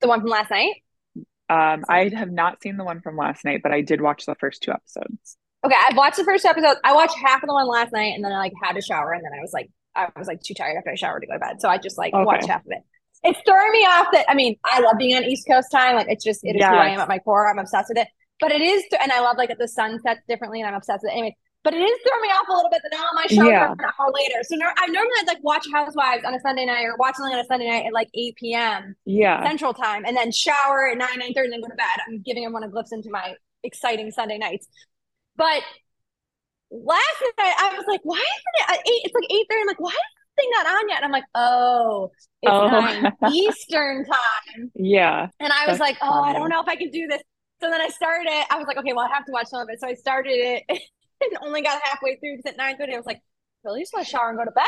The 0.00 0.08
one 0.08 0.20
from 0.20 0.30
last 0.30 0.50
night? 0.50 0.82
Um, 1.50 1.84
I 1.88 2.10
have 2.14 2.30
not 2.30 2.62
seen 2.62 2.76
the 2.76 2.84
one 2.84 3.00
from 3.00 3.16
last 3.16 3.44
night, 3.44 3.60
but 3.62 3.72
I 3.72 3.80
did 3.80 4.00
watch 4.00 4.26
the 4.26 4.34
first 4.34 4.62
two 4.62 4.70
episodes. 4.70 5.36
Okay, 5.64 5.74
I've 5.88 5.96
watched 5.96 6.16
the 6.16 6.24
first 6.24 6.44
episode. 6.44 6.76
I 6.84 6.92
watched 6.94 7.16
half 7.16 7.42
of 7.42 7.48
the 7.48 7.54
one 7.54 7.66
last 7.66 7.92
night, 7.92 8.14
and 8.14 8.24
then 8.24 8.32
I 8.32 8.38
like 8.38 8.52
had 8.62 8.74
to 8.74 8.80
shower, 8.80 9.12
and 9.12 9.24
then 9.24 9.32
I 9.36 9.40
was 9.40 9.52
like, 9.52 9.70
I 9.94 10.08
was 10.16 10.28
like 10.28 10.40
too 10.40 10.54
tired 10.54 10.76
after 10.76 10.90
I 10.90 10.94
showered 10.94 11.20
to 11.20 11.26
go 11.26 11.32
to 11.32 11.38
bed, 11.38 11.60
so 11.60 11.68
I 11.68 11.78
just 11.78 11.98
like 11.98 12.14
okay. 12.14 12.24
watched 12.24 12.46
half 12.46 12.60
of 12.64 12.70
it. 12.70 12.82
It's 13.24 13.40
throwing 13.44 13.72
me 13.72 13.80
off 13.80 14.06
that 14.12 14.26
I 14.28 14.34
mean, 14.34 14.56
I 14.64 14.80
love 14.80 14.96
being 14.98 15.16
on 15.16 15.24
East 15.24 15.46
Coast 15.48 15.72
time. 15.72 15.96
Like 15.96 16.06
it's 16.08 16.24
just 16.24 16.44
it 16.44 16.50
is 16.54 16.60
yes. 16.60 16.70
who 16.70 16.76
I 16.76 16.88
am 16.88 17.00
at 17.00 17.08
my 17.08 17.18
core. 17.18 17.50
I'm 17.50 17.58
obsessed 17.58 17.88
with 17.88 17.98
it. 17.98 18.08
But 18.40 18.52
it 18.52 18.60
is, 18.60 18.84
and 19.02 19.10
I 19.10 19.20
love 19.20 19.36
like 19.36 19.50
the 19.58 19.66
sun 19.66 19.98
sets 20.00 20.20
differently, 20.28 20.60
and 20.60 20.68
I'm 20.68 20.74
obsessed 20.74 21.02
with 21.02 21.10
it. 21.10 21.14
Anyway, 21.14 21.36
but 21.64 21.74
it 21.74 21.80
is 21.80 21.98
throwing 22.06 22.22
me 22.22 22.28
off 22.28 22.48
a 22.48 22.52
little 22.52 22.70
bit 22.70 22.80
that 22.82 22.96
now 22.96 23.08
my 23.14 23.26
show 23.26 23.48
yeah. 23.48 23.72
an 23.72 23.78
hour 23.80 24.12
later. 24.14 24.42
So 24.42 24.54
no, 24.54 24.66
I 24.66 24.86
normally 24.86 25.12
I'd 25.20 25.26
like 25.26 25.42
watch 25.42 25.66
Housewives 25.72 26.24
on 26.24 26.34
a 26.34 26.40
Sunday 26.40 26.64
night 26.64 26.84
or 26.84 26.96
watch 26.96 27.16
something 27.16 27.34
on 27.34 27.40
a 27.40 27.44
Sunday 27.44 27.68
night 27.68 27.84
at 27.86 27.92
like 27.92 28.08
8 28.14 28.36
p.m. 28.36 28.94
Yeah. 29.04 29.46
Central 29.46 29.74
time 29.74 30.04
and 30.06 30.16
then 30.16 30.30
shower 30.30 30.88
at 30.88 30.96
9, 30.96 31.08
9 31.18 31.34
30 31.34 31.44
and 31.44 31.52
then 31.52 31.60
go 31.60 31.68
to 31.68 31.74
bed. 31.74 31.84
I'm 32.06 32.22
giving 32.22 32.44
everyone 32.44 32.62
a 32.62 32.68
glimpse 32.68 32.92
into 32.92 33.10
my 33.10 33.34
exciting 33.64 34.10
Sunday 34.12 34.38
nights. 34.38 34.68
But 35.38 35.62
last 36.70 37.22
night 37.38 37.54
I 37.58 37.74
was 37.74 37.86
like, 37.88 38.00
why 38.02 38.16
isn't 38.16 38.56
it 38.56 38.70
at 38.70 38.80
eight? 38.80 39.02
It's 39.04 39.14
like 39.14 39.30
8 39.30 39.46
30. 39.48 39.60
I'm 39.62 39.66
like, 39.68 39.80
why 39.80 39.90
is 39.90 39.94
this 39.94 40.44
thing 40.44 40.50
not 40.52 40.66
on 40.66 40.88
yet? 40.88 40.96
And 40.98 41.04
I'm 41.06 41.12
like, 41.12 41.24
oh, 41.34 42.10
it's 42.42 42.52
oh. 42.52 42.68
9 42.68 43.12
Eastern 43.32 44.04
time. 44.04 44.70
Yeah. 44.74 45.28
And 45.40 45.52
I 45.52 45.66
was 45.68 45.78
like, 45.78 45.96
oh, 46.02 46.10
funny. 46.10 46.30
I 46.30 46.38
don't 46.38 46.50
know 46.50 46.60
if 46.60 46.68
I 46.68 46.76
can 46.76 46.90
do 46.90 47.06
this. 47.06 47.22
So 47.60 47.70
then 47.70 47.80
I 47.80 47.88
started 47.88 48.28
it. 48.28 48.46
I 48.50 48.58
was 48.58 48.66
like, 48.66 48.76
okay, 48.76 48.92
well, 48.92 49.06
I 49.06 49.14
have 49.14 49.24
to 49.24 49.32
watch 49.32 49.46
some 49.46 49.60
of 49.60 49.68
it. 49.70 49.80
So 49.80 49.86
I 49.86 49.94
started 49.94 50.34
it 50.34 50.64
and 50.68 51.38
only 51.42 51.62
got 51.62 51.80
halfway 51.82 52.16
through 52.16 52.36
because 52.36 52.52
at 52.52 52.58
nine 52.58 52.76
thirty 52.76 52.92
I 52.92 52.96
was 52.96 53.06
like, 53.06 53.20
really 53.64 53.80
just 53.80 53.92
want 53.92 54.06
to 54.06 54.10
shower 54.10 54.28
and 54.28 54.38
go 54.38 54.44
to 54.44 54.50
bed. 54.50 54.64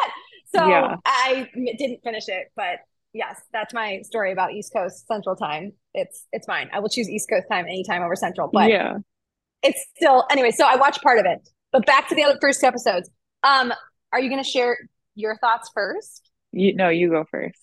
So 0.55 0.69
yeah. 0.69 0.97
I 1.05 1.49
didn't 1.55 2.03
finish 2.03 2.29
it, 2.29 2.49
but 2.57 2.79
yes, 3.13 3.41
that's 3.53 3.75
my 3.75 4.01
story 4.03 4.33
about 4.33 4.53
East 4.53 4.73
Coast 4.73 5.07
Central 5.07 5.37
Time. 5.37 5.73
It's 5.95 6.27
it's 6.33 6.47
fine. 6.47 6.71
I 6.73 6.81
will 6.81 6.89
choose 6.89 7.09
East 7.09 7.29
Coast 7.31 7.47
time 7.51 7.67
anytime 7.67 8.03
over 8.03 8.17
Central, 8.17 8.51
but 8.53 8.71
yeah, 8.71 8.99
it's 9.63 9.85
still 9.97 10.25
anyway. 10.31 10.51
So 10.51 10.67
I 10.67 10.77
watched 10.77 11.03
part 11.03 11.19
of 11.19 11.27
it, 11.27 11.49
but 11.73 11.87
back 11.87 12.09
to 12.09 12.15
the 12.15 12.25
other 12.25 12.39
first 12.41 12.61
two 12.61 12.67
episodes. 12.67 13.11
Um, 13.43 13.73
are 14.13 14.21
you 14.21 14.29
going 14.29 14.43
to 14.43 14.49
share 14.49 14.77
your 15.15 15.37
thoughts 15.37 15.71
first? 15.75 16.31
You 16.53 16.75
no, 16.75 16.89
you 16.89 17.11
go 17.11 17.25
first. 17.31 17.59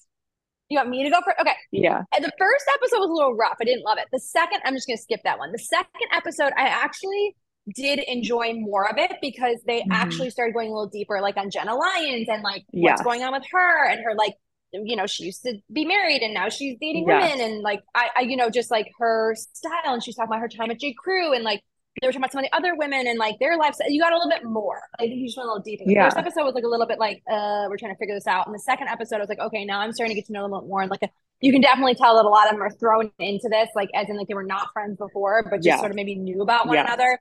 You 0.70 0.78
want 0.78 0.90
me 0.90 1.04
to 1.04 1.10
go 1.10 1.20
first? 1.24 1.38
Okay. 1.40 1.56
Yeah. 1.72 2.04
And 2.14 2.26
the 2.26 2.32
first 2.38 2.66
episode 2.76 3.00
was 3.00 3.10
a 3.10 3.14
little 3.14 3.36
rough. 3.36 3.58
I 3.62 3.64
didn't 3.64 3.84
love 3.84 3.98
it. 4.00 4.08
The 4.12 4.20
second, 4.20 4.60
I'm 4.66 4.74
just 4.74 4.86
going 4.86 4.98
to 4.98 5.04
skip 5.04 5.22
that 5.24 5.40
one. 5.40 5.52
The 5.54 5.60
second 5.60 6.08
episode, 6.14 6.52
I 6.58 6.68
actually 6.68 7.36
did 7.74 8.00
enjoy 8.00 8.54
more 8.54 8.90
of 8.90 8.98
it 8.98 9.14
because 9.22 9.58
they 9.66 9.80
mm-hmm. 9.80 9.92
actually 9.92 10.30
started 10.30 10.54
going 10.54 10.70
a 10.70 10.72
little 10.72 10.90
deeper, 10.90 11.22
like 11.22 11.38
on 11.38 11.50
Jenna 11.50 11.76
Lyons 11.76 12.28
and 12.30 12.44
like 12.44 12.66
yeah. 12.72 12.92
what's 12.92 13.02
going 13.02 13.24
on 13.24 13.34
with 13.34 13.44
her 13.52 13.90
and 13.90 14.04
her 14.04 14.14
like 14.16 14.34
you 14.74 14.96
know 14.98 15.08
she 15.08 15.24
used 15.24 15.44
to 15.44 15.58
be 15.72 15.86
married 15.86 16.22
and 16.22 16.34
now 16.34 16.50
she's 16.50 16.78
dating 16.80 17.06
yes. 17.08 17.32
women 17.32 17.46
and 17.46 17.62
like 17.62 17.82
I, 17.96 18.10
I 18.18 18.22
you 18.22 18.36
know 18.36 18.50
just 18.50 18.70
like 18.70 18.92
her 19.00 19.34
style 19.36 19.94
and 19.94 20.04
she's 20.04 20.16
talking 20.16 20.30
about 20.30 20.42
her 20.42 20.50
time 20.50 20.72
at 20.72 20.80
J 20.80 20.94
Crew 20.94 21.34
and 21.34 21.44
like 21.44 21.64
they 22.02 22.08
were 22.08 22.12
talking 22.12 22.24
about 22.24 22.32
some 22.32 22.44
of 22.44 22.50
the 22.50 22.56
other 22.56 22.76
women 22.76 23.08
and 23.08 23.18
like 23.18 23.40
their 23.40 23.58
lives. 23.58 23.78
You 23.88 24.02
got 24.02 24.14
a 24.14 24.18
little 24.18 24.30
bit 24.30 24.44
more. 24.44 24.82
I 25.00 25.04
think 25.04 25.16
you 25.16 25.28
just 25.28 25.38
went 25.38 25.48
a 25.48 25.52
little 25.52 25.64
deeper. 25.64 25.84
The 25.86 25.94
yeah. 25.94 26.06
first 26.06 26.18
episode 26.18 26.44
was 26.44 26.54
like 26.54 26.64
a 26.64 26.68
little 26.68 26.88
bit 26.88 27.00
like, 27.00 27.24
uh, 27.30 27.66
we're 27.70 27.78
trying 27.78 27.94
to 27.94 27.98
figure 27.98 28.16
this 28.16 28.28
out. 28.28 28.48
And 28.48 28.56
the 28.56 28.60
second 28.60 28.88
episode, 28.88 29.18
I 29.18 29.20
was 29.20 29.30
like, 29.30 29.40
okay, 29.40 29.66
now 29.66 29.80
I'm 29.80 29.94
starting 29.94 30.16
to 30.16 30.22
get 30.22 30.28
to 30.28 30.34
know 30.34 30.44
them 30.44 30.52
a 30.52 30.56
little 30.56 30.70
more. 30.70 30.82
And 30.82 30.92
like, 30.92 31.04
a, 31.04 31.10
you 31.42 31.52
can 31.52 31.62
definitely 31.62 31.96
tell 31.96 32.16
that 32.16 32.26
a 32.26 32.30
lot 32.30 32.48
of 32.48 32.54
them 32.54 32.62
are 32.62 32.72
thrown 32.72 33.12
into 33.20 33.48
this, 33.50 33.70
like 33.76 33.90
as 33.94 34.10
in 34.10 34.18
like 34.18 34.28
they 34.28 34.34
were 34.34 34.44
not 34.44 34.70
friends 34.74 34.98
before, 34.98 35.44
but 35.44 35.58
just 35.58 35.68
yeah. 35.68 35.78
sort 35.78 35.92
of 35.92 35.96
maybe 35.96 36.16
knew 36.16 36.42
about 36.42 36.68
one 36.68 36.76
yeah. 36.76 36.86
another. 36.86 37.20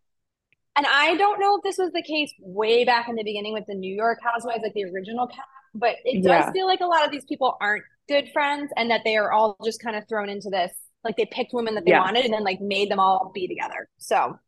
And 0.77 0.87
I 0.87 1.17
don't 1.17 1.41
know 1.41 1.57
if 1.57 1.63
this 1.63 1.79
was 1.79 1.91
the 1.93 2.03
case 2.03 2.31
way 2.39 2.85
back 2.85 3.09
in 3.09 3.15
the 3.15 3.25
beginning 3.25 3.55
with 3.55 3.65
the 3.67 3.75
New 3.75 3.95
York 3.95 4.19
Housewives, 4.23 4.63
like 4.63 4.75
the 4.75 4.85
original 4.85 5.27
cast, 5.27 5.49
but 5.75 5.97
it 6.05 6.23
does 6.23 6.45
yeah. 6.47 6.53
feel 6.53 6.67
like 6.67 6.81
a 6.81 6.87
lot 6.87 7.05
of 7.05 7.11
these 7.11 7.25
people 7.25 7.57
aren't 7.61 7.85
good 8.09 8.29
friends 8.33 8.71
and 8.77 8.91
that 8.91 9.01
they 9.05 9.17
are 9.17 9.33
all 9.33 9.57
just 9.65 9.83
kind 9.83 9.97
of 9.97 10.07
thrown 10.09 10.29
into 10.29 10.51
this. 10.51 10.73
Like 11.03 11.17
they 11.17 11.27
picked 11.27 11.55
women 11.55 11.75
that 11.77 11.85
they 11.85 11.93
wanted 11.93 12.25
and 12.25 12.35
then 12.35 12.45
like 12.45 12.61
made 12.61 12.91
them 12.91 12.99
all 12.99 13.31
be 13.35 13.47
together. 13.47 13.89
So 13.99 14.39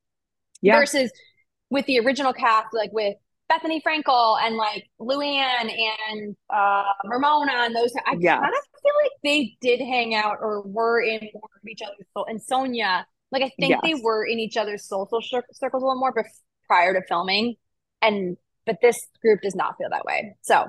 yeah. 0.63 0.79
versus 0.79 1.11
with 1.71 1.87
the 1.87 1.99
original 2.01 2.33
cast, 2.33 2.69
like 2.73 2.93
with 2.93 3.15
Bethenny 3.51 3.81
Frankel 3.83 4.39
and 4.43 4.57
like 4.57 4.85
Luann 5.01 5.71
and 6.11 6.37
uh 6.51 6.85
Ramona 7.05 7.53
and 7.53 7.75
those 7.75 7.93
I 8.07 8.17
Yes. 8.19 8.41
kind 8.41 8.53
of 8.53 8.83
feel 8.83 8.93
like 9.03 9.13
they 9.25 9.57
did 9.61 9.81
hang 9.81 10.15
out 10.15 10.37
or 10.41 10.63
were 10.63 11.01
in 11.01 11.21
more 11.35 11.51
of 11.63 11.67
each 11.69 11.81
other's 11.83 12.07
soul 12.15 12.27
and 12.29 12.41
Sonja 12.41 13.05
like 13.31 13.43
I 13.43 13.51
think 13.59 13.83
they 13.83 13.95
were 13.95 14.25
in 14.25 14.39
each 14.39 14.57
other's 14.57 14.87
social 14.87 15.21
cir- 15.23 15.45
circles 15.53 15.83
a 15.83 15.87
little 15.87 15.99
more 16.01 16.13
bef- 16.15 16.25
prior 16.67 16.93
to 16.93 17.01
filming 17.09 17.57
and 18.03 18.37
but 18.67 18.77
this 18.83 18.97
group 19.23 19.41
does 19.43 19.55
not 19.55 19.77
feel 19.79 19.89
that 19.91 20.05
way 20.05 20.35
so 20.43 20.67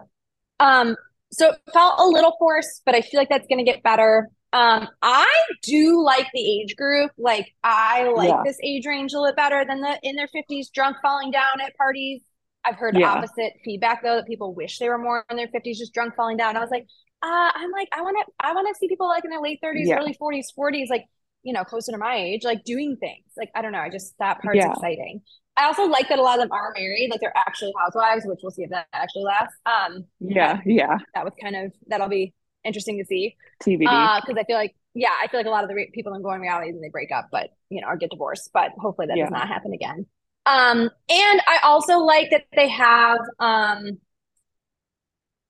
um 0.61 0.95
so 1.33 1.49
it 1.51 1.59
felt 1.73 1.99
a 1.99 2.05
little 2.05 2.35
forced 2.39 2.81
but 2.85 2.95
I 2.95 3.01
feel 3.01 3.19
like 3.19 3.29
that's 3.29 3.47
gonna 3.49 3.65
get 3.65 3.83
better 3.83 4.29
um 4.51 4.87
I 5.01 5.27
do 5.63 6.01
like 6.03 6.27
the 6.33 6.61
age 6.61 6.75
group 6.75 7.11
like 7.17 7.53
I 7.63 8.09
like 8.15 8.37
Yeah. 8.37 8.43
this 8.43 8.57
age 8.63 8.85
range 8.87 9.13
a 9.13 9.19
little 9.19 9.35
better 9.35 9.63
than 9.65 9.81
the 9.81 9.99
in 10.03 10.15
their 10.15 10.27
50s 10.27 10.69
drunk 10.73 10.97
falling 11.01 11.31
down 11.31 11.61
at 11.61 11.75
parties 11.77 12.21
I've 12.65 12.75
heard 12.75 12.97
Yeah. 12.97 12.99
opposite 13.03 13.53
feedback 13.63 14.01
though 14.03 14.15
that 14.17 14.27
people 14.27 14.53
wish 14.53 14.79
they 14.79 14.89
were 14.89 14.97
more 14.97 15.23
in 15.29 15.37
their 15.37 15.47
50s 15.47 15.77
just 15.77 15.93
drunk 15.93 16.15
falling 16.15 16.35
down. 16.37 16.57
I 16.57 16.59
was 16.59 16.69
like, 16.69 16.83
uh, 17.23 17.51
I'm 17.55 17.71
like, 17.71 17.87
I 17.93 18.01
want 18.01 18.17
to 18.19 18.33
I 18.45 18.53
want 18.53 18.67
to 18.67 18.75
see 18.77 18.89
people 18.89 19.07
like 19.07 19.23
in 19.23 19.31
their 19.31 19.41
late 19.41 19.59
30s, 19.61 19.89
Yeah. 19.89 19.95
early 19.95 20.13
40s, 20.13 20.51
40s, 20.55 20.89
like, 20.89 21.05
you 21.43 21.53
know, 21.53 21.63
closer 21.63 21.91
to 21.93 21.97
my 21.97 22.15
age, 22.17 22.43
like 22.43 22.63
doing 22.65 22.97
things. 22.99 23.25
Like, 23.37 23.49
I 23.55 23.61
don't 23.61 23.71
know. 23.71 23.79
I 23.79 23.89
just 23.89 24.13
that 24.19 24.41
part's 24.43 24.65
exciting. 24.65 25.21
I 25.55 25.65
also 25.65 25.83
like 25.85 26.09
that 26.09 26.19
a 26.19 26.21
lot 26.21 26.39
of 26.39 26.43
them 26.43 26.51
are 26.51 26.73
married, 26.77 27.09
like 27.11 27.21
they're 27.21 27.37
actually 27.37 27.73
housewives, 27.79 28.25
which 28.25 28.39
we'll 28.43 28.51
see 28.51 28.63
if 28.63 28.69
that 28.71 28.87
actually 28.93 29.23
lasts. 29.23 29.55
Um, 29.65 30.05
Yeah. 30.19 30.61
Yeah. 30.65 30.99
that 31.15 31.23
was 31.25 31.33
kind 31.41 31.55
of 31.55 31.71
that'll 31.87 32.09
be 32.09 32.33
interesting 32.63 32.97
to 32.99 33.05
see. 33.05 33.35
TBD. 33.63 33.87
Uh, 33.87 34.21
because 34.21 34.37
I 34.39 34.43
feel 34.45 34.55
like 34.57 34.75
yeah, 34.95 35.11
I 35.21 35.27
feel 35.27 35.39
like 35.39 35.47
a 35.47 35.51
lot 35.51 35.63
of 35.63 35.69
the 35.69 35.75
re- 35.75 35.91
people 35.93 36.13
in 36.15 36.21
going 36.23 36.41
realities 36.41 36.73
and 36.75 36.83
they 36.83 36.89
break 36.89 37.11
up, 37.11 37.29
but 37.31 37.51
you 37.69 37.81
know, 37.81 37.87
or 37.87 37.97
get 37.97 38.09
divorced. 38.09 38.49
But 38.53 38.71
hopefully 38.77 39.07
that 39.07 39.17
Yeah. 39.17 39.25
does 39.25 39.31
not 39.31 39.47
happen 39.47 39.73
again. 39.73 40.05
Um, 40.45 40.89
and 41.09 41.41
I 41.47 41.59
also 41.63 41.99
like 41.99 42.31
that 42.31 42.45
they 42.55 42.69
have 42.69 43.19
um, 43.39 43.99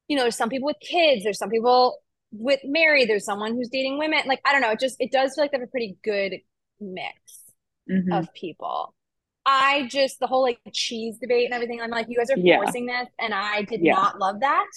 you 0.08 0.16
know, 0.18 0.24
there's 0.24 0.36
some 0.36 0.50
people 0.50 0.66
with 0.66 0.80
kids, 0.82 1.24
there's 1.24 1.38
some 1.38 1.50
people 1.50 2.00
with 2.32 2.60
married, 2.64 3.10
there's 3.10 3.26
someone 3.26 3.54
who's 3.56 3.70
dating 3.70 3.98
women. 3.98 4.22
Like 4.26 4.42
I 4.46 4.52
don't 4.52 4.62
know, 4.62 4.72
it 4.72 4.80
just 4.80 4.98
it 5.00 5.12
does 5.12 5.36
feel 5.36 5.44
like 5.44 5.52
they 5.52 5.58
have 5.60 5.68
a 5.68 5.72
pretty 5.72 5.98
good 6.04 6.36
mix 6.80 7.44
Mhm. 7.90 8.18
of 8.18 8.34
people. 8.34 8.94
I 9.46 9.88
just 9.88 10.20
the 10.20 10.28
whole 10.28 10.42
like 10.42 10.60
cheese 10.74 11.18
debate 11.18 11.46
and 11.46 11.54
everything. 11.54 11.82
I'm 11.82 11.90
like, 11.90 12.08
you 12.10 12.18
guys 12.18 12.30
are 12.30 12.38
Yeah. 12.38 12.58
forcing 12.58 12.86
this, 12.86 13.08
and 13.18 13.34
I 13.34 13.64
did 13.64 13.82
Yeah. 13.82 13.94
not 13.96 14.20
love 14.20 14.42
that. 14.42 14.68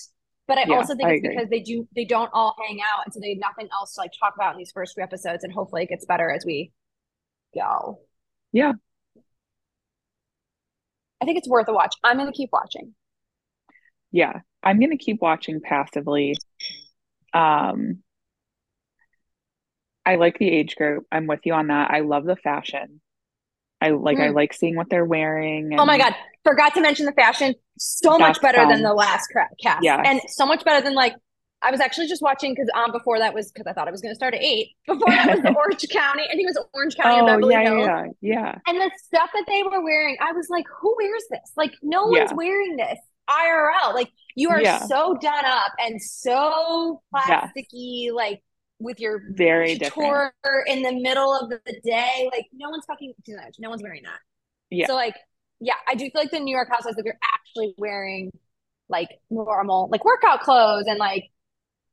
But 0.52 0.58
I 0.58 0.64
Yeah, 0.64 0.76
also 0.76 0.94
think 0.94 1.08
I 1.08 1.12
it's 1.12 1.18
agree. 1.18 1.32
because 1.34 1.48
they 1.48 1.60
do 1.60 1.88
they 1.96 2.04
don't 2.04 2.28
all 2.34 2.54
hang 2.68 2.78
out, 2.82 3.06
and 3.06 3.14
so 3.14 3.20
they 3.20 3.30
have 3.30 3.38
nothing 3.38 3.70
else 3.72 3.94
to 3.94 4.02
like 4.02 4.10
talk 4.20 4.34
about 4.36 4.52
in 4.52 4.58
these 4.58 4.70
first 4.70 4.92
few 4.94 5.02
episodes, 5.02 5.44
and 5.44 5.50
hopefully 5.52 5.84
it 5.84 5.88
gets 5.88 6.04
better 6.04 6.30
as 6.30 6.44
we 6.44 6.72
go. 7.54 8.00
Yeah. 8.52 8.74
I 11.22 11.24
think 11.24 11.38
it's 11.38 11.48
worth 11.48 11.68
a 11.68 11.72
watch. 11.72 11.94
I'm 12.04 12.18
gonna 12.18 12.32
keep 12.32 12.50
watching. 12.52 12.94
Yeah. 14.10 14.40
I'm 14.62 14.78
gonna 14.80 14.96
keep 14.96 15.20
watching 15.20 15.60
passively. 15.60 16.40
Um, 17.34 18.02
I 20.04 20.16
like 20.16 20.38
the 20.38 20.48
age 20.50 20.76
group. 20.76 21.06
I'm 21.12 21.26
with 21.26 21.40
you 21.44 21.54
on 21.54 21.68
that. 21.68 21.90
I 21.90 22.00
love 22.00 22.24
the 22.24 22.36
fashion. 22.36 23.00
I 23.80 23.90
like 23.90 24.20
I 24.20 24.28
Mm. 24.28 24.34
like 24.34 24.52
seeing 24.54 24.76
what 24.76 24.90
they're 24.90 25.04
wearing 25.04 25.72
Oh 25.78 25.84
my 25.86 25.98
god, 25.98 26.14
forgot 26.44 26.74
to 26.74 26.80
mention 26.80 27.06
the 27.06 27.12
fashion. 27.12 27.54
So 27.78 28.12
much 28.18 28.34
That's 28.34 28.38
better 28.40 28.68
than 28.68 28.82
the 28.82 28.92
last 28.94 29.28
cra- 29.32 29.48
cast, 29.62 29.84
and 29.86 30.20
so 30.28 30.46
much 30.46 30.64
better 30.64 30.82
than 30.84 30.94
like 30.94 31.14
I 31.64 31.70
was 31.70 31.80
actually 31.80 32.08
just 32.08 32.22
watching 32.22 32.52
because 32.54 32.68
um 32.74 32.90
before 32.92 33.18
that 33.20 33.34
was 33.34 33.50
because 33.52 33.66
I 33.68 33.72
thought 33.72 33.86
I 33.88 33.90
was 33.92 34.00
going 34.00 34.12
to 34.12 34.16
start 34.16 34.34
at 34.34 34.42
eight. 34.42 34.70
Before 34.86 35.08
that 35.10 35.28
was 35.30 35.42
the 35.42 35.54
Orange 35.56 35.88
County. 35.90 36.24
I 36.24 36.32
think 36.32 36.42
it 36.42 36.46
was 36.56 36.64
Orange 36.74 36.96
County 36.96 37.20
Oh, 37.20 37.26
Beverly 37.26 37.54
yeah, 37.54 37.62
Hills. 37.62 37.86
yeah, 37.86 38.04
yeah. 38.20 38.58
And 38.66 38.78
the 38.80 38.90
stuff 38.96 39.30
that 39.32 39.44
they 39.46 39.62
were 39.62 39.82
wearing, 39.82 40.16
I 40.20 40.32
was 40.32 40.48
like, 40.50 40.64
who 40.80 40.94
wears 40.98 41.22
this? 41.30 41.52
Like, 41.56 41.72
no 41.82 42.12
Yeah. 42.12 42.20
one's 42.20 42.34
wearing 42.34 42.76
this 42.76 42.98
IRL. 43.30 43.94
Like, 43.94 44.10
you 44.34 44.50
are 44.50 44.60
Yeah. 44.60 44.80
so 44.86 45.16
done 45.20 45.44
up 45.44 45.72
and 45.78 46.02
so 46.02 47.00
plasticky, 47.14 48.12
like 48.12 48.42
with 48.80 48.98
your 48.98 49.22
Very 49.30 49.78
couture 49.78 50.32
in 50.66 50.82
the 50.82 50.92
middle 51.00 51.32
of 51.34 51.48
the 51.48 51.60
day. 51.84 52.28
Like, 52.32 52.46
no 52.52 52.70
one's 52.70 52.84
fucking, 52.86 53.14
too 53.24 53.36
much. 53.36 53.54
no 53.60 53.70
one's 53.70 53.82
wearing 53.82 54.02
that. 54.02 54.18
Yeah. 54.70 54.88
So, 54.88 54.94
like, 54.94 55.14
yeah, 55.62 55.74
I 55.88 55.94
do 55.94 56.04
feel 56.10 56.20
like 56.22 56.30
the 56.30 56.40
New 56.40 56.54
York 56.54 56.68
housewives, 56.70 56.96
like, 56.96 57.04
they're 57.04 57.18
actually 57.34 57.74
wearing 57.78 58.32
like 58.88 59.08
normal, 59.30 59.88
like 59.90 60.04
workout 60.04 60.40
clothes 60.40 60.84
and 60.88 60.98
like 60.98 61.24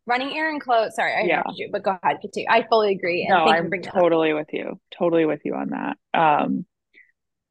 running 0.05 0.35
errand 0.35 0.61
clothes. 0.61 0.95
Sorry, 0.95 1.13
I 1.13 1.21
Yeah. 1.27 1.43
you, 1.55 1.69
but 1.71 1.83
go 1.83 1.97
ahead, 2.03 2.17
continue. 2.21 2.49
I 2.49 2.63
fully 2.67 2.91
agree. 2.93 3.23
And 3.23 3.31
No, 3.31 3.45
I'm 3.45 3.65
for 3.65 3.69
bringing 3.69 3.85
that 3.85 3.95
up. 3.95 4.01
totally 4.01 4.33
with 4.33 4.47
you. 4.53 4.79
Totally 4.97 5.25
with 5.25 5.41
you 5.45 5.55
on 5.55 5.69
that. 5.69 5.97
Um, 6.13 6.65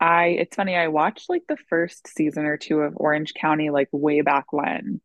I 0.01 0.27
it's 0.29 0.57
funny, 0.57 0.77
I 0.77 0.89
watched 0.89 1.29
like 1.29 1.43
the 1.49 1.57
first 1.69 2.09
season 2.09 2.45
or 2.47 2.57
two 2.57 2.81
of 2.81 2.95
Orange 2.97 3.35
County 3.35 3.71
like 3.71 3.89
way 3.93 4.21
back 4.23 4.53
when, 4.53 5.01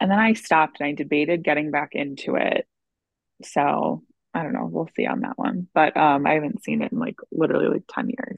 and 0.00 0.10
then 0.10 0.18
I 0.18 0.34
stopped 0.34 0.80
and 0.80 0.88
I 0.88 0.92
debated 0.92 1.44
getting 1.44 1.70
back 1.70 1.90
into 1.92 2.36
it. 2.36 2.66
So 3.44 4.02
I 4.34 4.42
don't 4.42 4.52
know, 4.52 4.66
we'll 4.70 4.88
see 4.96 5.06
on 5.06 5.20
that 5.20 5.38
one. 5.38 5.68
But 5.74 5.96
um, 5.96 6.26
I 6.26 6.34
haven't 6.34 6.64
seen 6.64 6.82
it 6.82 6.92
in 6.92 6.98
like 6.98 7.16
literally 7.32 7.68
like 7.68 7.84
10 7.88 8.08
years. 8.10 8.36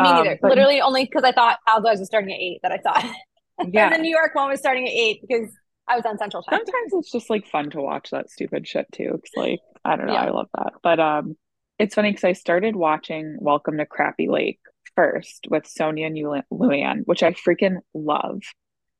Me 0.00 0.08
Um, 0.08 0.16
neither. 0.24 0.38
but 0.42 0.48
Literally 0.50 0.80
only 0.80 1.04
because 1.04 1.22
I 1.24 1.32
thought 1.32 1.58
Housewives 1.66 2.00
was 2.00 2.08
starting 2.08 2.32
at 2.32 2.40
eight 2.40 2.60
that 2.62 2.72
I 2.72 2.78
thought. 2.78 3.04
yeah, 3.72 3.86
and 3.86 3.94
the 3.94 3.98
New 3.98 4.10
York 4.10 4.34
one 4.34 4.48
was 4.50 4.58
starting 4.60 4.86
at 4.86 4.92
eight 4.92 5.20
because 5.20 5.50
I 5.86 5.96
was 5.96 6.04
on 6.06 6.18
Central 6.18 6.42
Time. 6.42 6.58
sometimes 6.58 6.92
it's 6.94 7.12
just 7.12 7.30
like 7.30 7.46
fun 7.46 7.70
to 7.70 7.80
watch 7.80 8.10
that 8.10 8.30
stupid 8.30 8.66
shit 8.66 8.86
too. 8.92 9.20
It's 9.22 9.30
like 9.36 9.60
I 9.84 9.96
don't 9.96 10.06
know, 10.06 10.14
Yeah. 10.14 10.22
I 10.24 10.30
love 10.30 10.48
that. 10.56 10.72
But 10.82 10.98
um, 11.00 11.36
it's 11.78 11.94
funny 11.94 12.10
because 12.10 12.24
I 12.24 12.32
started 12.32 12.74
watching 12.74 13.36
Welcome 13.40 13.76
to 13.78 13.86
Crappie 13.86 14.28
Lake 14.28 14.58
first 14.96 15.46
with 15.50 15.64
Sonja 15.64 16.06
and 16.06 16.16
Lu- 16.16 16.42
Luann, 16.52 17.02
which 17.04 17.22
I 17.22 17.32
freaking 17.32 17.76
love. 17.92 18.40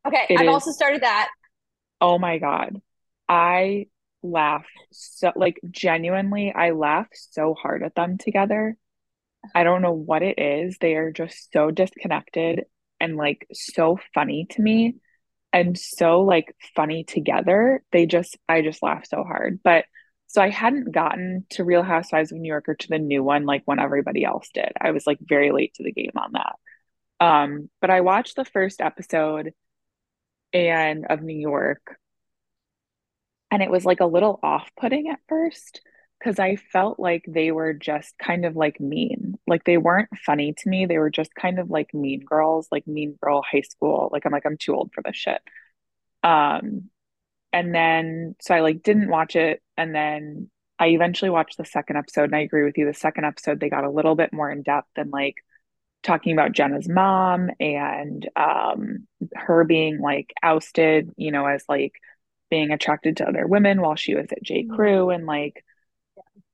Okay, 0.07 0.27
It 0.29 0.39
I've 0.41 0.47
is- 0.47 0.53
also 0.53 0.71
started 0.73 1.03
that. 1.03 1.29
Oh 2.01 2.19
my 2.19 2.39
God. 2.39 2.81
I 3.29 3.87
laugh 4.23 4.67
so 4.93 5.33
like 5.37 5.59
genuinely, 5.71 6.53
I 6.55 6.71
laugh 6.71 7.09
so 7.15 7.55
hard 7.55 7.83
at 7.83 7.95
them 7.95 8.19
together. 8.19 8.77
I 9.55 9.65
don't 9.65 9.83
know 9.83 9.93
what 9.93 10.23
it 10.23 10.39
is. 10.39 10.79
They 10.79 10.95
are 10.95 11.11
just 11.11 11.53
so 11.53 11.71
disconnected 11.71 12.65
and 13.01 13.17
like 13.17 13.47
so 13.53 13.99
funny 14.15 14.47
to 14.51 14.63
me 14.63 14.97
and 15.53 15.79
so 15.79 16.21
like 16.23 16.55
funny 16.77 17.05
together. 17.05 17.83
They 17.93 18.07
just 18.07 18.37
I 18.49 18.63
just 18.63 18.83
laugh 18.83 19.07
so 19.07 19.25
hard. 19.25 19.61
But 19.63 19.85
so 20.27 20.43
I 20.43 20.51
hadn't 20.51 20.93
gotten 20.93 21.47
to 21.51 21.65
Real 21.65 21.83
Housewives 21.83 22.33
of 22.33 22.39
New 22.39 22.49
York 22.49 22.69
or 22.69 22.75
to 22.75 22.89
the 22.89 22.99
new 22.99 23.23
one 23.23 23.47
like 23.47 23.63
when 23.67 23.79
everybody 23.79 24.25
else 24.25 24.49
did. 24.53 24.73
I 24.81 24.91
was 24.91 25.07
like 25.07 25.19
very 25.21 25.53
late 25.53 25.75
to 25.75 25.85
the 25.85 25.93
game 25.93 26.13
on 26.17 26.33
that. 26.33 26.57
Um, 27.25 27.71
but 27.81 27.91
I 27.91 28.01
watched 28.01 28.37
the 28.37 28.45
first 28.45 28.81
episode 28.81 29.53
and 30.53 31.07
of 31.09 31.23
New 31.23 31.39
York 31.39 31.99
and 33.55 33.63
it 33.63 33.71
was 33.71 33.85
like 33.85 34.01
a 34.01 34.07
little 34.07 34.41
off-putting 34.43 35.09
at 35.09 35.21
first 35.29 35.81
because 36.19 36.41
I 36.41 36.57
felt 36.57 36.99
like 36.99 37.25
they 37.29 37.53
were 37.53 37.73
just 37.73 38.19
kind 38.19 38.45
of 38.45 38.57
like 38.57 38.81
mean. 38.81 39.34
Like 39.47 39.65
they 39.65 39.77
weren't 39.77 40.09
funny 40.25 40.55
to 40.55 40.69
me. 40.69 40.87
They 40.87 40.99
were 40.99 41.11
just 41.11 41.35
kind 41.35 41.59
of 41.59 41.71
like 41.71 41.93
mean 41.95 42.21
girls, 42.25 42.69
like 42.73 42.87
mean 42.87 43.17
girl 43.23 43.43
high 43.43 43.63
school. 43.63 44.09
Like 44.13 44.25
I'm 44.27 44.33
like 44.33 44.47
I'm 44.47 44.57
too 44.57 44.75
old 44.75 44.93
for 44.95 45.03
this 45.03 45.17
shit. 45.17 45.41
Um 46.23 46.91
and 47.53 47.75
then 47.75 48.37
so 48.41 48.55
I 48.55 48.61
like 48.61 48.83
didn't 48.83 49.09
watch 49.11 49.37
it 49.37 49.63
and 49.77 49.95
then 49.95 50.51
I 50.79 50.89
eventually 50.89 51.31
watched 51.31 51.57
the 51.59 51.65
second 51.65 51.97
episode 51.97 52.25
and 52.25 52.37
I 52.37 52.41
agree 52.41 52.65
with 52.65 52.79
you. 52.79 52.87
The 52.87 52.95
second 52.95 53.25
episode 53.25 53.61
they 53.61 53.71
got 53.71 53.85
a 53.85 53.91
little 53.91 54.15
bit 54.17 54.33
more 54.33 54.51
in 54.51 54.63
depth 54.63 54.91
and 54.97 55.11
like 55.11 55.37
talking 56.03 56.33
about 56.33 56.53
Jenna's 56.53 56.89
mom 56.89 57.51
and 57.61 58.29
um 58.37 59.07
her 59.35 59.65
being 59.65 60.01
like 60.01 60.33
ousted, 60.43 61.13
you 61.17 61.33
know, 61.33 61.47
as 61.47 61.65
like 61.69 61.93
being 62.51 62.71
attracted 62.73 63.19
to 63.19 63.29
other 63.29 63.47
women 63.47 63.81
while 63.81 63.97
she 63.97 64.15
was 64.15 64.27
at 64.33 64.43
J. 64.43 64.65
Mhm. 64.65 64.77
Crew 64.77 65.11
and 65.11 65.27
like 65.27 65.65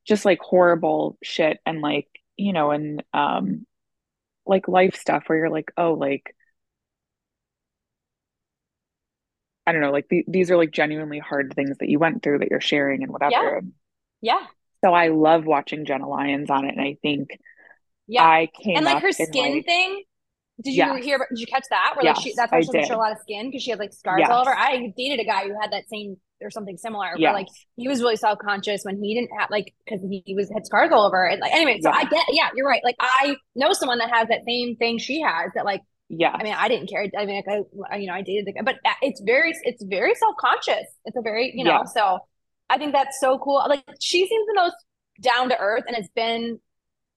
just 0.07 0.25
like 0.25 0.41
horrible 0.41 1.19
shit 1.23 1.59
and 1.67 1.81
like, 1.81 2.09
you 2.41 2.53
know, 2.53 2.71
and 2.71 3.03
um 3.13 3.67
like 4.47 4.69
life 4.69 4.97
stuff 4.97 5.25
where 5.27 5.39
you're 5.39 5.51
like, 5.51 5.71
oh, 5.77 5.93
like 5.95 6.35
I 9.67 9.73
don't 9.73 9.83
know, 9.83 9.93
like 9.93 10.09
the, 10.09 10.25
these 10.27 10.51
are 10.51 10.57
like 10.57 10.73
genuinely 10.73 11.19
hard 11.19 11.53
things 11.55 11.79
that 11.79 11.89
you 11.89 11.99
went 11.99 12.23
through 12.23 12.39
that 12.41 12.49
you're 12.51 12.61
sharing 12.61 13.03
and 13.03 13.13
whatever. 13.13 13.61
Yeah, 14.23 14.45
So 14.85 14.93
I 14.93 15.09
love 15.09 15.45
watching 15.47 15.85
Jenna 15.85 16.09
Lyons 16.09 16.51
on 16.51 16.65
it, 16.67 16.75
and 16.77 16.81
I 16.81 16.97
think 17.03 17.39
yeah. 18.07 18.25
I 18.25 18.49
came 18.63 18.77
and 18.77 18.85
like 18.85 19.03
her 19.03 19.13
skin 19.13 19.55
like- 19.57 19.65
thing. 19.67 20.03
Did 20.63 20.73
you 20.73 20.77
Yes. 20.77 21.05
hear? 21.05 21.27
Did 21.31 21.39
you 21.41 21.47
catch 21.47 21.65
that? 21.71 21.95
Where 21.97 22.13
like 22.13 22.21
she, 22.21 22.35
that's 22.37 22.53
why 22.53 22.59
I 22.59 22.61
she 22.61 22.67
doesn't 22.67 22.81
did. 22.83 22.89
show 22.89 22.97
a 22.97 22.99
lot 22.99 23.13
of 23.13 23.19
skin 23.19 23.49
because 23.49 23.63
she 23.63 23.71
had 23.71 23.79
like 23.79 23.95
scars 23.95 24.23
all 24.29 24.43
over. 24.43 24.55
I 24.55 24.93
dated 24.95 25.19
a 25.21 25.25
guy 25.25 25.45
who 25.49 25.59
had 25.59 25.73
that 25.73 25.89
same 25.89 26.19
or 26.43 26.51
something 26.51 26.77
similar. 26.77 27.13
Where 27.17 27.33
like 27.33 27.49
he 27.77 27.89
was 27.89 28.01
really 28.01 28.17
self 28.17 28.39
conscious 28.39 28.83
when 28.85 29.03
he 29.03 29.15
didn't 29.15 29.31
have 29.39 29.51
like 29.51 29.75
because 29.85 30.01
he, 30.03 30.23
he 30.27 30.35
was 30.35 30.51
had 30.53 30.67
scars 30.67 30.91
all 30.93 31.07
over. 31.07 31.27
And 31.27 31.41
like 31.41 31.53
anyway, 31.53 31.81
so 31.83 31.91
I 31.91 32.05
get 32.05 32.27
yeah, 32.31 32.49
you're 32.55 32.67
right. 32.67 32.83
Like 32.85 32.97
I 33.01 33.37
know 33.55 33.73
someone 33.73 33.99
that 33.99 34.11
has 34.11 34.29
that 34.29 34.41
same 34.47 34.77
thing 34.77 34.99
she 34.99 35.21
has 35.21 35.51
that 35.55 35.65
like 35.65 35.83
yeah. 36.11 36.33
I 36.35 36.43
mean, 36.43 36.55
I 36.55 36.69
didn't 36.69 36.89
care. 36.89 37.07
I 37.17 37.25
mean, 37.25 37.43
like, 37.47 37.65
I, 37.89 37.97
you 37.97 38.09
know, 38.09 38.15
I 38.15 38.23
dated 38.23 38.47
the 38.47 38.53
guy, 38.53 38.63
but 38.63 38.75
uh, 38.85 38.95
it's 39.01 39.21
very, 39.21 39.55
it's 39.63 39.83
very 39.85 40.13
self 40.17 40.35
conscious. 40.41 40.85
It's 41.05 41.17
a 41.17 41.23
very, 41.23 41.53
you 41.55 41.63
know, 41.63 41.71
Yeah. 41.71 41.85
so 41.85 42.19
I 42.69 42.79
think 42.79 42.93
that's 42.93 43.21
so 43.21 43.39
cool. 43.39 43.65
Like, 43.69 43.85
she 44.01 44.27
seems 44.27 44.47
the 44.49 44.55
most 44.57 44.75
down 45.23 45.51
to 45.51 45.59
earth 45.59 45.85
and 45.87 45.95
has 45.95 46.09
been 46.15 46.59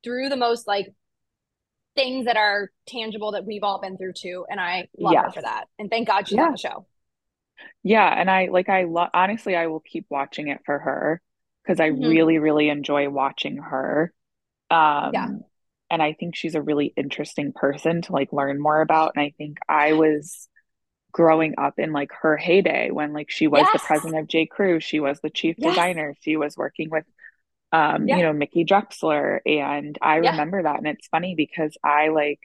through 0.04 0.30
the 0.30 0.36
most 0.36 0.68
like 0.68 0.94
things 1.96 2.26
that 2.26 2.38
are 2.38 2.70
tangible 2.88 3.32
that 3.32 3.46
we've 3.46 3.64
all 3.64 3.82
been 3.82 3.98
through 3.98 4.14
too. 4.14 4.46
And 4.48 4.60
I 4.60 4.88
love 4.98 5.14
yes. 5.14 5.26
her 5.26 5.32
for 5.32 5.42
that. 5.42 5.66
And 5.80 5.90
thank 5.90 6.08
God 6.08 6.28
she's 6.28 6.38
yeah. 6.38 6.46
on 6.46 6.52
the 6.52 6.58
show. 6.58 6.86
Yeah. 7.84 8.08
And 8.08 8.30
I 8.30 8.48
like, 8.48 8.70
I 8.70 8.84
love, 8.84 9.10
honestly, 9.14 9.56
I 9.56 9.68
will 9.68 9.80
keep 9.80 10.06
watching 10.10 10.48
it 10.48 10.62
for 10.66 10.80
her 10.80 11.22
because 11.64 11.80
I 11.80 11.90
mm-hmm. 11.90 12.08
really, 12.08 12.40
really 12.40 12.70
enjoy 12.70 13.10
watching 13.10 13.58
her. 13.58 14.14
Um, 14.70 15.12
yeah. 15.14 15.28
And 15.90 16.02
I 16.02 16.14
think 16.14 16.36
she's 16.36 16.56
a 16.56 16.62
really 16.62 16.94
interesting 16.98 17.54
person 17.54 18.02
to 18.04 18.14
like 18.14 18.34
learn 18.34 18.60
more 18.60 18.82
about. 18.82 19.14
And 19.16 19.24
I 19.24 19.34
think 19.38 19.58
I 19.70 19.94
was 19.94 20.48
growing 21.12 21.56
up 21.58 21.78
in 21.78 21.94
like 21.94 22.12
her 22.22 22.38
heyday 22.38 22.90
when 22.90 23.14
like 23.14 23.30
she 23.30 23.48
was 23.48 23.62
yes. 23.62 23.74
the 23.74 23.86
president 23.86 24.20
of 24.20 24.28
J. 24.28 24.48
Crew, 24.48 24.80
she 24.80 25.00
was 25.00 25.20
the 25.22 25.30
chief 25.30 25.56
yes. 25.58 25.72
designer, 25.72 26.16
she 26.22 26.36
was 26.36 26.58
working 26.58 26.90
with 26.90 27.06
um, 27.74 28.08
yeah. 28.08 28.18
you 28.18 28.24
know, 28.24 28.34
Mickey 28.34 28.64
Drexler. 28.64 29.40
And 29.46 29.98
I 30.02 30.22
yeah. 30.22 30.32
remember 30.32 30.64
that. 30.64 30.78
And 30.78 30.88
it's 30.88 31.08
funny 31.08 31.34
because 31.36 31.76
I 31.84 32.10
like, 32.10 32.40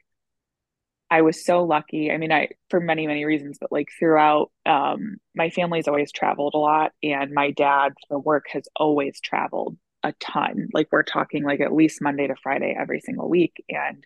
I 1.11 1.23
was 1.23 1.45
so 1.45 1.65
lucky. 1.65 2.11
I 2.11 2.19
mean, 2.19 2.33
I, 2.33 2.49
for 2.69 2.81
many, 2.81 3.07
many 3.07 3.25
reasons, 3.25 3.59
but 3.59 3.73
like 3.73 3.89
throughout, 3.99 4.51
um, 4.67 5.17
my 5.35 5.49
family's 5.51 5.89
always 5.89 6.13
traveled 6.13 6.55
a 6.55 6.59
lot. 6.59 6.93
And 7.03 7.33
my 7.33 7.51
dad 7.51 7.95
for 8.09 8.19
work 8.19 8.47
has 8.51 8.65
always 8.77 9.19
traveled 9.21 9.79
a 10.03 10.13
ton. 10.21 10.69
Like 10.75 10.89
we're 10.93 11.03
talking 11.03 11.45
like 11.45 11.61
at 11.61 11.73
least 11.73 12.03
Monday 12.03 12.27
to 12.27 12.37
Friday 12.37 12.77
every 12.79 13.01
single 13.01 13.29
week. 13.29 13.65
And 13.71 14.05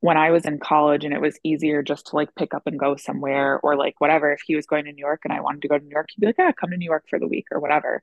when 0.00 0.16
I 0.16 0.30
was 0.30 0.46
in 0.46 0.58
college 0.58 1.04
and 1.04 1.14
it 1.14 1.20
was 1.20 1.38
easier 1.44 1.82
just 1.82 2.08
to 2.08 2.16
like 2.16 2.34
pick 2.34 2.54
up 2.54 2.66
and 2.66 2.78
go 2.78 2.96
somewhere 2.96 3.60
or 3.62 3.76
like 3.76 3.94
whatever, 3.98 4.32
if 4.32 4.40
he 4.46 4.56
was 4.56 4.66
going 4.66 4.86
to 4.86 4.92
New 4.92 5.04
York 5.04 5.20
and 5.24 5.32
I 5.32 5.40
wanted 5.40 5.62
to 5.62 5.68
go 5.68 5.78
to 5.78 5.84
New 5.84 5.90
York, 5.90 6.08
he'd 6.14 6.20
be 6.20 6.26
like, 6.26 6.38
yeah, 6.38 6.52
come 6.52 6.70
to 6.70 6.76
New 6.76 6.84
York 6.86 7.04
for 7.10 7.18
the 7.18 7.28
week 7.28 7.46
or 7.50 7.60
whatever. 7.60 8.02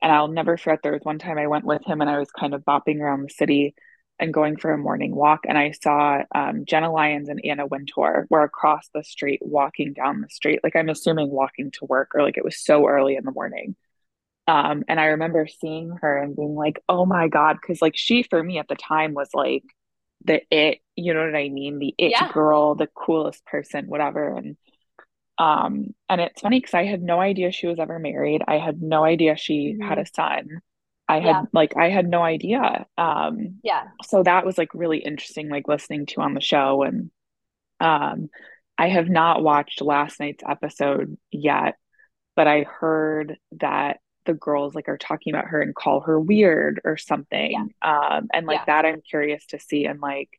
And 0.00 0.12
I'll 0.12 0.28
never 0.28 0.56
forget 0.56 0.80
there 0.82 0.92
was 0.92 1.02
one 1.02 1.18
time 1.18 1.38
I 1.38 1.48
went 1.48 1.64
with 1.64 1.84
him 1.84 2.00
and 2.00 2.10
I 2.10 2.18
was 2.18 2.30
kind 2.30 2.54
of 2.54 2.64
bopping 2.64 3.00
around 3.00 3.22
the 3.22 3.30
city 3.30 3.74
and 4.18 4.32
going 4.32 4.56
for 4.56 4.72
a 4.72 4.78
morning 4.78 5.14
walk. 5.14 5.40
And 5.46 5.58
I 5.58 5.72
saw 5.72 6.22
um, 6.34 6.64
Jenna 6.64 6.90
Lyons 6.90 7.28
and 7.28 7.40
Anna 7.44 7.66
Wintour 7.66 8.26
were 8.30 8.42
across 8.42 8.88
the 8.94 9.04
street 9.04 9.40
walking 9.42 9.92
down 9.92 10.20
the 10.20 10.30
street. 10.30 10.60
Like 10.64 10.76
I'm 10.76 10.88
assuming 10.88 11.30
walking 11.30 11.70
to 11.72 11.84
work 11.84 12.12
or 12.14 12.22
like 12.22 12.38
it 12.38 12.44
was 12.44 12.58
so 12.58 12.86
early 12.86 13.16
in 13.16 13.24
the 13.24 13.32
morning. 13.32 13.76
Um, 14.48 14.84
and 14.88 15.00
I 15.00 15.06
remember 15.06 15.46
seeing 15.46 15.96
her 16.00 16.16
and 16.16 16.36
being 16.36 16.54
like, 16.54 16.80
oh 16.88 17.04
my 17.04 17.28
God. 17.28 17.60
Cause 17.60 17.82
like 17.82 17.96
she 17.96 18.22
for 18.22 18.42
me 18.42 18.58
at 18.58 18.68
the 18.68 18.76
time 18.76 19.12
was 19.12 19.28
like 19.34 19.64
the 20.24 20.40
it, 20.50 20.78
you 20.94 21.12
know 21.12 21.24
what 21.24 21.36
I 21.36 21.48
mean? 21.48 21.78
The 21.78 21.94
it 21.98 22.12
yeah. 22.12 22.32
girl, 22.32 22.74
the 22.74 22.88
coolest 22.94 23.44
person, 23.44 23.86
whatever. 23.86 24.36
And 24.36 24.56
um, 25.38 25.94
and 26.08 26.20
it's 26.20 26.40
funny 26.40 26.60
because 26.60 26.74
I 26.74 26.84
had 26.84 27.02
no 27.02 27.20
idea 27.20 27.52
she 27.52 27.66
was 27.66 27.78
ever 27.78 27.98
married. 27.98 28.42
I 28.46 28.56
had 28.56 28.80
no 28.80 29.04
idea 29.04 29.36
she 29.36 29.74
mm-hmm. 29.74 29.86
had 29.86 29.98
a 29.98 30.06
son. 30.06 30.62
I 31.08 31.20
had 31.20 31.26
yeah. 31.26 31.42
like 31.52 31.76
I 31.76 31.90
had 31.90 32.08
no 32.08 32.22
idea. 32.22 32.86
Um, 32.98 33.60
yeah. 33.62 33.88
So 34.04 34.22
that 34.22 34.44
was 34.44 34.58
like 34.58 34.74
really 34.74 34.98
interesting, 34.98 35.48
like 35.48 35.68
listening 35.68 36.06
to 36.06 36.20
on 36.20 36.34
the 36.34 36.40
show. 36.40 36.82
And 36.82 37.10
um, 37.80 38.28
I 38.76 38.88
have 38.88 39.08
not 39.08 39.42
watched 39.42 39.80
last 39.82 40.18
night's 40.18 40.42
episode 40.46 41.16
yet, 41.30 41.76
but 42.34 42.46
I 42.48 42.62
heard 42.62 43.38
that 43.60 43.98
the 44.24 44.34
girls 44.34 44.74
like 44.74 44.88
are 44.88 44.98
talking 44.98 45.32
about 45.32 45.46
her 45.46 45.62
and 45.62 45.74
call 45.74 46.00
her 46.00 46.20
weird 46.20 46.80
or 46.84 46.96
something. 46.96 47.70
Yeah. 47.82 48.16
Um, 48.16 48.26
and 48.32 48.46
like 48.46 48.60
yeah. 48.66 48.82
that 48.82 48.86
I'm 48.86 49.00
curious 49.08 49.46
to 49.46 49.60
see. 49.60 49.86
And 49.86 50.00
like 50.00 50.30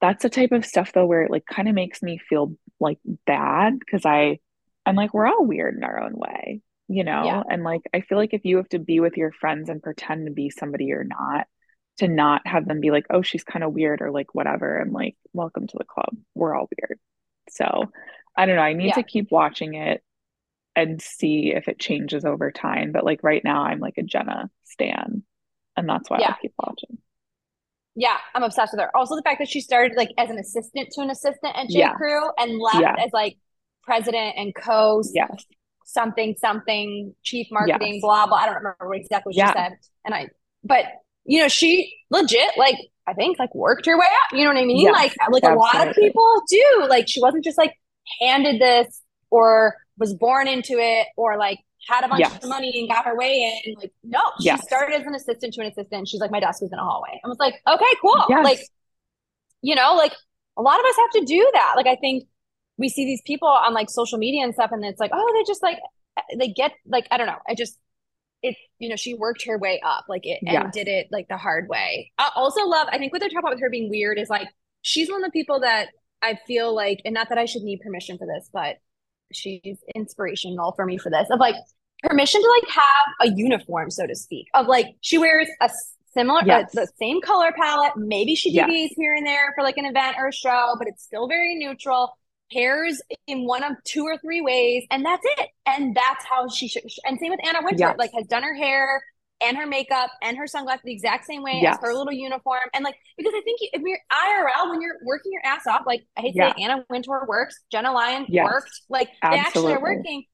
that's 0.00 0.24
the 0.24 0.30
type 0.30 0.50
of 0.50 0.66
stuff 0.66 0.92
though 0.92 1.06
where 1.06 1.22
it 1.22 1.30
like 1.30 1.46
kind 1.46 1.68
of 1.68 1.74
makes 1.74 2.02
me 2.02 2.18
feel 2.18 2.56
like 2.80 2.98
bad 3.24 3.78
because 3.78 4.04
I 4.04 4.40
I'm 4.84 4.96
like 4.96 5.14
we're 5.14 5.28
all 5.28 5.46
weird 5.46 5.76
in 5.76 5.84
our 5.84 6.02
own 6.02 6.14
way, 6.16 6.60
you 6.92 7.04
know? 7.04 7.24
Yeah. 7.24 7.42
And 7.48 7.64
like 7.64 7.82
I 7.94 8.00
feel 8.00 8.18
like 8.18 8.34
if 8.34 8.44
you 8.44 8.58
have 8.58 8.68
to 8.70 8.78
be 8.78 9.00
with 9.00 9.16
your 9.16 9.32
friends 9.32 9.68
and 9.68 9.82
pretend 9.82 10.26
to 10.26 10.32
be 10.32 10.50
somebody 10.50 10.86
you're 10.86 11.04
not, 11.04 11.46
to 11.98 12.08
not 12.08 12.46
have 12.46 12.66
them 12.66 12.80
be 12.80 12.90
like, 12.90 13.06
"Oh, 13.10 13.22
she's 13.22 13.44
kind 13.44 13.64
of 13.64 13.72
weird" 13.72 14.02
or 14.02 14.10
like 14.10 14.34
whatever, 14.34 14.78
and 14.78 14.92
like, 14.92 15.16
"Welcome 15.32 15.66
to 15.66 15.78
the 15.78 15.84
club. 15.84 16.16
We're 16.34 16.54
all 16.54 16.68
weird." 16.78 16.98
So, 17.50 17.90
I 18.36 18.46
don't 18.46 18.56
know. 18.56 18.62
I 18.62 18.72
need 18.72 18.88
yeah. 18.88 18.94
to 18.94 19.02
keep 19.02 19.30
watching 19.30 19.74
it 19.74 20.02
and 20.74 21.02
see 21.02 21.52
if 21.54 21.68
it 21.68 21.78
changes 21.78 22.24
over 22.24 22.50
time, 22.50 22.92
but 22.92 23.04
like 23.04 23.22
right 23.22 23.42
now 23.44 23.64
I'm 23.64 23.78
like 23.78 23.98
a 23.98 24.02
Jenna 24.02 24.50
stan, 24.64 25.22
and 25.76 25.88
that's 25.88 26.08
why 26.08 26.18
yeah. 26.20 26.30
I 26.30 26.36
keep 26.40 26.54
watching. 26.58 26.98
Yeah, 27.94 28.16
I'm 28.34 28.42
obsessed 28.42 28.72
with 28.72 28.80
her. 28.80 28.96
Also, 28.96 29.16
the 29.16 29.22
fact 29.22 29.38
that 29.38 29.48
she 29.48 29.60
started 29.60 29.96
like 29.96 30.10
as 30.16 30.30
an 30.30 30.38
assistant 30.38 30.90
to 30.92 31.02
an 31.02 31.10
assistant 31.10 31.56
at 31.56 31.68
J. 31.68 31.80
Yeah. 31.80 31.92
Crew 31.92 32.22
and 32.38 32.58
left 32.58 32.80
yeah. 32.80 32.94
as 32.98 33.10
like 33.12 33.36
president 33.82 34.34
and 34.38 34.54
co 34.54 35.02
yes. 35.12 35.44
Something 35.92 36.34
something 36.38 37.14
chief 37.22 37.48
marketing 37.50 37.94
yes. 37.94 38.00
blah 38.00 38.26
blah. 38.26 38.36
I 38.36 38.46
don't 38.46 38.56
remember 38.56 38.94
exactly 38.94 39.30
what 39.30 39.36
yeah. 39.36 39.52
she 39.52 39.58
said. 39.58 39.72
And 40.04 40.14
I, 40.14 40.28
but 40.64 40.86
you 41.24 41.40
know, 41.40 41.48
she 41.48 41.94
legit 42.10 42.56
like 42.56 42.76
I 43.06 43.14
think 43.14 43.38
like 43.38 43.54
worked 43.54 43.86
her 43.86 43.98
way 43.98 44.06
up. 44.06 44.36
You 44.36 44.44
know 44.44 44.50
what 44.50 44.60
I 44.60 44.64
mean? 44.64 44.86
Yes, 44.86 44.94
like 44.94 45.14
like 45.30 45.44
absolutely. 45.44 45.52
a 45.52 45.56
lot 45.56 45.88
of 45.88 45.94
people 45.94 46.42
do. 46.48 46.86
Like 46.88 47.08
she 47.08 47.20
wasn't 47.20 47.44
just 47.44 47.58
like 47.58 47.78
handed 48.20 48.60
this 48.60 49.02
or 49.30 49.76
was 49.98 50.14
born 50.14 50.48
into 50.48 50.74
it 50.78 51.06
or 51.16 51.36
like 51.36 51.58
had 51.88 52.04
a 52.04 52.08
bunch 52.08 52.20
yes. 52.20 52.42
of 52.42 52.48
money 52.48 52.72
and 52.78 52.88
got 52.88 53.04
her 53.04 53.16
way 53.16 53.60
in. 53.64 53.74
Like, 53.74 53.92
no, 54.04 54.20
she 54.38 54.46
yes. 54.46 54.62
started 54.62 55.00
as 55.00 55.06
an 55.06 55.14
assistant 55.14 55.54
to 55.54 55.62
an 55.62 55.66
assistant. 55.68 56.08
She's 56.08 56.20
like, 56.20 56.30
my 56.30 56.40
desk 56.40 56.62
was 56.62 56.72
in 56.72 56.78
a 56.78 56.84
hallway. 56.84 57.20
I 57.24 57.28
was 57.28 57.38
like, 57.38 57.54
okay, 57.66 57.84
cool. 58.00 58.24
Like, 58.42 58.60
you 59.62 59.74
know, 59.74 59.94
like 59.96 60.12
a 60.56 60.62
lot 60.62 60.78
of 60.78 60.86
us 60.86 60.96
have 60.96 61.22
to 61.22 61.24
do 61.26 61.50
that. 61.54 61.74
Like, 61.76 61.86
I 61.86 61.96
think 61.96 62.24
we 62.78 62.88
see 62.88 63.04
these 63.04 63.22
people 63.26 63.48
on 63.48 63.74
like 63.74 63.90
social 63.90 64.18
media 64.18 64.44
and 64.44 64.54
stuff, 64.54 64.70
and 64.72 64.84
it's 64.84 65.00
like, 65.00 65.10
oh, 65.14 65.32
they 65.34 65.44
just 65.44 65.62
like, 65.62 65.78
they 66.36 66.48
get 66.48 66.72
like, 66.86 67.06
I 67.10 67.18
don't 67.18 67.26
know. 67.26 67.38
I 67.48 67.54
just, 67.54 67.78
it, 68.42 68.56
you 68.78 68.88
know, 68.88 68.96
she 68.96 69.14
worked 69.14 69.44
her 69.46 69.58
way 69.58 69.80
up, 69.84 70.04
like 70.08 70.26
it, 70.26 70.40
and 70.44 70.72
did 70.72 70.88
it 70.88 71.06
like 71.10 71.28
the 71.28 71.36
hard 71.36 71.68
way. 71.68 72.10
I 72.18 72.30
also 72.34 72.66
love, 72.66 72.88
I 72.90 72.98
think 72.98 73.12
what 73.12 73.20
they're 73.20 73.28
talking 73.28 73.40
about 73.40 73.52
with 73.52 73.60
her 73.60 73.70
being 73.70 73.88
weird 73.88 74.18
is 74.18 74.28
like, 74.28 74.48
she's 74.82 75.10
one 75.10 75.22
of 75.22 75.28
the 75.28 75.38
people 75.38 75.60
that 75.60 75.88
I 76.22 76.38
feel 76.46 76.74
like, 76.74 77.00
and 77.04 77.14
not 77.14 77.28
that 77.28 77.38
I 77.38 77.44
should 77.44 77.62
need 77.62 77.80
permission 77.80 78.18
for 78.18 78.26
this, 78.26 78.50
but 78.52 78.78
she's 79.32 79.78
inspirational 79.94 80.72
for 80.72 80.86
me 80.86 80.98
for 80.98 81.10
this 81.10 81.28
of 81.30 81.40
like 81.40 81.54
permission 82.02 82.40
to 82.40 82.48
like 82.48 82.70
have 82.70 83.30
a 83.30 83.36
uniform 83.36 83.90
so 83.90 84.06
to 84.06 84.14
speak 84.14 84.46
of 84.54 84.66
like 84.66 84.86
she 85.00 85.18
wears 85.18 85.48
a 85.60 85.70
similar 86.14 86.40
yes. 86.44 86.76
uh, 86.76 86.80
the 86.82 86.88
same 86.98 87.20
color 87.20 87.52
palette 87.58 87.92
maybe 87.96 88.34
she 88.34 88.50
deviates 88.50 88.90
yes. 88.90 88.96
here 88.96 89.14
and 89.14 89.26
there 89.26 89.52
for 89.54 89.62
like 89.62 89.76
an 89.76 89.86
event 89.86 90.16
or 90.18 90.28
a 90.28 90.32
show 90.32 90.74
but 90.78 90.88
it's 90.88 91.02
still 91.02 91.28
very 91.28 91.54
neutral 91.54 92.16
pairs 92.52 93.00
in 93.26 93.46
one 93.46 93.64
of 93.64 93.72
two 93.84 94.04
or 94.04 94.18
three 94.18 94.40
ways 94.40 94.84
and 94.90 95.04
that's 95.04 95.24
it 95.38 95.48
and 95.66 95.94
that's 95.94 96.24
how 96.24 96.48
she 96.48 96.68
should 96.68 96.82
and 97.04 97.18
same 97.18 97.30
with 97.30 97.40
anna 97.46 97.60
wintour 97.62 97.88
yes. 97.88 97.96
like 97.98 98.10
has 98.12 98.26
done 98.26 98.42
her 98.42 98.54
hair 98.54 99.02
and 99.42 99.56
her 99.56 99.66
makeup 99.66 100.10
and 100.22 100.36
her 100.36 100.46
sunglasses 100.46 100.82
the 100.84 100.92
exact 100.92 101.26
same 101.26 101.42
way 101.42 101.58
yes. 101.60 101.76
as 101.76 101.80
her 101.82 101.94
little 101.94 102.12
uniform. 102.12 102.60
And 102.74 102.84
like, 102.84 102.94
because 103.16 103.32
I 103.34 103.40
think 103.42 103.58
if 103.60 103.82
you're 103.82 103.98
IRL, 104.12 104.70
when 104.70 104.80
you're 104.80 104.96
working 105.04 105.32
your 105.32 105.44
ass 105.44 105.66
off, 105.66 105.82
like 105.86 106.04
I 106.16 106.20
hate 106.20 106.34
yeah. 106.34 106.52
to 106.52 106.54
say 106.56 106.62
Anna 106.62 106.84
Wintour 106.88 107.24
works, 107.26 107.58
Jenna 107.70 107.92
Lyon 107.92 108.26
yes. 108.28 108.44
worked, 108.44 108.70
like 108.88 109.08
Absolutely. 109.22 109.36
they 109.36 109.46
actually 109.46 109.72
are 109.74 109.82
working 109.82 110.24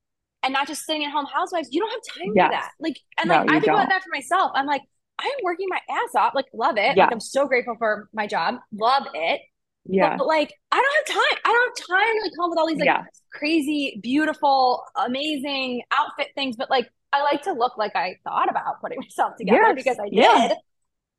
and 0.42 0.52
not 0.52 0.68
just 0.68 0.84
sitting 0.84 1.04
at 1.04 1.10
home 1.10 1.26
housewives. 1.26 1.68
You 1.70 1.80
don't 1.80 1.90
have 1.90 2.16
time 2.16 2.32
yes. 2.34 2.46
for 2.46 2.50
that. 2.52 2.70
Like, 2.80 3.00
and 3.18 3.30
like, 3.30 3.50
I 3.50 3.60
think 3.60 3.72
about 3.72 3.88
that 3.88 4.02
for 4.02 4.10
myself. 4.12 4.52
I'm 4.54 4.66
like, 4.66 4.82
I'm 5.18 5.30
working 5.42 5.66
my 5.68 5.80
ass 5.90 6.14
off, 6.14 6.32
like, 6.34 6.46
love 6.54 6.76
it. 6.76 6.96
Yeah. 6.96 7.04
Like, 7.04 7.12
I'm 7.12 7.20
so 7.20 7.46
grateful 7.46 7.74
for 7.76 8.08
my 8.12 8.26
job, 8.26 8.56
love 8.72 9.04
it. 9.14 9.40
Yeah. 9.86 10.10
But, 10.10 10.18
but, 10.18 10.26
like, 10.26 10.52
I 10.70 10.76
don't 10.76 11.08
have 11.08 11.16
time. 11.16 11.38
I 11.44 11.52
don't 11.52 11.78
have 11.78 11.86
time 11.88 12.14
to 12.16 12.22
like 12.22 12.32
come 12.38 12.50
with 12.50 12.58
all 12.58 12.66
these 12.66 12.78
like 12.78 12.86
yeah. 12.86 13.04
crazy, 13.32 13.98
beautiful, 14.02 14.84
amazing 14.96 15.82
outfit 15.92 16.28
things. 16.34 16.56
But 16.56 16.70
like, 16.70 16.90
I 17.12 17.22
like 17.22 17.42
to 17.42 17.52
look 17.52 17.78
like 17.78 17.96
I 17.96 18.16
thought 18.24 18.50
about 18.50 18.80
putting 18.80 18.98
myself 19.02 19.36
together 19.38 19.58
yes. 19.68 19.74
because 19.74 19.98
I 19.98 20.08
did. 20.08 20.18
Yeah. 20.18 20.54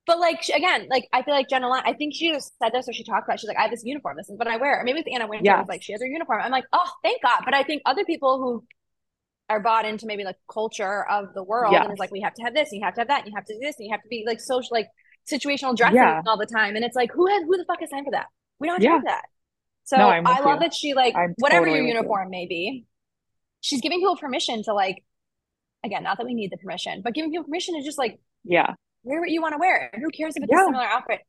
But 0.05 0.20
like 0.20 0.41
again, 0.49 0.88
like 0.89 1.07
I 1.14 1.22
feel 1.22 1.36
like 1.36 1.49
Jenna, 1.49 1.70
I 1.70 1.93
think 1.93 2.16
she 2.16 2.32
just 2.32 2.57
said 2.57 2.72
this 2.74 2.88
or 2.88 2.93
she 2.93 3.03
talked 3.03 3.28
about. 3.28 3.39
She's 3.39 3.47
like, 3.47 3.57
I 3.57 3.64
have 3.64 3.72
this 3.72 3.84
uniform. 3.86 4.18
This 4.18 4.30
is 4.30 4.38
what 4.38 4.47
I 4.47 4.57
wear. 4.57 4.80
Or 4.80 4.84
maybe 4.84 4.99
it's 4.99 5.10
Anna 5.14 5.28
Wintour. 5.28 5.45
Yes. 5.45 5.66
Like 5.68 5.84
she 5.84 5.91
has 5.91 6.01
her 6.01 6.07
uniform. 6.07 6.41
I'm 6.41 6.51
like, 6.51 6.66
oh, 6.74 6.89
thank 7.03 7.22
God. 7.22 7.41
But 7.45 7.53
I 7.53 7.62
think 7.62 7.84
other 7.86 8.03
people 8.05 8.39
who 8.39 8.64
are 9.49 9.60
bought 9.60 9.86
into 9.86 10.07
maybe 10.07 10.24
like 10.24 10.38
culture 10.51 11.05
of 11.10 11.34
the 11.34 11.43
world 11.43 11.74
yes. 11.74 11.84
and 11.84 11.91
it's 11.91 11.99
like 11.99 12.12
we 12.12 12.22
have 12.22 12.34
to 12.36 12.43
have 12.43 12.53
this, 12.53 12.72
and 12.72 12.80
you 12.80 12.86
have 12.86 12.93
to 12.95 13.01
have 13.01 13.07
that, 13.07 13.20
and 13.20 13.28
you 13.28 13.36
have 13.36 13.45
to 13.45 13.53
do 13.53 13.60
this, 13.60 13.76
and 13.78 13.86
you 13.86 13.91
have 13.91 14.01
to 14.01 14.07
be 14.10 14.24
like 14.26 14.39
social, 14.39 14.70
like 14.72 14.88
situational 15.30 15.76
dressing 15.76 15.97
yeah. 15.97 16.22
all 16.28 16.38
the 16.38 16.45
time. 16.45 16.76
And 16.76 16.86
it's 16.86 16.95
like, 16.95 17.12
who 17.12 17.28
has 17.28 17.43
who 17.43 17.57
the 17.57 17.66
fuck 17.66 17.80
has 17.80 17.89
time 17.89 18.05
for 18.05 18.12
that? 18.12 18.28
We 18.60 18.68
don't 18.68 18.84
have 18.84 19.05
that. 19.05 19.26
So 19.86 19.97
no, 19.97 20.10
I 20.10 20.20
love 20.20 20.45
you. 20.45 20.60
that 20.60 20.74
she 20.74 20.93
like 20.93 21.16
I'm 21.16 21.34
whatever 21.38 21.66
totally 21.66 21.80
your 21.80 21.95
uniform 21.95 22.26
you. 22.26 22.32
may 22.32 22.45
be, 22.45 22.86
she's 23.62 23.82
giving 23.82 23.99
people 23.99 24.18
permission 24.18 24.62
to 24.64 24.74
like 24.74 25.03
again, 25.84 26.03
not 26.03 26.18
that 26.18 26.26
we 26.26 26.34
need 26.34 26.51
the 26.51 26.57
permission, 26.57 27.01
but 27.03 27.14
giving 27.14 27.32
people 27.32 27.45
permission 27.45 27.76
to 27.76 27.84
just 27.84 27.97
like, 27.97 28.20
yeah, 28.43 28.74
wear 29.03 29.20
what 29.20 29.30
you 29.30 29.41
want 29.41 29.53
to 29.53 29.57
wear. 29.57 29.91
Who 29.95 30.10
cares 30.10 30.36
if 30.36 30.43
it's 30.43 30.51
yeah. 30.51 30.62
a 30.62 30.66
similar 30.66 30.84
outfit 30.84 31.22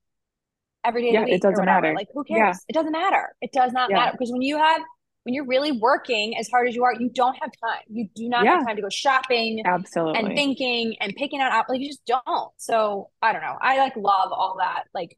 every 0.85 1.03
day? 1.03 1.12
Yeah, 1.12 1.24
it 1.26 1.43
doesn't 1.43 1.64
matter. 1.64 1.95
Like, 1.95 2.09
who 2.12 2.24
cares? 2.24 2.39
Yeah. 2.39 2.55
It 2.68 2.72
doesn't 2.72 2.93
matter. 2.93 3.35
It 3.41 3.53
does 3.53 3.72
not 3.72 3.91
yeah. 3.91 3.97
matter 3.97 4.12
because 4.12 4.33
when 4.33 4.43
you 4.43 4.59
have 4.59 4.83
when 5.24 5.35
you're 5.35 5.47
really 5.47 5.72
working 5.72 6.37
as 6.39 6.49
hard 6.49 6.66
as 6.66 6.74
you 6.74 6.85
are, 6.85 6.95
you 6.95 7.11
don't 7.11 7.37
have 7.41 7.51
time. 7.62 7.83
You 7.89 8.09
do 8.14 8.28
not 8.28 8.45
yeah. 8.45 8.57
have 8.57 8.66
time 8.66 8.76
to 8.76 8.83
go 8.83 8.89
shopping, 8.89 9.62
absolutely, 9.64 10.18
and 10.18 10.37
thinking 10.37 10.97
and 11.01 11.14
picking 11.16 11.41
out. 11.41 11.68
Like 11.68 11.81
you 11.81 11.89
just 11.89 12.05
don't. 12.07 12.53
So 12.57 13.11
I 13.22 13.33
don't 13.33 13.43
know. 13.43 13.57
I 13.61 13.78
like 13.78 13.97
love 13.97 14.33
all 14.33 14.57
that 14.59 14.85
like 14.95 15.16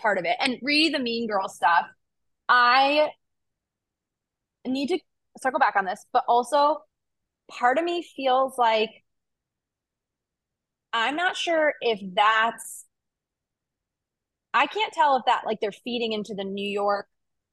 part 0.00 0.18
of 0.18 0.24
it 0.24 0.36
and 0.40 0.58
read 0.62 0.94
the 0.94 0.98
Mean 0.98 1.28
Girl 1.28 1.48
stuff. 1.48 1.86
I 2.48 3.10
need 4.66 4.88
to 4.88 4.98
circle 5.40 5.60
back 5.60 5.76
on 5.76 5.84
this, 5.84 6.04
but 6.12 6.24
also 6.28 6.82
part 7.50 7.78
of 7.78 7.84
me 7.84 8.02
feels 8.16 8.58
like 8.58 8.90
I'm 10.92 11.16
not 11.16 11.36
sure 11.36 11.74
if 11.80 12.00
that's 12.14 12.84
I 14.54 14.66
can't 14.66 14.92
tell 14.92 15.16
if 15.16 15.24
that 15.26 15.42
like 15.44 15.60
they're 15.60 15.72
feeding 15.72 16.12
into 16.12 16.34
the 16.34 16.44
New 16.44 16.68
York, 16.68 17.06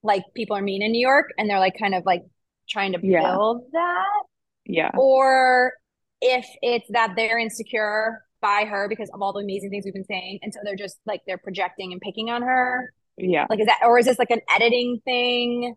like 0.04 0.24
people 0.36 0.56
are 0.56 0.62
mean 0.62 0.82
in 0.82 0.92
New 0.92 1.06
York 1.06 1.32
and 1.38 1.50
they're 1.50 1.60
like 1.60 1.78
kind 1.78 1.94
of 1.96 2.06
like 2.06 2.24
trying 2.70 2.94
to 2.94 3.00
Yeah. 3.06 3.22
build 3.24 3.70
that, 3.74 4.24
Yeah. 4.66 4.92
or 4.96 5.74
if 6.22 6.48
it's 6.62 6.88
that 6.92 7.14
they're 7.16 7.38
insecure 7.40 8.24
by 8.44 8.66
her 8.66 8.88
because 8.88 9.10
of 9.12 9.22
all 9.22 9.34
the 9.34 9.40
amazing 9.40 9.72
things 9.72 9.86
we've 9.86 9.94
been 9.94 10.06
saying. 10.06 10.40
And 10.44 10.54
so 10.54 10.60
they're 10.64 10.76
just 10.76 11.00
like 11.08 11.22
they're 11.26 11.40
projecting 11.40 11.94
and 11.94 12.02
picking 12.02 12.30
on 12.30 12.44
her. 12.44 12.94
Yeah. 13.18 13.48
Like, 13.50 13.60
is 13.60 13.68
that, 13.68 13.80
or 13.84 13.98
is 13.98 14.06
this 14.06 14.20
like 14.20 14.30
an 14.30 14.42
editing 14.54 15.02
thing? 15.06 15.76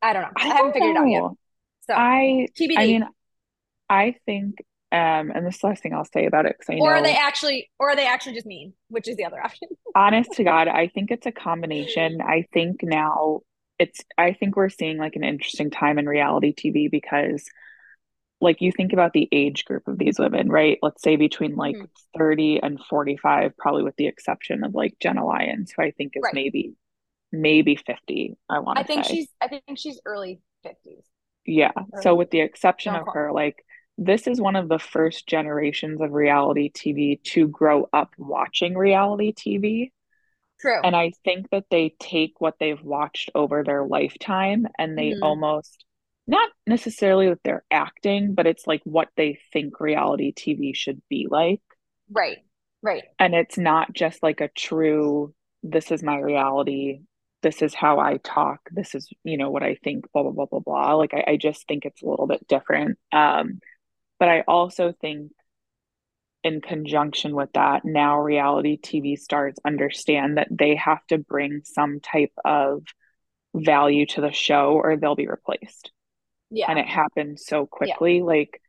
I 0.00 0.12
don't 0.12 0.22
know. 0.22 0.28
I, 0.36 0.46
haven't 0.46 0.62
don't 0.62 0.72
figured 0.72 0.96
it 0.96 0.98
out 0.98 1.08
yet. 1.08 1.30
So 1.86 1.94
I 1.94 2.48
TBD. 2.58 2.78
I 2.78 2.86
mean, 2.86 3.08
I 3.88 4.14
think 4.26 4.56
um 4.90 5.30
and 5.34 5.46
this 5.46 5.56
is 5.56 5.60
the 5.60 5.66
last 5.66 5.82
thing 5.82 5.92
I'll 5.92 6.04
say 6.06 6.24
about 6.24 6.46
it 6.46 6.56
because 6.58 6.74
I 6.74 6.78
or 6.80 6.94
are 6.94 6.96
know 6.96 7.02
they 7.02 7.14
actually, 7.14 7.70
or 7.78 7.90
are 7.90 7.96
they 7.96 8.06
actually 8.06 8.34
just 8.34 8.46
mean, 8.46 8.72
which 8.88 9.06
is 9.06 9.16
the 9.16 9.24
other 9.24 9.40
option? 9.44 9.68
honest 9.94 10.32
to 10.32 10.44
God, 10.44 10.66
I 10.66 10.88
think 10.88 11.10
it's 11.10 11.26
a 11.26 11.32
combination. 11.32 12.20
I 12.22 12.46
think 12.52 12.80
now 12.82 13.40
it's 13.78 14.02
I 14.16 14.32
think 14.32 14.56
we're 14.56 14.70
seeing 14.70 14.96
like 14.98 15.14
an 15.16 15.24
interesting 15.24 15.70
time 15.70 15.98
in 15.98 16.06
reality 16.06 16.54
TV 16.54 16.90
because 16.90 17.44
like 18.40 18.60
you 18.60 18.70
think 18.72 18.92
about 18.92 19.12
the 19.12 19.28
age 19.32 19.64
group 19.64 19.88
of 19.88 19.98
these 19.98 20.18
women, 20.18 20.48
right? 20.48 20.78
Let's 20.82 21.02
say 21.02 21.16
between 21.16 21.56
like 21.56 21.76
Mhm. 21.76 21.88
30 22.16 22.60
and 22.62 22.80
45, 22.80 23.56
probably 23.56 23.82
with 23.82 23.96
the 23.96 24.06
exception 24.06 24.64
of 24.64 24.74
like 24.74 24.94
Jenna 25.00 25.24
Lyons, 25.24 25.72
who 25.72 25.82
I 25.82 25.90
think 25.92 26.12
is 26.16 26.22
Right. 26.22 26.34
maybe 26.34 26.74
maybe 27.30 27.76
50, 27.76 28.36
I 28.48 28.60
want 28.60 28.78
to 28.78 28.84
I 28.84 28.86
think 28.86 29.04
say. 29.04 29.14
she's, 29.16 29.28
I 29.40 29.48
think 29.48 29.64
she's 29.76 30.00
early 30.06 30.40
50s. 30.62 31.04
Yeah. 31.44 31.72
So 32.02 32.14
with 32.14 32.30
the 32.30 32.40
exception 32.40 32.92
Don't 32.92 33.08
of 33.08 33.14
her, 33.14 33.32
like 33.32 33.64
this 33.98 34.26
is 34.26 34.40
one 34.40 34.56
of 34.56 34.68
the 34.68 34.78
first 34.78 35.26
generations 35.26 36.00
of 36.00 36.12
reality 36.12 36.70
TV 36.70 37.20
to 37.24 37.48
grow 37.48 37.88
up 37.92 38.12
watching 38.16 38.76
reality 38.76 39.32
TV. 39.32 39.92
True. 40.60 40.80
And 40.82 40.96
I 40.96 41.12
think 41.24 41.50
that 41.50 41.64
they 41.70 41.94
take 42.00 42.40
what 42.40 42.54
they've 42.58 42.82
watched 42.82 43.30
over 43.34 43.62
their 43.62 43.84
lifetime 43.84 44.66
and 44.78 44.96
they 44.96 45.12
Mhm. 45.12 45.22
almost, 45.22 45.84
not 46.28 46.50
necessarily 46.66 47.30
that 47.30 47.40
they're 47.42 47.64
acting, 47.70 48.34
but 48.34 48.46
it's 48.46 48.66
like 48.66 48.82
what 48.84 49.08
they 49.16 49.38
think 49.52 49.80
reality 49.80 50.32
TV 50.32 50.76
should 50.76 51.00
be 51.08 51.26
like. 51.28 51.62
Right. 52.10 52.38
Right. 52.82 53.04
And 53.18 53.34
it's 53.34 53.58
not 53.58 53.92
just 53.94 54.22
like 54.22 54.40
a 54.40 54.48
true, 54.48 55.34
this 55.62 55.90
is 55.90 56.02
my 56.02 56.18
reality, 56.18 57.00
this 57.42 57.62
is 57.62 57.74
how 57.74 57.98
I 57.98 58.18
talk, 58.18 58.60
this 58.70 58.94
is, 58.94 59.08
you 59.24 59.38
know, 59.38 59.50
what 59.50 59.62
I 59.62 59.76
think, 59.82 60.04
blah, 60.12 60.22
blah, 60.22 60.32
blah, 60.32 60.46
blah, 60.46 60.60
blah. 60.60 60.94
Like 60.94 61.14
I, 61.14 61.32
I 61.32 61.36
just 61.38 61.66
think 61.66 61.86
it's 61.86 62.02
a 62.02 62.06
little 62.06 62.26
bit 62.26 62.46
different. 62.46 62.98
Um, 63.10 63.60
but 64.20 64.28
I 64.28 64.42
also 64.46 64.92
think 65.00 65.32
in 66.44 66.60
conjunction 66.60 67.34
with 67.34 67.52
that, 67.54 67.84
now 67.84 68.20
reality 68.20 68.78
TV 68.78 69.18
stars 69.18 69.54
understand 69.64 70.36
that 70.36 70.48
they 70.50 70.76
have 70.76 71.04
to 71.08 71.18
bring 71.18 71.62
some 71.64 72.00
type 72.00 72.32
of 72.44 72.84
value 73.54 74.06
to 74.06 74.20
the 74.20 74.32
show 74.32 74.72
or 74.72 74.96
they'll 74.96 75.16
be 75.16 75.26
replaced. 75.26 75.90
Yeah. 76.50 76.66
And 76.70 76.78
it 76.78 76.86
happened 76.86 77.38
so 77.40 77.66
quickly. 77.66 78.22
Like 78.22 78.60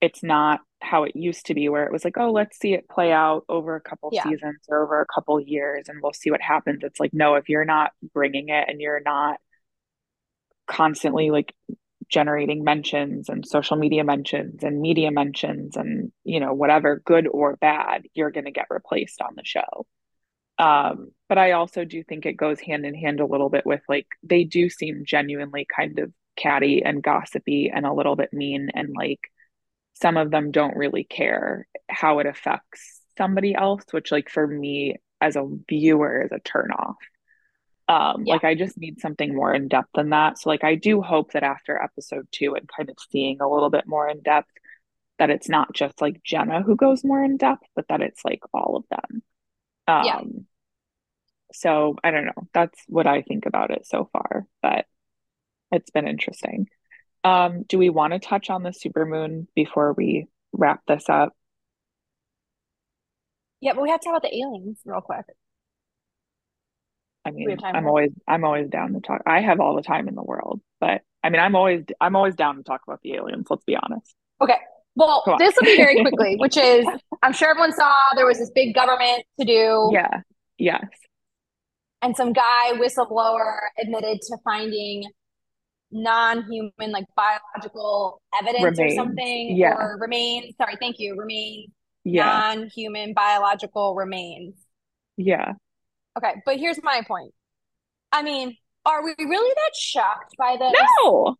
it's 0.00 0.22
not 0.22 0.60
how 0.80 1.04
it 1.04 1.14
used 1.14 1.46
to 1.46 1.54
be 1.54 1.68
where 1.68 1.84
it 1.84 1.92
was 1.92 2.04
like, 2.04 2.16
oh, 2.16 2.32
let's 2.32 2.58
see 2.58 2.72
it 2.72 2.88
play 2.88 3.12
out 3.12 3.44
over 3.48 3.76
a 3.76 3.80
couple 3.80 4.10
Yeah. 4.12 4.22
seasons 4.24 4.60
or 4.68 4.82
over 4.82 5.00
a 5.00 5.06
couple 5.06 5.38
years 5.40 5.88
and 5.88 6.00
we'll 6.02 6.12
see 6.12 6.30
what 6.30 6.40
happens. 6.40 6.80
It's 6.82 6.98
like, 7.00 7.12
no, 7.12 7.34
if 7.34 7.48
you're 7.48 7.64
not 7.66 7.92
bringing 8.14 8.48
it 8.48 8.68
and 8.68 8.80
you're 8.80 9.00
not 9.04 9.38
constantly 10.66 11.30
like 11.30 11.54
generating 12.08 12.64
mentions 12.64 13.28
and 13.28 13.46
social 13.46 13.76
media 13.76 14.04
mentions 14.04 14.62
and 14.64 14.80
media 14.80 15.10
mentions 15.10 15.76
and 15.76 16.12
you 16.24 16.40
know 16.40 16.52
whatever 16.52 17.02
good 17.04 17.26
or 17.28 17.56
bad 17.56 18.02
you're 18.14 18.30
going 18.30 18.44
to 18.44 18.50
get 18.50 18.66
replaced 18.70 19.20
on 19.20 19.34
the 19.36 19.44
show 19.44 19.86
um 20.58 21.10
but 21.28 21.38
i 21.38 21.52
also 21.52 21.84
do 21.84 22.02
think 22.02 22.26
it 22.26 22.36
goes 22.36 22.60
hand 22.60 22.84
in 22.84 22.94
hand 22.94 23.20
a 23.20 23.26
little 23.26 23.48
bit 23.48 23.64
with 23.64 23.80
like 23.88 24.06
they 24.22 24.44
do 24.44 24.68
seem 24.68 25.04
genuinely 25.04 25.66
kind 25.74 25.98
of 26.00 26.12
catty 26.40 26.82
and 26.82 27.02
gossipy 27.02 27.70
and 27.74 27.84
a 27.86 27.92
little 27.92 28.16
bit 28.16 28.32
mean 28.32 28.70
and 28.74 28.88
like 28.96 29.20
some 29.94 30.16
of 30.16 30.30
them 30.30 30.50
don't 30.50 30.76
really 30.76 31.04
care 31.04 31.66
how 31.88 32.18
it 32.20 32.26
affects 32.26 33.00
somebody 33.18 33.54
else 33.54 33.84
which 33.90 34.10
like 34.10 34.30
for 34.30 34.46
me 34.46 34.96
as 35.20 35.36
a 35.36 35.46
viewer 35.68 36.22
is 36.24 36.32
a 36.32 36.38
turn 36.40 36.70
off 36.72 36.96
um 37.88 38.22
Yeah. 38.24 38.34
like 38.34 38.44
i 38.44 38.54
just 38.54 38.78
need 38.78 39.00
something 39.00 39.34
more 39.34 39.52
in 39.54 39.68
depth 39.68 39.90
than 39.94 40.10
that 40.10 40.38
so 40.38 40.48
like 40.48 40.64
i 40.64 40.74
do 40.76 41.02
hope 41.02 41.32
that 41.32 41.42
after 41.42 41.80
episode 41.82 42.26
two 42.32 42.54
and 42.54 42.68
kind 42.74 42.88
of 42.88 42.96
seeing 43.10 43.40
a 43.40 43.48
little 43.50 43.70
bit 43.70 43.86
more 43.86 44.08
in 44.08 44.22
depth 44.22 44.50
that 45.18 45.28
it's 45.30 45.48
not 45.48 45.74
just 45.74 46.00
like 46.00 46.22
jenna 46.24 46.62
who 46.62 46.76
goes 46.76 47.04
more 47.04 47.22
in 47.22 47.36
depth 47.36 47.66
but 47.76 47.86
that 47.88 48.00
it's 48.00 48.24
like 48.24 48.40
all 48.54 48.76
of 48.76 48.84
them 48.90 49.22
um 49.88 50.04
Yeah. 50.06 50.20
so 51.52 51.96
i 52.02 52.10
don't 52.10 52.26
know 52.26 52.46
that's 52.54 52.78
what 52.86 53.06
i 53.06 53.22
think 53.22 53.44
about 53.46 53.70
it 53.70 53.86
so 53.86 54.08
far 54.12 54.46
but 54.62 54.86
it's 55.72 55.90
been 55.90 56.08
interesting 56.08 56.66
um 57.24 57.64
do 57.68 57.78
we 57.78 57.90
want 57.90 58.12
to 58.12 58.18
touch 58.18 58.50
on 58.50 58.62
the 58.62 58.70
supermoon 58.70 59.46
before 59.54 59.92
we 59.92 60.26
wrap 60.52 60.80
this 60.86 61.08
up 61.08 61.32
Yeah, 63.60 63.74
but 63.74 63.82
we 63.82 63.90
have 63.90 64.00
to 64.00 64.04
talk 64.06 64.16
about 64.16 64.22
the 64.30 64.34
aliens 64.36 64.80
real 64.86 65.02
quick. 65.02 65.26
I 67.26 67.30
mean, 67.32 67.58
I'm 67.62 67.86
always 67.86 68.10
I'm 68.26 68.44
always 68.44 68.68
down 68.70 68.94
to 68.94 69.00
talk. 69.00 69.20
I 69.26 69.42
have 69.42 69.60
all 69.60 69.76
the 69.76 69.82
time 69.82 70.08
in 70.08 70.14
the 70.14 70.22
world, 70.22 70.62
but 70.80 71.02
I 71.22 71.28
mean, 71.28 71.40
I'm 71.40 71.54
always 71.54 71.84
I'm 72.00 72.16
always 72.16 72.34
down 72.34 72.56
to 72.56 72.62
talk 72.62 72.80
about 72.86 73.00
the 73.02 73.12
aliens, 73.14 73.46
let's 73.50 73.64
be 73.64 73.76
honest. 73.76 74.14
Okay. 74.40 74.56
Well, 74.96 75.22
this 75.38 75.54
will 75.56 75.66
be 75.66 75.76
very 75.76 76.00
quickly, 76.00 76.36
which 76.38 76.56
is 76.56 76.86
I'm 77.22 77.34
sure 77.34 77.50
everyone 77.50 77.72
saw 77.74 77.92
there 78.16 78.26
was 78.26 78.38
this 78.38 78.50
big 78.54 78.74
government 78.74 79.24
to 79.38 79.44
do, 79.44 79.90
Yeah. 79.92 80.22
Yes. 80.56 80.88
and 82.00 82.16
some 82.16 82.32
guy 82.32 82.72
whistleblower 82.72 83.58
admitted 83.78 84.20
to 84.22 84.38
finding 84.42 85.04
non-human, 85.92 86.92
like 86.92 87.04
biological 87.16 88.20
evidence 88.40 88.78
or 88.78 88.90
something, 88.90 89.56
Yeah. 89.56 89.74
or 89.74 89.98
remains. 90.00 90.56
Sorry, 90.56 90.76
thank 90.80 90.98
you. 90.98 91.16
Remains, 91.16 91.70
Yeah. 92.04 92.24
non-human 92.26 93.12
biological 93.14 93.94
remains. 93.94 94.54
Yeah. 95.16 95.52
Okay, 96.16 96.34
but 96.46 96.58
here's 96.58 96.82
my 96.82 97.02
point. 97.06 97.32
I 98.12 98.22
mean, 98.22 98.56
are 98.86 99.04
we 99.04 99.14
really 99.18 99.52
that 99.54 99.76
shocked 99.76 100.34
by 100.38 100.56
this? 100.58 100.72
No. 101.04 101.36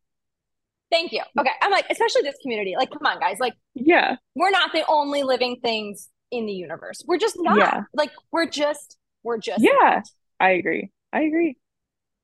Thank 0.90 1.12
you. 1.12 1.22
Okay, 1.38 1.51
I'm 1.62 1.70
like, 1.70 1.86
especially 1.88 2.22
this 2.22 2.36
community. 2.42 2.74
Like, 2.76 2.90
come 2.90 3.07
on, 3.07 3.20
guys. 3.20 3.38
Like, 3.38 3.55
Yeah. 3.74 4.16
we're 4.34 4.51
not 4.51 4.72
the 4.72 4.84
only 4.88 5.22
living 5.22 5.61
things 5.62 6.09
in 6.32 6.46
the 6.46 6.53
universe. 6.53 7.03
We're 7.07 7.18
just 7.18 7.36
not. 7.38 7.59
Yeah. 7.59 7.82
Like, 7.94 8.11
we're 8.32 8.46
just, 8.48 8.96
we're 9.22 9.38
just 9.38 9.62
Yeah. 9.62 9.70
not. 9.80 10.03
I 10.40 10.51
agree. 10.51 10.90
I 11.12 11.22
agree. 11.22 11.57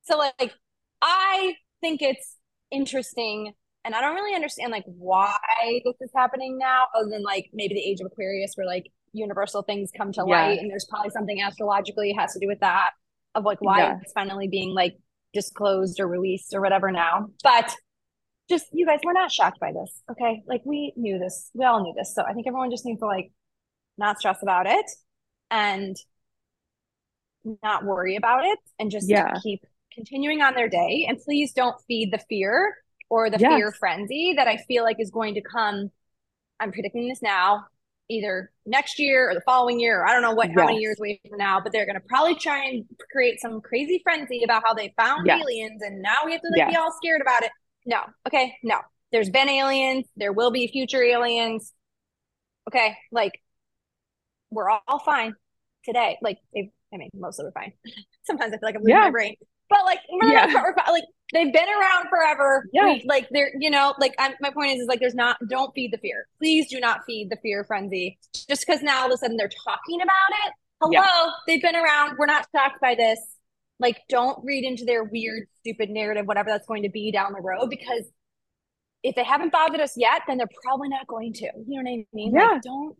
So, 0.03 0.17
like, 0.17 0.53
I 1.01 1.55
think 1.81 2.01
it's 2.01 2.35
interesting, 2.71 3.53
and 3.85 3.95
I 3.95 4.01
don't 4.01 4.15
really 4.15 4.35
understand 4.35 4.71
like 4.71 4.85
why 4.85 5.33
this 5.85 5.95
is 6.01 6.11
happening 6.15 6.57
now, 6.57 6.87
other 6.95 7.09
than 7.09 7.23
like 7.23 7.49
maybe 7.53 7.75
the 7.75 7.81
age 7.83 7.99
of 7.99 8.07
Aquarius, 8.07 8.53
where 8.55 8.67
like 8.67 8.87
universal 9.13 9.61
things 9.63 9.89
come 9.95 10.11
to 10.13 10.23
light, 10.23 10.59
and 10.59 10.69
there's 10.69 10.85
probably 10.89 11.09
something 11.11 11.41
astrologically 11.41 12.13
has 12.13 12.33
to 12.33 12.39
do 12.39 12.47
with 12.47 12.59
that 12.59 12.91
of 13.35 13.45
like 13.45 13.61
why 13.61 13.95
it's 14.01 14.13
finally 14.13 14.47
being 14.47 14.73
like 14.73 14.97
disclosed 15.33 15.99
or 15.99 16.07
released 16.07 16.53
or 16.53 16.61
whatever 16.61 16.91
now. 16.91 17.29
But 17.43 17.75
just 18.49 18.65
you 18.73 18.85
guys, 18.85 18.99
we're 19.03 19.13
not 19.13 19.31
shocked 19.31 19.59
by 19.59 19.71
this, 19.71 20.01
okay? 20.11 20.43
Like 20.47 20.61
we 20.65 20.93
knew 20.95 21.19
this, 21.19 21.49
we 21.53 21.65
all 21.65 21.83
knew 21.83 21.93
this, 21.95 22.15
so 22.15 22.23
I 22.23 22.33
think 22.33 22.47
everyone 22.47 22.71
just 22.71 22.85
needs 22.85 22.99
to 22.99 23.05
like 23.05 23.31
not 23.97 24.19
stress 24.19 24.41
about 24.41 24.67
it 24.67 24.85
and 25.51 25.95
not 27.63 27.83
worry 27.85 28.15
about 28.15 28.43
it 28.43 28.59
and 28.79 28.91
just 28.91 29.07
Yeah. 29.09 29.33
keep 29.41 29.61
continuing 29.97 30.41
on 30.41 30.55
their 30.55 30.69
day. 30.69 31.05
And 31.09 31.19
please 31.19 31.53
don't 31.53 31.75
feed 31.87 32.13
the 32.13 32.19
fear 32.29 32.75
or 33.09 33.29
the 33.29 33.39
Yes. 33.39 33.49
fear 33.49 33.73
frenzy 33.73 34.33
that 34.37 34.47
I 34.47 34.57
feel 34.67 34.83
like 34.85 34.97
is 34.99 35.11
going 35.11 35.33
to 35.35 35.41
come. 35.41 35.91
I'm 36.59 36.71
predicting 36.71 37.07
this 37.09 37.21
now, 37.21 37.65
either 38.09 38.51
next 38.65 38.99
year 38.99 39.29
or 39.29 39.33
the 39.35 39.41
following 39.41 39.79
year, 39.79 40.01
or 40.01 40.07
I 40.07 40.13
don't 40.13 40.21
know 40.21 40.33
what 40.33 40.49
how 40.55 40.65
many 40.65 40.79
years 40.79 40.97
away 40.99 41.19
from 41.29 41.37
now, 41.37 41.59
but 41.61 41.71
they're 41.73 41.85
going 41.85 41.99
to 41.99 42.07
probably 42.07 42.35
try 42.35 42.65
and 42.65 42.85
create 43.11 43.39
some 43.41 43.61
crazy 43.61 44.01
frenzy 44.03 44.43
about 44.43 44.63
how 44.65 44.73
they 44.75 44.93
found 44.97 45.27
Yes. 45.27 45.41
aliens 45.41 45.81
and 45.83 46.01
now 46.01 46.17
we 46.25 46.33
have 46.33 46.41
to 46.41 46.49
like 46.51 46.65
be 46.67 46.75
all 46.75 46.93
scared 47.01 47.21
about 47.21 47.43
it. 47.43 47.51
No, 47.85 48.01
okay, 48.27 48.55
no. 48.63 48.79
There's 49.11 49.29
been 49.29 49.49
aliens, 49.49 50.05
there 50.17 50.33
will 50.33 50.51
be 50.51 50.67
future 50.67 51.03
aliens. 51.03 51.73
Okay, 52.67 52.97
like 53.11 53.41
we're 54.51 54.69
all 54.69 54.99
fine 54.99 55.33
today. 55.83 56.17
Like 56.21 56.39
I 56.55 56.97
mean, 56.97 57.09
mostly 57.13 57.45
we're 57.45 57.51
fine. 57.51 57.73
Sometimes 58.23 58.53
I 58.53 58.57
feel 58.57 58.67
like 58.69 58.75
I'm 58.75 58.83
losing 58.83 58.91
Yeah. 58.91 59.03
my 59.03 59.11
brain, 59.11 59.35
but 59.69 59.79
like 59.85 59.99
Yeah. 60.09 60.45
most 60.45 60.53
part, 60.53 60.75
we're. 60.77 60.93
Like 60.93 61.03
they've 61.33 61.51
been 61.53 61.67
around 61.69 62.07
forever. 62.09 62.65
Yeah. 62.71 62.85
We, 62.93 63.03
like 63.05 63.27
they're, 63.31 63.51
you 63.59 63.69
know, 63.69 63.93
like 63.99 64.15
I'm, 64.17 64.33
my 64.41 64.49
point 64.51 64.71
is, 64.75 64.81
is 64.81 64.87
like 64.87 64.99
there's 64.99 65.15
not. 65.15 65.37
Don't 65.49 65.73
feed 65.75 65.91
the 65.91 65.97
fear. 65.97 66.27
Please 66.39 66.69
do 66.69 66.79
not 66.79 67.01
feed 67.05 67.29
the 67.29 67.37
fear 67.41 67.63
frenzy. 67.63 68.17
Just 68.49 68.65
because 68.65 68.81
now 68.81 69.01
all 69.01 69.07
of 69.07 69.11
a 69.13 69.17
sudden 69.17 69.37
they're 69.37 69.49
talking 69.65 70.01
about 70.01 70.47
it. 70.47 70.53
Hello, 70.81 70.91
Yeah. 70.91 71.29
they've 71.47 71.61
been 71.61 71.75
around. 71.75 72.17
We're 72.17 72.27
not 72.27 72.47
shocked 72.55 72.79
by 72.81 72.95
this. 72.95 73.19
Like, 73.79 74.01
don't 74.09 74.43
read 74.43 74.63
into 74.63 74.85
their 74.85 75.03
weird, 75.03 75.47
stupid 75.59 75.89
narrative, 75.91 76.25
whatever 76.25 76.49
that's 76.49 76.65
going 76.65 76.81
to 76.83 76.89
be 76.89 77.11
down 77.11 77.33
the 77.33 77.41
road, 77.41 77.69
because 77.69 78.05
if 79.03 79.13
they 79.15 79.23
haven't 79.23 79.51
bothered 79.51 79.79
us 79.81 79.93
yet, 79.95 80.23
then 80.27 80.37
they're 80.37 80.47
probably 80.63 80.89
not 80.89 81.05
going 81.07 81.31
to. 81.33 81.45
You 81.45 81.83
know 81.83 81.89
what 81.91 81.99
I 81.99 82.05
mean? 82.13 82.31
Yeah. 82.33 82.47
Like, 82.53 82.61
don't 82.63 82.95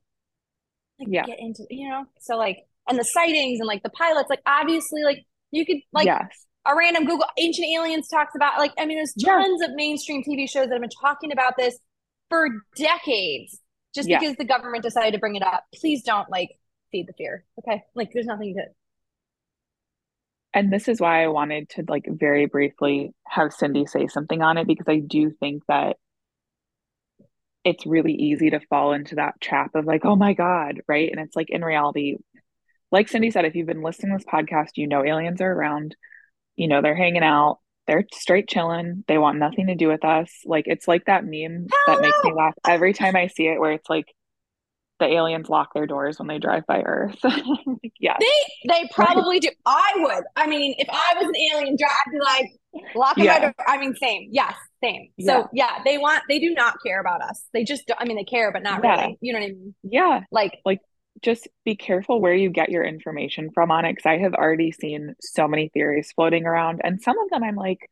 like 1.00 1.08
Yeah. 1.12 1.24
get 1.26 1.40
into 1.40 1.66
you 1.70 1.90
know. 1.90 2.06
So 2.20 2.36
like, 2.38 2.60
and 2.88 2.98
the 2.98 3.04
sightings 3.04 3.60
and 3.60 3.68
like 3.68 3.84
the 3.84 3.90
pilots, 3.90 4.30
like 4.30 4.42
obviously, 4.46 5.04
like 5.04 5.26
you 5.52 5.66
could 5.66 5.78
like 5.94 6.06
yes. 6.06 6.46
A 6.68 6.76
random 6.76 7.06
Google 7.06 7.26
Ancient 7.38 7.68
Aliens 7.68 8.08
talks 8.08 8.36
about 8.36 8.58
like 8.58 8.74
I 8.78 8.86
mean, 8.86 8.98
there's 8.98 9.14
tons 9.14 9.62
of 9.62 9.72
mainstream 9.74 10.24
TV 10.24 10.50
shows 10.50 10.68
that 10.68 10.74
have 10.74 10.82
been 10.82 10.90
talking 10.90 11.32
about 11.32 11.54
this 11.58 11.78
for 12.30 12.50
decades. 12.76 13.60
Just 13.96 14.10
because 14.10 14.36
the 14.36 14.46
government 14.46 14.84
decided 14.84 15.14
to 15.14 15.18
bring 15.18 15.36
it 15.36 15.42
up, 15.42 15.64
please 15.74 16.04
don't 16.04 16.30
like 16.30 16.50
feed 16.92 17.08
the 17.08 17.14
fear. 17.14 17.46
Okay, 17.60 17.84
like 17.96 18.12
there's 18.14 18.28
nothing 18.28 18.54
to. 18.56 18.64
And 20.54 20.72
this 20.72 20.88
is 20.88 21.02
why 21.02 21.24
I 21.24 21.28
wanted 21.28 21.70
to 21.70 21.86
like 21.88 22.06
very 22.08 22.46
briefly 22.46 23.14
have 23.28 23.54
Cindy 23.54 23.86
say 23.86 24.08
something 24.08 24.42
on 24.42 24.58
it 24.58 24.68
because 24.68 24.88
I 24.88 25.00
do 25.00 25.32
think 25.32 25.64
that 25.68 25.98
it's 27.64 27.86
really 27.86 28.14
easy 28.14 28.50
to 28.52 28.60
fall 28.70 28.94
into 28.94 29.16
that 29.16 29.42
trap 29.42 29.72
of 29.76 29.86
like, 29.86 30.06
oh 30.06 30.16
my 30.16 30.34
God, 30.34 30.82
right? 30.88 31.10
And 31.12 31.20
it's 31.20 31.36
like 31.36 31.50
in 31.50 31.64
reality, 31.64 32.18
like 32.92 33.10
Cindy 33.10 33.32
said, 33.32 33.46
if 33.46 33.56
you've 33.56 33.68
been 33.68 33.82
listening 33.82 34.18
to 34.18 34.24
this 34.24 34.32
podcast, 34.32 34.72
you 34.76 34.88
know 34.88 35.04
aliens 35.04 35.42
are 35.42 35.52
around, 35.52 35.96
you 36.58 36.68
know, 36.68 36.82
they're 36.82 36.96
hanging 36.96 37.24
out, 37.24 37.60
they're 37.86 38.04
straight 38.14 38.50
chilling, 38.50 39.06
they 39.08 39.18
want 39.18 39.38
nothing 39.38 39.68
to 39.68 39.76
do 39.76 39.88
with 39.88 40.04
us. 40.04 40.30
Like 40.46 40.66
it's 40.68 40.88
like 40.88 41.06
that 41.06 41.24
meme 41.24 41.68
Hell 41.72 41.96
that 41.96 42.02
no. 42.02 42.02
makes 42.02 42.18
me 42.24 42.34
laugh 42.34 42.54
every 42.68 42.94
time 42.94 43.16
I 43.16 43.28
see 43.28 43.48
it 43.48 43.60
where 43.60 43.72
it's 43.72 43.90
like 43.90 44.08
the 45.00 45.06
aliens 45.06 45.48
lock 45.48 45.74
their 45.74 45.86
doors 45.86 46.18
when 46.20 46.28
they 46.28 46.40
drive 46.40 46.66
by 46.68 46.82
Earth. 46.82 47.18
yeah. 48.00 48.18
They 48.20 48.68
they 48.74 48.90
probably 48.94 49.40
do. 49.40 49.50
I 49.66 49.92
would. 49.98 50.24
I 50.36 50.48
mean, 50.48 50.76
if 50.78 50.90
I 50.92 51.14
was 51.16 51.28
an 51.28 51.36
alien, 51.54 51.78
I'd 51.80 52.12
be 52.12 52.20
like 52.20 52.94
locking 52.96 53.26
yeah. 53.26 53.34
my 53.34 53.40
door. 53.40 53.54
I 53.68 53.78
mean, 53.78 53.96
same. 53.96 54.30
Yes, 54.32 54.56
same. 54.84 55.10
Yeah. 55.18 55.42
So 55.44 55.50
yeah, 55.54 55.80
they 55.86 55.98
want 55.98 56.24
they 56.28 56.40
do 56.40 56.54
not 56.54 56.76
care 56.86 57.00
about 57.00 57.22
us. 57.22 57.44
They 57.54 57.64
just 57.64 57.84
I 57.98 58.06
mean 58.06 58.18
they 58.18 58.24
care, 58.24 58.52
but 58.52 58.64
not 58.64 58.82
yeah. 58.84 59.02
really. 59.02 59.18
You 59.22 59.34
know 59.34 59.40
what 59.40 59.46
I 59.46 59.50
mean? 59.50 59.76
Yeah. 59.84 60.22
Like 60.32 60.60
like 60.66 60.80
just 61.22 61.48
be 61.66 61.76
careful 61.76 62.22
where 62.22 62.34
you 62.34 62.50
get 62.50 62.70
your 62.70 62.84
information 62.84 63.50
from 63.54 63.72
on 63.72 63.86
it 63.86 63.94
because 63.94 64.06
I 64.06 64.18
have 64.20 64.34
already 64.34 64.72
seen 64.72 65.16
so 65.22 65.48
many 65.48 65.70
theories 65.70 66.12
floating 66.16 66.46
around. 66.46 66.82
And 66.84 67.02
some 67.02 67.18
of 67.20 67.30
them 67.30 67.44
I'm 67.44 67.56
like, 67.56 67.90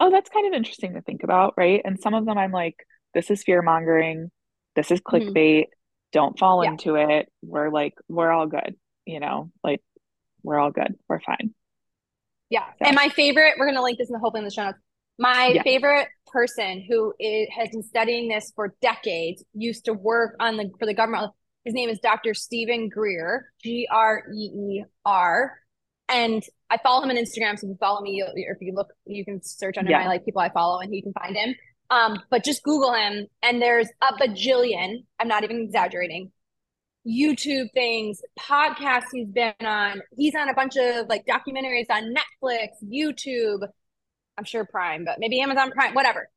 oh, 0.00 0.10
that's 0.10 0.30
kind 0.30 0.46
of 0.46 0.56
interesting 0.56 0.94
to 0.94 1.02
think 1.02 1.22
about, 1.22 1.54
right? 1.56 1.80
And 1.84 2.00
some 2.00 2.14
of 2.14 2.26
them 2.26 2.38
I'm 2.38 2.52
like, 2.52 2.76
this 3.14 3.30
is 3.30 3.42
fear 3.42 3.62
mongering, 3.62 4.30
this 4.74 4.90
is 4.90 5.00
mm-hmm. 5.00 5.28
clickbait. 5.28 5.60
Mm-hmm 5.60 5.72
don't 6.12 6.38
fall 6.38 6.62
yeah. 6.62 6.70
into 6.70 6.94
it 6.94 7.30
we're 7.42 7.70
like 7.70 7.94
we're 8.08 8.30
all 8.30 8.46
good 8.46 8.76
you 9.04 9.18
know 9.18 9.50
like 9.64 9.80
we're 10.42 10.58
all 10.58 10.70
good 10.70 10.94
we're 11.08 11.20
fine 11.20 11.52
yeah 12.50 12.66
so. 12.78 12.86
and 12.86 12.94
my 12.94 13.08
favorite 13.08 13.54
we're 13.58 13.66
going 13.66 13.76
to 13.76 13.82
link 13.82 13.98
this 13.98 14.08
in 14.08 14.12
the 14.12 14.18
whole 14.18 14.30
thing 14.30 14.40
in 14.40 14.44
the 14.44 14.50
show 14.50 14.64
notes 14.64 14.78
my 15.18 15.52
yeah. 15.54 15.62
favorite 15.62 16.08
person 16.28 16.84
who 16.88 17.12
is, 17.18 17.48
has 17.54 17.68
been 17.70 17.82
studying 17.82 18.28
this 18.28 18.52
for 18.54 18.74
decades 18.80 19.44
used 19.54 19.86
to 19.86 19.92
work 19.92 20.36
on 20.38 20.56
the 20.56 20.70
for 20.78 20.86
the 20.86 20.94
government 20.94 21.32
his 21.64 21.74
name 21.74 21.88
is 21.88 21.98
dr 22.00 22.34
steven 22.34 22.88
greer 22.88 23.50
g-r-e-e-r 23.62 25.58
and 26.08 26.42
i 26.70 26.76
follow 26.82 27.02
him 27.02 27.10
on 27.10 27.16
instagram 27.16 27.58
so 27.58 27.66
if 27.66 27.70
you 27.70 27.76
follow 27.78 28.00
me 28.00 28.22
or 28.22 28.52
if 28.52 28.58
you 28.60 28.72
look 28.74 28.92
you 29.06 29.24
can 29.24 29.42
search 29.42 29.78
under 29.78 29.90
yeah. 29.90 30.00
my 30.00 30.06
like 30.06 30.24
people 30.24 30.40
i 30.40 30.48
follow 30.50 30.80
and 30.80 30.94
you 30.94 31.02
can 31.02 31.12
find 31.12 31.36
him 31.36 31.54
um, 31.92 32.22
but 32.30 32.42
just 32.42 32.62
Google 32.62 32.94
him, 32.94 33.26
and 33.42 33.60
there's 33.60 33.88
a 34.00 34.14
bajillion. 34.14 35.04
I'm 35.20 35.28
not 35.28 35.44
even 35.44 35.60
exaggerating. 35.60 36.32
YouTube 37.06 37.70
things, 37.74 38.22
podcasts 38.38 39.08
he's 39.12 39.28
been 39.28 39.52
on. 39.60 40.00
He's 40.16 40.34
on 40.34 40.48
a 40.48 40.54
bunch 40.54 40.76
of 40.78 41.06
like 41.08 41.26
documentaries 41.26 41.90
on 41.90 42.14
Netflix, 42.14 42.68
YouTube. 42.82 43.60
I'm 44.38 44.44
sure 44.44 44.64
Prime, 44.64 45.04
but 45.04 45.18
maybe 45.18 45.40
Amazon 45.42 45.70
Prime, 45.70 45.92
whatever. 45.94 46.30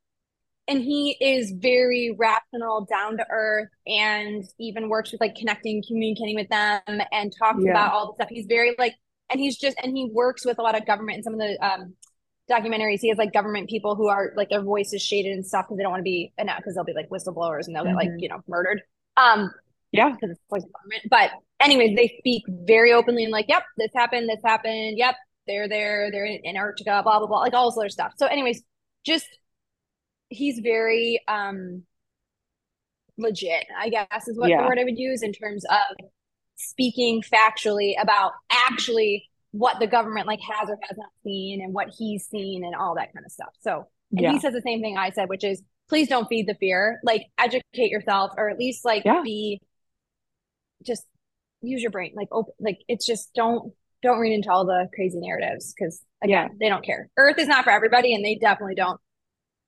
And 0.67 0.81
he 0.81 1.15
is 1.21 1.51
very 1.51 2.15
rational, 2.17 2.87
down 2.89 3.17
to 3.17 3.25
earth, 3.29 3.69
and 3.85 4.43
even 4.59 4.89
works 4.89 5.11
with 5.11 5.21
like 5.21 5.35
connecting, 5.35 5.83
communicating 5.87 6.35
with 6.35 6.49
them, 6.49 6.81
and 7.11 7.31
talks 7.37 7.63
yeah. 7.63 7.71
about 7.71 7.93
all 7.93 8.07
the 8.07 8.15
stuff. 8.15 8.29
He's 8.29 8.47
very 8.47 8.75
like, 8.79 8.95
and 9.29 9.39
he's 9.39 9.57
just, 9.57 9.77
and 9.83 9.95
he 9.95 10.09
works 10.11 10.43
with 10.43 10.57
a 10.57 10.63
lot 10.63 10.75
of 10.75 10.85
government 10.87 11.17
and 11.17 11.23
some 11.23 11.33
of 11.33 11.39
the 11.39 11.57
um, 11.63 11.93
documentaries 12.49 12.99
he 12.99 13.09
has 13.09 13.17
like 13.17 13.33
government 13.33 13.69
people 13.69 13.95
who 13.95 14.07
are 14.07 14.31
like 14.35 14.49
their 14.49 14.61
voices 14.61 15.01
shaded 15.01 15.31
and 15.31 15.45
stuff 15.45 15.65
because 15.65 15.77
they 15.77 15.83
don't 15.83 15.91
want 15.91 16.01
to 16.01 16.03
be 16.03 16.31
and 16.37 16.49
because 16.57 16.75
they'll 16.75 16.83
be 16.83 16.93
like 16.93 17.09
whistleblowers 17.09 17.65
and 17.65 17.75
they'll 17.75 17.83
mm-hmm. 17.83 17.93
get 17.93 17.95
like 17.95 18.09
mm-hmm. 18.09 18.19
you 18.19 18.29
know 18.29 18.41
murdered 18.47 18.81
um 19.17 19.51
yeah 19.91 20.09
because 20.09 20.29
it's 20.29 20.39
voice 20.49 20.63
government 20.63 21.03
but 21.09 21.31
anyways 21.59 21.95
they 21.95 22.15
speak 22.19 22.43
very 22.47 22.93
openly 22.93 23.23
and 23.23 23.31
like 23.31 23.45
yep 23.47 23.63
this 23.77 23.89
happened 23.95 24.29
this 24.29 24.39
happened 24.45 24.97
yep 24.97 25.15
they're 25.47 25.67
there 25.67 26.11
they're 26.11 26.25
in 26.25 26.39
antarctica 26.45 27.01
blah 27.03 27.17
blah 27.17 27.27
blah 27.27 27.39
like 27.39 27.53
all 27.53 27.69
this 27.69 27.77
other 27.77 27.89
stuff 27.89 28.13
so 28.17 28.27
anyways 28.27 28.61
just 29.05 29.25
he's 30.29 30.59
very 30.59 31.21
um 31.27 31.83
legit 33.17 33.65
i 33.77 33.89
guess 33.89 34.27
is 34.27 34.37
what 34.37 34.49
yeah. 34.49 34.61
the 34.61 34.67
word 34.67 34.79
i 34.79 34.83
would 34.83 34.97
use 34.97 35.23
in 35.23 35.31
terms 35.31 35.63
of 35.65 36.07
speaking 36.57 37.21
factually 37.21 37.93
about 38.01 38.33
actually 38.51 39.29
what 39.51 39.79
the 39.79 39.87
government 39.87 40.27
like 40.27 40.41
has 40.41 40.69
or 40.69 40.77
has 40.81 40.97
not 40.97 41.09
seen 41.23 41.61
and 41.61 41.73
what 41.73 41.87
he's 41.97 42.25
seen 42.27 42.65
and 42.65 42.75
all 42.75 42.95
that 42.95 43.13
kind 43.13 43.25
of 43.25 43.31
stuff. 43.31 43.53
So 43.61 43.87
yeah. 44.11 44.31
he 44.31 44.39
says 44.39 44.53
the 44.53 44.61
same 44.61 44.81
thing 44.81 44.97
I 44.97 45.11
said, 45.11 45.29
which 45.29 45.45
is 45.45 45.61
please 45.87 46.09
don't 46.09 46.27
feed 46.27 46.47
the 46.47 46.55
fear. 46.55 46.99
Like 47.03 47.23
educate 47.37 47.89
yourself 47.89 48.31
or 48.37 48.49
at 48.49 48.57
least 48.57 48.83
like 48.83 49.03
yeah. 49.05 49.21
be 49.23 49.61
just 50.83 51.05
use 51.61 51.81
your 51.81 51.91
brain. 51.91 52.13
Like 52.15 52.27
open 52.31 52.53
like 52.59 52.79
it's 52.87 53.05
just 53.05 53.33
don't 53.33 53.71
don't 54.03 54.19
read 54.19 54.33
into 54.33 54.51
all 54.51 54.65
the 54.65 54.89
crazy 54.93 55.19
narratives 55.19 55.73
because 55.73 56.01
again, 56.21 56.49
yeah. 56.51 56.55
they 56.59 56.69
don't 56.69 56.85
care. 56.85 57.09
Earth 57.17 57.39
is 57.39 57.47
not 57.47 57.63
for 57.63 57.71
everybody 57.71 58.13
and 58.13 58.25
they 58.25 58.35
definitely 58.35 58.75
don't 58.75 58.99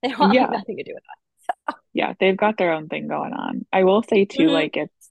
they 0.08 0.16
don't 0.16 0.34
yeah. 0.34 0.42
have 0.42 0.52
nothing 0.52 0.78
to 0.78 0.84
do 0.84 0.94
with 0.94 1.04
that. 1.04 1.18
So. 1.70 1.80
Yeah, 1.94 2.14
they've 2.20 2.38
got 2.38 2.58
their 2.58 2.74
own 2.74 2.90
thing 2.90 3.08
going 3.08 3.34
on. 3.34 3.66
I 3.72 3.84
will 3.84 4.04
say 4.04 4.26
too, 4.26 4.44
mm-hmm. 4.44 4.54
like 4.54 4.78
it's 4.78 5.10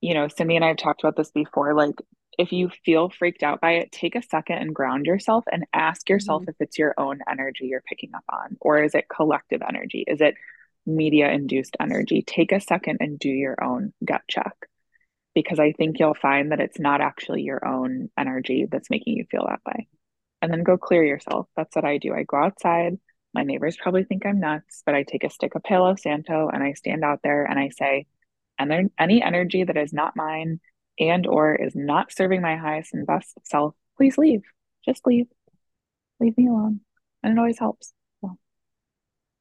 you 0.00 0.14
know, 0.14 0.28
Cindy 0.28 0.56
and 0.56 0.64
I 0.64 0.68
have 0.68 0.76
talked 0.76 1.02
about 1.02 1.16
this 1.16 1.30
before. 1.30 1.74
Like 1.74 1.94
if 2.38 2.52
you 2.52 2.70
feel 2.84 3.08
freaked 3.08 3.42
out 3.42 3.60
by 3.60 3.72
it, 3.72 3.92
take 3.92 4.14
a 4.14 4.22
second 4.22 4.58
and 4.58 4.74
ground 4.74 5.06
yourself 5.06 5.44
and 5.50 5.64
ask 5.72 6.08
yourself 6.08 6.42
mm-hmm. 6.42 6.50
if 6.50 6.56
it's 6.60 6.78
your 6.78 6.94
own 6.98 7.20
energy 7.30 7.66
you're 7.66 7.82
picking 7.82 8.14
up 8.14 8.24
on, 8.30 8.56
or 8.60 8.82
is 8.82 8.94
it 8.94 9.06
collective 9.08 9.62
energy? 9.66 10.04
Is 10.06 10.20
it 10.20 10.34
media 10.84 11.30
induced 11.30 11.76
energy? 11.80 12.22
Take 12.26 12.52
a 12.52 12.60
second 12.60 12.98
and 13.00 13.18
do 13.18 13.28
your 13.28 13.62
own 13.62 13.92
gut 14.04 14.22
check 14.28 14.54
because 15.34 15.58
I 15.58 15.72
think 15.72 15.98
you'll 15.98 16.14
find 16.14 16.52
that 16.52 16.60
it's 16.60 16.78
not 16.78 17.00
actually 17.00 17.42
your 17.42 17.66
own 17.66 18.10
energy 18.18 18.66
that's 18.70 18.90
making 18.90 19.16
you 19.16 19.24
feel 19.30 19.46
that 19.48 19.60
way. 19.66 19.88
And 20.42 20.52
then 20.52 20.64
go 20.64 20.76
clear 20.76 21.04
yourself. 21.04 21.46
That's 21.56 21.74
what 21.76 21.84
I 21.84 21.98
do. 21.98 22.12
I 22.12 22.24
go 22.24 22.36
outside. 22.36 22.98
My 23.34 23.42
neighbors 23.42 23.76
probably 23.76 24.04
think 24.04 24.26
I'm 24.26 24.40
nuts, 24.40 24.82
but 24.84 24.94
I 24.94 25.04
take 25.04 25.24
a 25.24 25.30
stick 25.30 25.54
of 25.54 25.62
Palo 25.62 25.94
Santo 25.96 26.48
and 26.52 26.62
I 26.62 26.74
stand 26.74 27.04
out 27.04 27.20
there 27.22 27.44
and 27.44 27.58
I 27.58 27.70
say, 27.70 28.06
and 28.58 28.70
then 28.70 28.90
any 28.98 29.22
energy 29.22 29.64
that 29.64 29.76
is 29.76 29.92
not 29.92 30.16
mine 30.16 30.60
and 30.98 31.26
or 31.26 31.54
is 31.54 31.74
not 31.74 32.12
serving 32.12 32.42
my 32.42 32.56
highest 32.56 32.92
and 32.92 33.06
best 33.06 33.34
self, 33.44 33.74
please 33.96 34.18
leave. 34.18 34.42
Just 34.84 35.06
leave. 35.06 35.26
Leave 36.20 36.36
me 36.36 36.48
alone. 36.48 36.80
And 37.22 37.32
it 37.32 37.38
always 37.38 37.58
helps. 37.58 37.92
So 38.20 38.36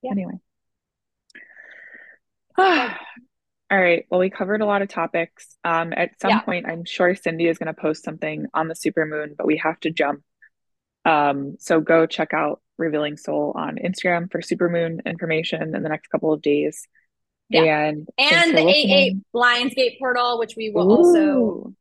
yeah. 0.01 0.11
anyway. 0.11 0.39
All 3.71 3.79
right. 3.79 4.05
Well, 4.09 4.19
we 4.19 4.29
covered 4.29 4.61
a 4.61 4.65
lot 4.65 4.81
of 4.81 4.89
topics. 4.89 5.57
Um, 5.63 5.93
at 5.95 6.19
some 6.21 6.31
yeah. 6.31 6.41
point, 6.41 6.65
I'm 6.67 6.83
sure 6.83 7.15
Cindy 7.15 7.47
is 7.47 7.57
going 7.57 7.73
to 7.73 7.79
post 7.79 8.03
something 8.03 8.47
on 8.53 8.67
the 8.67 8.75
super 8.75 9.05
moon, 9.05 9.35
but 9.37 9.47
we 9.47 9.57
have 9.57 9.79
to 9.81 9.91
jump. 9.91 10.23
Um, 11.05 11.55
so 11.59 11.81
go 11.81 12.05
check 12.05 12.33
out 12.33 12.61
Revealing 12.77 13.17
Soul 13.17 13.53
on 13.55 13.77
Instagram 13.77 14.31
for 14.31 14.41
supermoon 14.41 15.03
information 15.05 15.75
in 15.75 15.83
the 15.83 15.89
next 15.89 16.07
couple 16.07 16.33
of 16.33 16.41
days. 16.41 16.87
Yeah. 17.49 17.87
And 17.87 18.07
and 18.17 18.57
the 18.57 18.61
AA 18.61 19.37
Lionsgate 19.37 19.99
portal, 19.99 20.39
which 20.39 20.55
we 20.55 20.71
will 20.71 20.91
Ooh. 20.91 20.95
also 20.95 21.73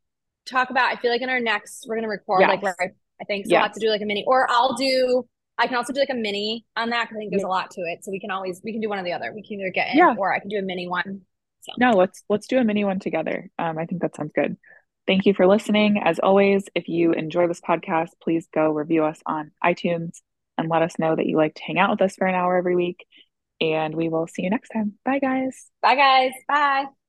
talk 0.45 0.69
about. 0.69 0.91
I 0.91 0.99
feel 0.99 1.11
like 1.11 1.21
in 1.21 1.29
our 1.29 1.39
next, 1.39 1.85
we're 1.87 1.95
gonna 1.95 2.09
record 2.09 2.41
yes. 2.41 2.49
like 2.49 2.61
where 2.61 2.75
I, 2.79 2.85
I 3.21 3.25
think 3.25 3.45
so. 3.45 3.51
Yes. 3.51 3.57
We'll 3.57 3.63
have 3.63 3.73
to 3.73 3.79
do 3.79 3.89
like 3.89 4.01
a 4.01 4.05
mini, 4.05 4.23
or 4.27 4.47
I'll 4.49 4.73
do. 4.75 5.25
I 5.57 5.67
can 5.67 5.75
also 5.75 5.93
do 5.93 5.99
like 5.99 6.09
a 6.09 6.15
mini 6.15 6.65
on 6.75 6.89
that 6.89 7.03
because 7.05 7.17
I 7.17 7.19
think 7.19 7.31
there's 7.31 7.43
yeah. 7.43 7.47
a 7.47 7.49
lot 7.49 7.71
to 7.71 7.81
it. 7.81 8.03
So 8.03 8.11
we 8.11 8.19
can 8.19 8.31
always 8.31 8.61
we 8.63 8.71
can 8.71 8.81
do 8.81 8.89
one 8.89 8.99
or 8.99 9.03
the 9.03 9.13
other. 9.13 9.31
We 9.33 9.43
can 9.43 9.59
either 9.59 9.71
get 9.71 9.91
in, 9.91 9.97
yeah. 9.97 10.15
or 10.17 10.33
I 10.33 10.39
can 10.39 10.49
do 10.49 10.57
a 10.57 10.61
mini 10.61 10.87
one. 10.87 11.21
So. 11.61 11.73
No, 11.77 11.91
let's 11.91 12.23
let's 12.29 12.47
do 12.47 12.57
a 12.57 12.63
mini 12.63 12.83
one 12.83 12.99
together. 12.99 13.49
Um, 13.57 13.77
I 13.77 13.85
think 13.85 14.01
that 14.01 14.15
sounds 14.15 14.31
good. 14.33 14.57
Thank 15.07 15.25
you 15.25 15.33
for 15.33 15.47
listening. 15.47 16.01
As 16.03 16.19
always, 16.19 16.65
if 16.75 16.87
you 16.87 17.11
enjoy 17.11 17.47
this 17.47 17.61
podcast, 17.61 18.09
please 18.21 18.47
go 18.53 18.69
review 18.69 19.03
us 19.03 19.19
on 19.25 19.51
iTunes 19.63 20.21
and 20.57 20.69
let 20.69 20.83
us 20.83 20.99
know 20.99 21.15
that 21.15 21.25
you 21.25 21.37
like 21.37 21.55
to 21.55 21.63
hang 21.63 21.79
out 21.79 21.91
with 21.91 22.01
us 22.01 22.15
for 22.15 22.27
an 22.27 22.35
hour 22.35 22.55
every 22.55 22.75
week. 22.75 23.05
And 23.59 23.95
we 23.95 24.09
will 24.09 24.27
see 24.27 24.43
you 24.43 24.49
next 24.49 24.69
time. 24.69 24.93
Bye, 25.03 25.19
guys. 25.19 25.69
Bye, 25.81 25.95
guys. 25.95 26.33
Bye. 26.47 27.00